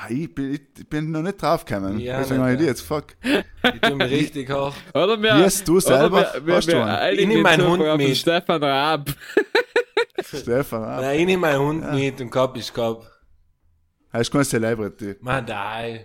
[0.09, 1.99] Ich bin, ich bin noch nicht draufgekommen.
[1.99, 2.69] Ja, Deswegen habe ich die ja.
[2.69, 3.15] jetzt, fuck.
[3.23, 4.73] Ich tue mir richtig hoch.
[4.93, 6.29] Oder wir, Wie hast du selber?
[6.33, 8.15] Wir, wir, Hast du wir Ich nehm meinen Hund mit.
[8.17, 9.09] Stefan Raab.
[10.23, 11.01] Stefan, ah.
[11.01, 13.05] Nein, ich nehme meinen Hund mit und Kopf ist Kopf.
[14.13, 15.15] Hast keine Celebrity.
[15.21, 16.01] Man, nein.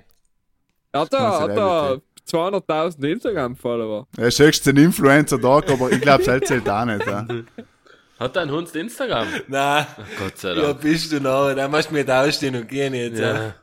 [0.93, 4.07] Hat er, ist hat er 200.000 Instagram-Follower?
[4.17, 7.07] Er ist höchstens ein Influencer-Tag, aber ich glaube, es zählt auch nicht.
[7.07, 7.27] Ja.
[8.19, 9.27] Hat dein Hund Instagram?
[9.49, 9.87] Nein.
[10.19, 10.81] Gott sei Ja, Dank.
[10.81, 11.53] bist du noch.
[11.53, 13.19] Da musst du mir da ausstehen und gehen jetzt.
[13.19, 13.55] Ja.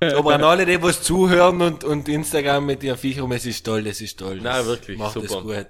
[0.00, 3.82] Aber an alle, die was zuhören und, und Instagram mit dir Viecher, es ist toll,
[3.84, 4.36] das ist toll.
[4.36, 5.26] Nein, Das wirklich, Macht super.
[5.26, 5.66] das gut.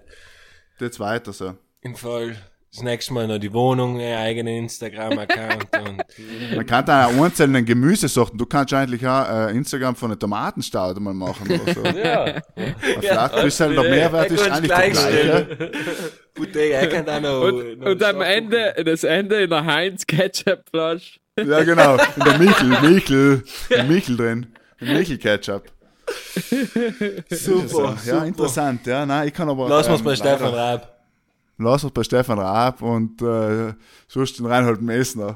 [0.80, 1.54] Jetzt weiter so.
[1.82, 2.36] Im Fall.
[2.72, 6.04] Das nächste Mal noch die Wohnung, einen eigenen Instagram-Account und
[6.54, 8.38] Man kann da auch einzelnen Gemüsesorten.
[8.38, 11.82] Du kannst eigentlich auch äh, Instagram von einer Tomatenstaude mal machen oder so.
[11.98, 12.40] Ja.
[13.00, 15.46] Vielleicht bist du halt der Mehrwert ist eigentlich der gleichstellen.
[15.48, 15.72] gleiche.
[16.32, 17.40] Bottega, er kann da noch.
[17.40, 21.18] Und, noch und am Ende, das Ende in der Heinz-Ketchup-Flasche.
[21.46, 21.96] Ja, genau.
[22.16, 24.46] In der Michel, Michel, in Michel drin.
[24.78, 25.64] In Michel Ketchup.
[27.30, 29.06] Super, So, ja, interessant, ja.
[29.06, 29.68] Nein, ich kann aber.
[29.68, 31.00] Lass uns ähm, bei Stefan Raab.
[31.60, 33.74] Lassert bei Stefan Raab und äh,
[34.08, 35.34] sonst den Reinhold Messner.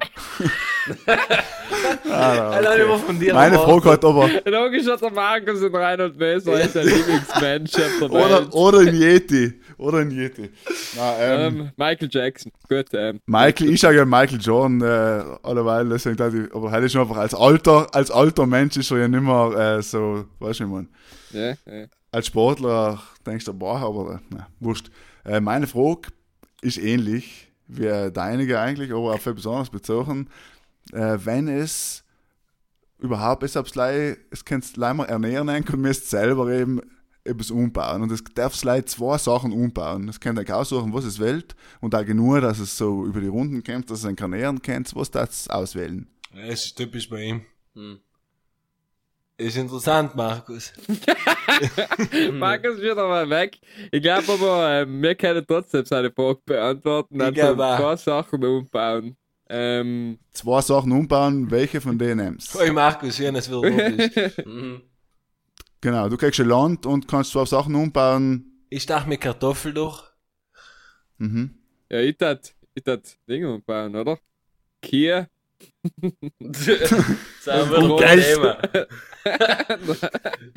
[2.11, 2.63] ah,
[3.07, 3.35] von dir.
[3.35, 3.59] Meine.
[3.59, 8.55] Frage hat aber, Logisch hat der Markus und Reinhold Messer ist der Lieblingsmensch der oder,
[8.55, 9.61] oder ein Yeti.
[9.77, 10.51] Oder ein Yeti.
[10.97, 12.53] Na, ähm, Ähm, Michael Jackson.
[12.69, 13.21] Gut, ähm.
[13.27, 17.17] Michael, ich sage ja Michael Jordan, äh, alleweil, deswegen dachte ich, aber heute ist einfach
[17.17, 20.71] als alter, als alter Mensch ist er ja nicht mehr äh, so, weißt du, ich
[20.71, 20.89] mein,
[21.33, 21.87] Ja, ja.
[22.13, 24.91] als Sportler denkst du, boah, aber, äh, na, wurscht.
[25.25, 26.09] Äh, meine Frage
[26.61, 30.29] ist ähnlich wie deinige eigentlich, aber auf etwas anderes bezogen.
[30.93, 32.05] Äh, wenn es
[32.99, 36.81] überhaupt ist, ob es es kannst leider ernähren und müsst selber eben
[37.25, 38.03] etwas umbauen.
[38.03, 40.09] Und es darf leider zwei Sachen umbauen.
[40.09, 43.29] Es könnt euch aussuchen, was es wählt und auch genug, dass es so über die
[43.29, 46.07] Runden kommt, dass es ein ernähren könnt, was das auswählen.
[46.35, 47.43] Das ist typisch bei ihm.
[47.75, 47.99] Hm.
[49.37, 50.73] Ist interessant, Markus.
[52.33, 53.59] Markus wird aber weg.
[53.91, 57.17] Ich glaube aber, ähm, wir können trotzdem seine Frage beantworten.
[57.21, 59.17] Ich Also ein paar Sachen umbauen.
[59.49, 64.09] Ähm, Zwei Sachen umbauen, welche von denen nimmst Hey Markus, schön, dass du wieder da
[64.09, 64.47] bist.
[64.47, 64.83] Mhm.
[65.85, 68.65] Genau, du kriegst ein Land und kannst zwei Sachen umbauen.
[68.71, 70.03] Ich stach mit Kartoffel durch.
[71.19, 71.59] Mhm.
[71.91, 74.19] ja, ich tat, ich tat Dinge umbauen, oder?
[74.81, 75.29] Kia.
[76.41, 78.35] Sagen wir Geist.
[78.35, 78.59] Thema.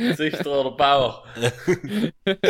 [0.15, 1.25] Züchter oder Bauer.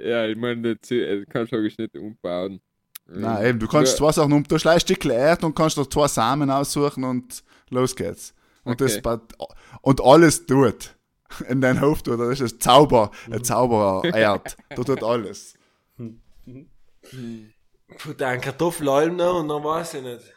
[0.00, 2.60] Ja, ich meine, das äh, kannst du logisch nicht umbauen.
[3.06, 3.98] Nein, eben, du kannst Ja.
[3.98, 7.94] zwei Sachen um, du schleichst Stückchen Erde und kannst noch zwei Samen aussuchen und los
[7.94, 8.34] geht's.
[8.64, 9.02] Und das Okay.
[9.02, 9.34] bat-
[9.82, 10.93] und alles tut.
[11.48, 13.44] In dein Hof tut, das ist ein Zauber, ein Mhm.
[13.44, 14.56] Zauberer Erd.
[14.70, 15.54] Da tut alles.
[15.96, 20.32] Puh, dann Kartoffelalm noch und dann weiß ich nicht.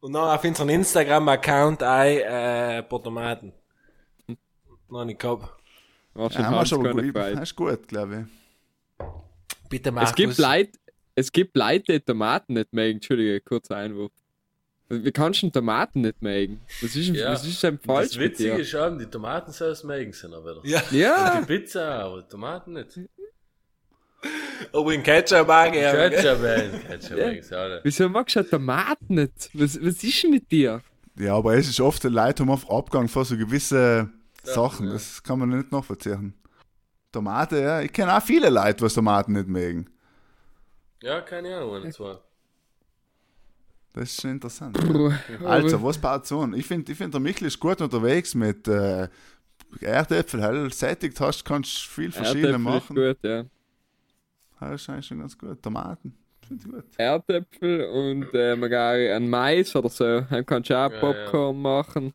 [0.00, 3.52] Und dann auf unserem Instagram-Account ein, äh, ein paar Tomaten.
[4.88, 5.48] Noch nicht gehabt.
[6.14, 6.50] War schon Ja,
[6.92, 7.02] gut.
[7.12, 7.34] Freude.
[7.34, 8.28] Das ist gut, glaube
[9.68, 10.10] Bitte Markus.
[10.10, 10.72] Es gibt Leute,
[11.14, 12.96] es gibt Leute, die Tomaten nicht mögen.
[12.96, 14.12] Entschuldige, kurzer Einwurf.
[14.92, 16.60] Wie kannst du denn Tomaten nicht mögen?
[16.82, 17.30] Was ist, Ja.
[17.32, 18.58] was ist denn falsch das mit Witzige dir?
[18.60, 20.60] ist schon, die Tomatensauce mögen sie noch wieder.
[20.64, 22.98] Ja, Ja, Und die Pizza aber die Tomaten nicht.
[24.72, 26.10] aber in Ketchup auch gerne.
[26.10, 27.42] Ketchup mögen Ketchup Ja.
[27.42, 27.80] sie alle.
[27.84, 29.50] wieso magst du Tomaten nicht?
[29.54, 30.82] Was, was ist denn mit dir?
[31.16, 34.10] Ja, aber es ist oft, die Leute haben einfach Abgang vor so gewisse
[34.42, 34.86] Sachen.
[34.88, 34.92] ja.
[34.94, 36.34] Das kann man nicht nachvollziehen.
[37.12, 37.80] Tomate, ja.
[37.80, 39.88] Ich kenne auch viele Leute, was Tomaten nicht mögen.
[41.02, 42.16] Ja, keine Ahnung, zwei.
[43.92, 44.78] Das ist schon interessant.
[45.44, 46.54] Also, was baut so an?
[46.54, 49.08] Ich finde, ich find, der Michel ist gut unterwegs mit äh,
[49.80, 52.96] Erdäpfel, hell, sättigt hast, kannst viel verschiedene Erdäpfel ist machen.
[52.96, 53.44] gut, ja.
[54.60, 55.62] Das ist eigentlich schon ganz gut.
[55.62, 56.14] Tomaten,
[56.46, 56.84] finde ich gut.
[56.98, 60.20] Erdäpfel und äh, sogar ein Mais oder so.
[60.20, 62.12] Dann kannst du auch Ja, Popcorn machen.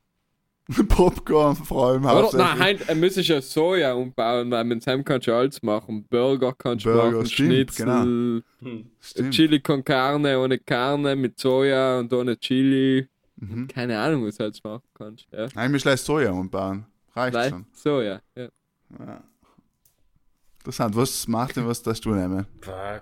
[0.87, 2.23] Popcorn vor allem Oder?
[2.23, 2.57] hauptsächlich.
[2.59, 6.05] Nein, ein, müsstest ja Soja umbauen, weil mit dem kannst du alles machen.
[6.09, 8.91] Burger kannst du Burger, machen, stimmt, Schnitzel, Hm.
[8.99, 9.31] Stimmt.
[9.33, 13.07] Chili con Carne ohne Carne mit Soja und ohne Chili.
[13.35, 13.67] Mhm.
[13.67, 15.27] Keine Ahnung, was du alles machen kannst.
[15.31, 15.47] Ja.
[15.53, 16.85] Nein, wir schleichen Soja umbauen.
[17.15, 17.65] Reicht Nein, schon.
[17.73, 18.21] Soja.
[18.35, 18.47] Ja.
[18.99, 19.23] Ja.
[20.59, 20.95] Interessant.
[20.95, 22.47] Was macht denn, was das du nehmen?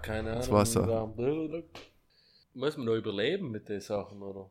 [0.02, 0.44] Keine Ahnung.
[0.52, 1.14] Das da-
[2.56, 4.50] Muss man noch überleben mit den Sachen, oder?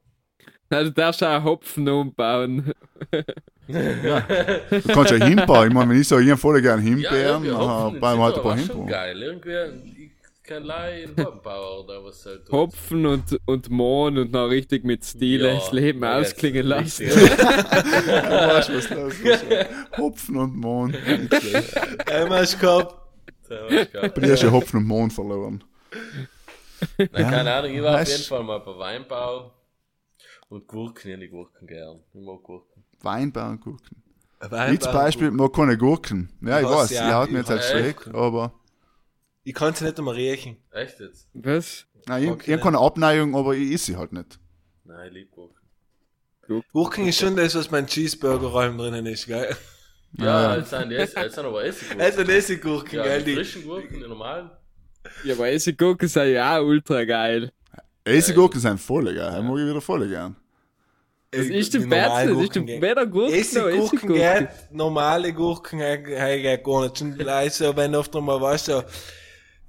[0.72, 2.72] Also darfst du auch Hopfen umbauen.
[3.68, 5.66] Du kannst ja Himbeer.
[5.66, 8.42] Ich meine, wenn ich so, hab voll gerne Himbeeren, dann Hopfen bauen wir halt ein
[8.42, 8.86] paar Himbeeren.
[8.86, 9.22] geil.
[9.22, 12.50] Irgendwie, ich kann leider einen Hopfenbauer oder was halt.
[12.50, 17.04] Hopfen und, und Mohn und noch richtig mit Stil Ja, das Leben ja, ausklingen lassen.
[17.04, 17.16] ist.
[17.16, 19.44] Ja, weißt was los ist?
[19.96, 22.10] Hopfen und schlecht.
[22.10, 22.96] Einmal gehabt.
[23.48, 25.62] Aber die hast ja Hopfen und Mond verloren.
[26.98, 29.52] Nein, keine Ahnung, ich war auf jeden Fall mal bei Weinbau.
[30.52, 32.00] Und Gurken, ich liebe Gurken gern.
[32.12, 32.84] Ich mag Gurken.
[33.00, 34.02] Weinbau und Gurken.
[34.40, 34.72] Weinbau.
[34.74, 36.30] Ich zum Beispiel mag keine Gurken.
[36.42, 38.52] Ja, ich Ich weiß, ja, ihr haut mir ich jetzt halt schräg, aber
[39.44, 40.56] Ich kann sie nicht einmal riechen.
[40.70, 41.26] Echt jetzt?
[41.32, 41.86] Was?
[42.06, 42.42] nein, ich, Okay.
[42.46, 44.38] ich habe keine Abneigung, aber ich esse sie halt nicht.
[44.84, 45.56] Nein, ich liebe Gurken.
[46.72, 49.56] Gurken ist schon das, was mein Cheeseburger-Räum drinnen ist, gell?
[50.18, 52.00] Ja, jetzt sind die Ess- jetzt sind aber Essiggurken.
[52.02, 53.18] Also Essiggurken, ja, gell?
[53.20, 53.36] die Die.
[53.36, 54.50] frischen Gurken, die normalen.
[55.24, 57.50] Ja, aber Essiggurken sind ja auch ultra geil.
[58.04, 60.36] Essigurken sind voll geil, das mag ich wieder voll gern.
[61.34, 62.82] Das ist die der Bärzel, das ist der Gurken gehen.
[62.82, 66.98] weder Gurken geht, normale Gurken geht gar nicht.
[66.98, 68.82] Schon gleich so, wenn oft einmal weißt so,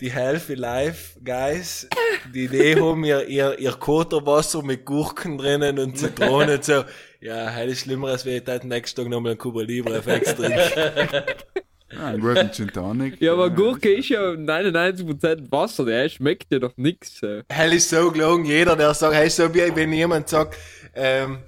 [0.01, 1.87] die Healthy Life Guys,
[2.33, 6.83] die Idee haben, ihr, ihr, ihr Koterwasser mit Gurken drinnen und Zitronen und so.
[7.21, 10.35] Ja, heute ist schlimmer, als wenn ich dann nächsten Tag nochmal einen Cuba Libre Effekt
[10.35, 11.25] trinke.
[11.89, 13.21] Ja, einen guten Gin Tonic.
[13.21, 17.19] Ja, aber Gurke ist ja 99% Wasser, der schmeckt ja doch nix.
[17.19, 17.41] So.
[17.49, 20.57] Hell ist so gelogen, jeder, der sagt, hey, so wie wenn jemand sagt,
[20.95, 21.39] ähm,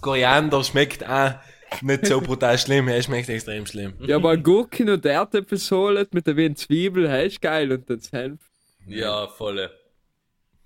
[0.00, 1.34] Koriander schmeckt auch
[1.82, 3.94] nicht so brutal schlimm, er schmeckt extrem schlimm.
[4.00, 7.70] Ja, aber Gurken und Erdäpfelsohle mit der wenig Zwiebel, hey, ist geil.
[7.72, 8.40] Und dann Senf.
[8.86, 9.70] Ja, volle.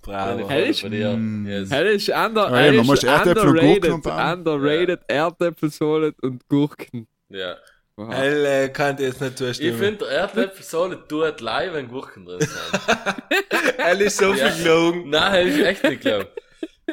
[0.02, 0.48] Bravo.
[0.48, 0.85] Hell ist-.
[0.85, 1.47] Mm.
[1.47, 1.70] Yes.
[1.70, 7.06] Er ist, under, Ja, er eben, man ist Erdäpfel und underrated, underrated Erdäpfelsohle und Gurken.
[7.31, 7.56] Ja.
[7.97, 8.12] Wow.
[8.12, 9.78] Hell äh, kann dir jetzt nicht Ich zustimmen.
[9.78, 13.78] finde, der Erdäpfelsohle tut leid, wenn Gurken drin sind.
[13.78, 14.51] Hell ist so Ja.
[14.51, 15.11] viel gelogen.
[15.11, 16.28] Nein, hätte ich echt nicht geglaubt.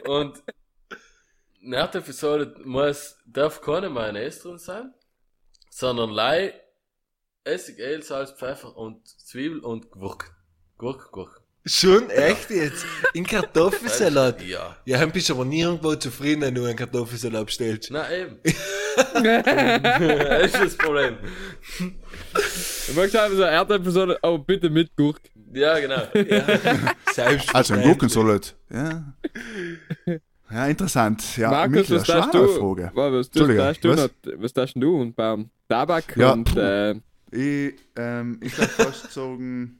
[0.07, 0.33] Und
[1.63, 4.93] eine Erdäpfelsohle muss, darf keine Mayonnaise drin sein,
[5.69, 6.53] sondern Lei,
[7.43, 10.27] Essig, Öl, Salz, Pfeffer und Zwiebel und Gurke.
[10.77, 11.41] Gurke, Gurke.
[11.63, 12.09] Schon?
[12.09, 12.85] Echt jetzt?
[13.13, 14.41] In Kartoffelsalat?
[14.45, 14.77] Ja.
[14.85, 17.91] Ja, dann bist du aber nirgendwo zufrieden, wenn du einen Kartoffelsalat bestellst.
[17.91, 18.39] Na eben.
[19.13, 21.17] das ist das Problem.
[22.87, 25.29] Ich mag sagen, so Erdäpfelsohle, aber bitte mit Gurken.
[25.53, 26.01] Ja, genau.
[27.13, 27.53] Selbst.
[27.53, 28.55] Also ein Gurkensalat.
[28.71, 29.13] Ja.
[30.51, 31.37] Ja, interessant.
[31.37, 32.47] Ja, Markus, Michael, was darfst du?
[32.47, 32.91] Frage.
[32.93, 33.97] Was, Entschuldige, darfst du was?
[33.97, 36.91] noch, was darfst du und beim Tabak Ja, und äh,
[37.31, 39.79] Ich, ähm, ich würde fast sagen,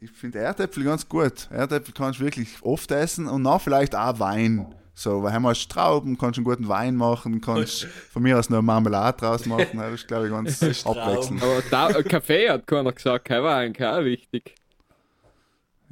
[0.00, 1.48] ich finde Erdäpfel ganz gut.
[1.50, 4.66] Erdäpfel kannst du wirklich oft essen und dann vielleicht auch Wein.
[4.94, 8.48] So, weil haben wir Trauben, kannst du einen guten Wein machen, kannst von mir aus
[8.48, 9.76] noch Marmelade draus machen.
[9.76, 11.42] Das ist, glaube ich, ganz abwechselnd.
[11.42, 14.54] aber da, äh, Kaffee hat keiner gesagt, kein Wein, kein wichtig.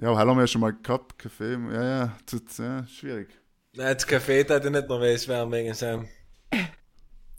[0.01, 1.59] Ja, aber haben wir ja schon mal gehabt, Kaffee.
[1.73, 3.29] Ja, ja, das, ja schwierig.
[3.75, 6.09] Nein, das Kaffee hat ich nicht noch weiß, wer wegen sein.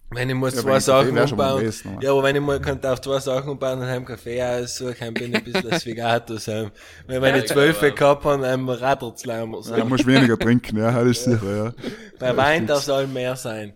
[0.10, 1.58] Wenn ich muss Ja, zwei Sachen schon umbauen.
[1.58, 5.18] gewesen, Ja, aber wenn ich mal könnte auf zwei Sachen umbauen und heim Kaffee aussuchen,
[5.18, 6.72] bin ich ein bisschen Svigato sein.
[7.08, 7.96] Wenn meine Ja, zwölf genau.
[7.96, 9.90] gehabt haben, dann radert Ja, du sein.
[9.90, 11.74] musst weniger trinken, ja, das ist sicher, ja.
[12.20, 13.74] Bei Wein darf es all mehr sein.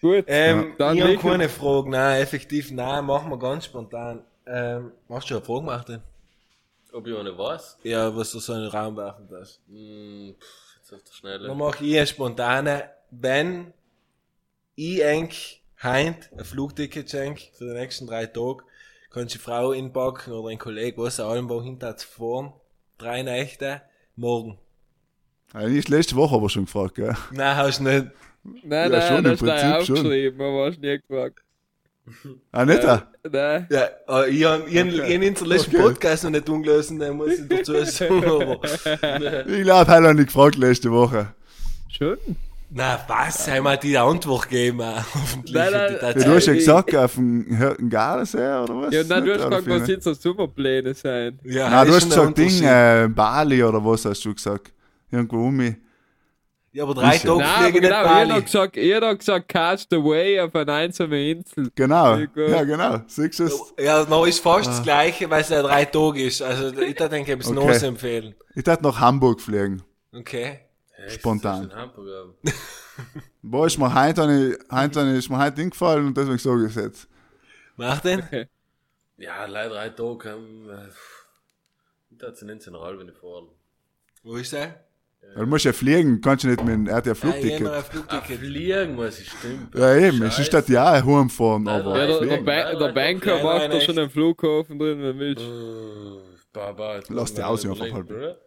[0.00, 4.24] Gut, Ähm, dann ich habe keine Frage, nein, effektiv, nein, machen wir ganz spontan.
[4.46, 6.02] Ähm, hast du eine Frage gemacht denn?
[6.92, 7.78] Ob ich eine weiß?
[7.82, 9.60] Ja, was du so in den Raum werfen darfst.
[9.68, 11.48] Hm, pff, jetzt auf der Schnelle.
[11.48, 13.72] Dann mache ich eine spontane, wenn
[14.74, 15.30] ich eng
[15.82, 18.64] heint ein Flugticket schenk für die nächsten drei Tage,
[19.10, 22.52] kannst du die Frau inpacken oder ein Kollege, was auch immer hinter fahren.
[22.98, 23.82] Drei Nächte,
[24.16, 24.58] morgen.
[25.52, 27.14] Eigentlich ist letzte Woche aber schon gefragt, gell?
[27.30, 28.06] Nein, hast du nicht.
[28.42, 29.96] Nein, Ja, nein, schon, im das da Prinzip schon.
[29.96, 31.44] aufgeschrieben, aber hast nie gefragt.
[32.52, 33.06] Ah, nicht da?
[33.30, 33.66] Nein.
[33.70, 33.88] Ja,
[34.22, 34.88] äh, ich habe ich, Okay.
[34.88, 35.82] ich hab unseren letzten Okay.
[35.84, 38.58] Podcast noch nicht umgelöst, den muss ich dazu sagen, aber.
[39.46, 41.28] Ich glaube, er hat nicht gefragt letzte Woche.
[41.88, 42.16] Schon?
[42.70, 45.54] Na was, haben wir die Antwort gegeben, auch, hoffentlich.
[45.54, 48.92] Nein, nein, Ja, du hast ja ich- gesagt, auf dem Hörten Gardasee, oder was?
[48.94, 51.38] Ja, nein, du hast gefragt, was jetzt so Sommerpläne sein.
[51.44, 54.70] ja, Nein, du hast gesagt, Ding, äh, Bali oder was hast du gesagt?
[55.10, 55.76] Irgendwo um mich.
[56.78, 59.18] Ja, aber drei ja- Tage Nein, aber fliegen nicht genau, ihr habt gesagt, ihr habt
[59.18, 61.70] gesagt, cast away auf eine einsame Insel.
[61.74, 63.00] Genau, ja genau.
[63.08, 63.74] Siehst du es?
[63.80, 66.40] Ja, noch ist fast das gleiche, weil es ja drei Tage ist.
[66.40, 67.54] Also ich denke, ich habe es Okay.
[67.56, 68.34] noch empfehlen.
[68.54, 69.82] Ich dachte nach Hamburg fliegen.
[70.12, 70.60] Okay.
[70.92, 71.64] Hey, spontan.
[71.64, 71.76] ist in
[73.42, 77.08] Wo ist mir heute, eine- heute eine- ist mir heute hingefallen und deswegen es jetzt.
[77.76, 78.22] Mach den.
[79.16, 80.28] Ja, leider drei Tage.
[80.30, 80.88] Ähm, äh,
[82.12, 83.48] ich dachte, sie nennt sie noch wenn ich fahren.
[84.22, 84.84] Wo ist der?
[85.36, 87.66] Du musst ja fliegen, kannst du nicht mit dem, er hat ja noch Flugticket.
[87.68, 88.38] Ah, Flugticket.
[88.40, 89.74] fliegen muss ich, stimmt.
[89.74, 92.70] Ja eben, es ist das ja heimfahren, Nein, aber nein, Ja, der, der, ba Nein,
[92.72, 96.52] der nein, Banker nein, macht nein, da schon einen Flughafen drin, wenn du willst.
[96.52, 98.10] Bah, jetzt Lass die aus, halb.
[98.10, 98.38] oder?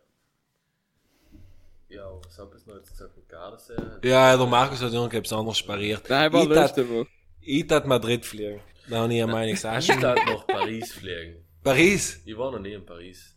[1.88, 3.76] Ja, was hab ich noch jetzt gesagt mit Gardasee?
[4.04, 6.04] Ja, der Markus hat irgendwas anderes pariert.
[6.10, 7.08] Nein, war ich tat, letzte Woche.
[7.42, 8.62] ich tat Madrid fliegen.
[8.90, 11.46] Da habe ich eine Meinung Ich darf nach Paris fliegen.
[11.64, 12.22] Paris.
[12.26, 13.36] Ich war noch nie in Paris.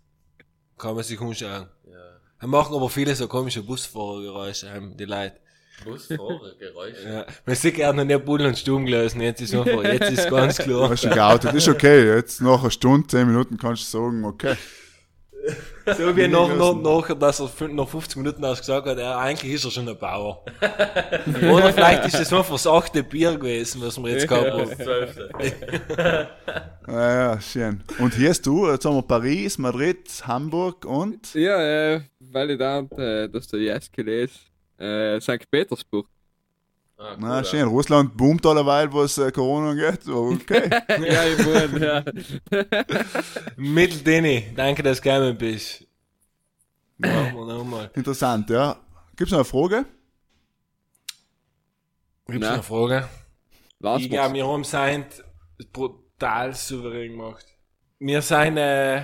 [0.78, 1.68] Kann man sich umschauen.
[1.86, 2.13] Ja.
[2.44, 5.36] Wir machen aber viele so komische Busfahrergeräusche, ähm, die Leute.
[5.82, 7.08] Busfahrer, Geräusche.
[7.08, 7.26] Ja.
[7.46, 9.16] Man sieht gerne noch nicht Bull und Stumm gelöst.
[9.16, 10.90] Jetzt ist einfach, jetzt ist ganz klar.
[10.90, 12.16] Hast du geoutet, ist okay.
[12.16, 14.56] Jetzt nach einer Stunde, zehn Minuten kannst du sagen, okay.
[15.86, 19.54] So wie nach, nach, nachher, dass er nach 50 Minuten aus gesagt hat, ja, eigentlich
[19.54, 20.44] ist er schon ein Bauer.
[21.26, 24.68] Oder vielleicht ist das nur fürs achte Bier gewesen, was wir jetzt gehabt haben.
[24.68, 26.28] Das Zwölfte.
[26.86, 27.82] Ja, ja, schön.
[27.98, 32.00] Und hier hast du, jetzt haben wir Paris, Madrid, Hamburg und Ja, äh,
[32.34, 34.40] validant, äh, dass du jetzt gelesen
[34.78, 35.50] äh, St.
[35.50, 36.06] Petersburg.
[36.96, 37.44] Ah, cool, Na, ja.
[37.44, 37.68] schön.
[37.68, 40.06] Russland boomt allerweil, was äh, Corona angeht.
[40.06, 40.70] aber Okay.
[40.88, 42.04] ja, ich meine, ja.
[43.56, 45.86] Mitteldini, danke, dass du gekommen bist.
[46.98, 47.90] Machen wir nochmal.
[47.94, 48.76] Interessant, ja.
[49.16, 49.84] Gibt's noch eine Frage?
[52.26, 52.40] Gibt's Nein.
[52.40, 53.08] noch eine Frage?
[53.80, 55.04] Lass Ich glaube, wir haben sein
[55.72, 57.44] brutal souverän gemacht.
[57.98, 59.02] Wir sind, äh,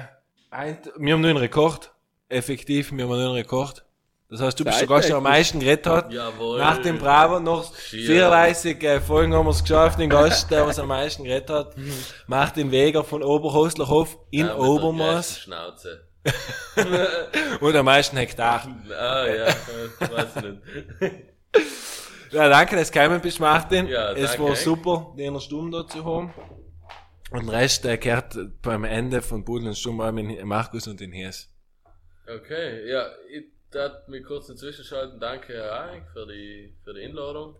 [0.51, 1.93] ein, wir haben nur einen Rekord.
[2.31, 3.85] Effektiv, wir haben nur einen Rekord.
[4.31, 6.13] Das heißt, du bist der Gast, der am meisten geredet hat.
[6.13, 6.59] Jawohl.
[6.59, 8.07] Nach dem Bravo noch Schier.
[8.07, 11.75] 34 äh, Folgen haben wir es geschafft, den Gast, der was am meisten geredet hat.
[12.29, 16.07] Martin Weger von Oberhostlerhof in Ja, der Obermaß Schnauze.
[17.61, 18.69] und am meisten Hektar.
[18.91, 19.53] Ah, ja, äh,
[20.01, 21.13] weiß ich nicht.
[22.33, 23.89] Ja, danke, dass du gekommen bist, Martin.
[23.89, 26.33] Ja, es danke war super, den Stunde da zu haben.
[27.33, 31.01] Und den Rest äh, kehrt beim Ende von Budel und Stumm auch mit Markus und
[31.01, 31.49] den Hies.
[32.37, 35.19] Okay, ja, ich darf mich kurz dazwischen schalten.
[35.19, 37.57] Danke, Herr Eick, für die, für die Einladung.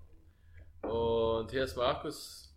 [0.83, 2.55] Und hier ist Markus.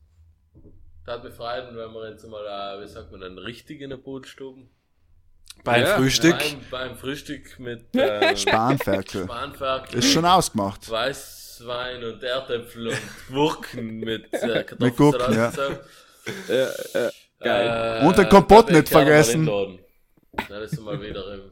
[1.05, 4.69] Tat mich freuen, wenn wir jetzt mal, äh, wie sagt man, einen richtigen Bootstuben.
[5.63, 5.97] Beim Ja.
[5.97, 6.37] Frühstück.
[6.37, 9.23] Beim, beim Frühstück mit ähm, Spanferkel.
[9.23, 10.89] Spanferkel, Ist schon ausgemacht.
[10.89, 15.81] Weißwein und Erdäpfel und Gurken mit äh, Mit Gurken, Kartoffelsalat
[16.47, 16.65] ja.
[16.93, 18.07] Ja, äh, geil.
[18.07, 19.45] Und den Kompott nicht vergessen.
[19.45, 21.51] Dann ist mal wieder im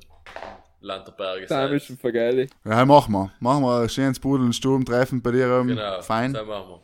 [0.81, 1.45] Land der Berge.
[1.45, 2.47] Da ist schon vergeil.
[2.65, 3.31] Ja, machen wir.
[3.39, 5.47] Machen wir ein schönes Pudel und Sturm treffen bei dir.
[5.47, 6.33] Ähm, Genau, Fein.
[6.33, 6.81] das machen wir.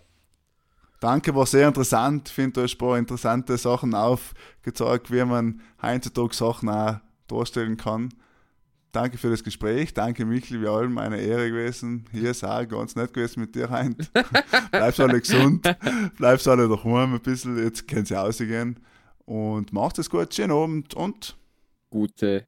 [0.99, 2.29] Danke, war sehr interessant.
[2.29, 6.97] Ich finde, du hast ein paar interessante Sachen aufgezeigt, wie man heutzutage Sachen auch
[7.27, 8.09] darstellen kann.
[8.91, 9.93] Danke für das Gespräch.
[9.93, 12.05] Danke, Michel, wie allem eine Ehre gewesen.
[12.11, 14.11] Hier ist auch ganz nett gewesen mit dir heint.
[14.71, 15.67] Bleibst alle gesund.
[16.17, 17.61] Bleibst alle daheim ein bisschen.
[17.63, 18.79] Jetzt können sie rausgehen.
[19.25, 20.33] Und macht es gut.
[20.33, 21.37] Schönen Abend und
[21.91, 22.47] Gute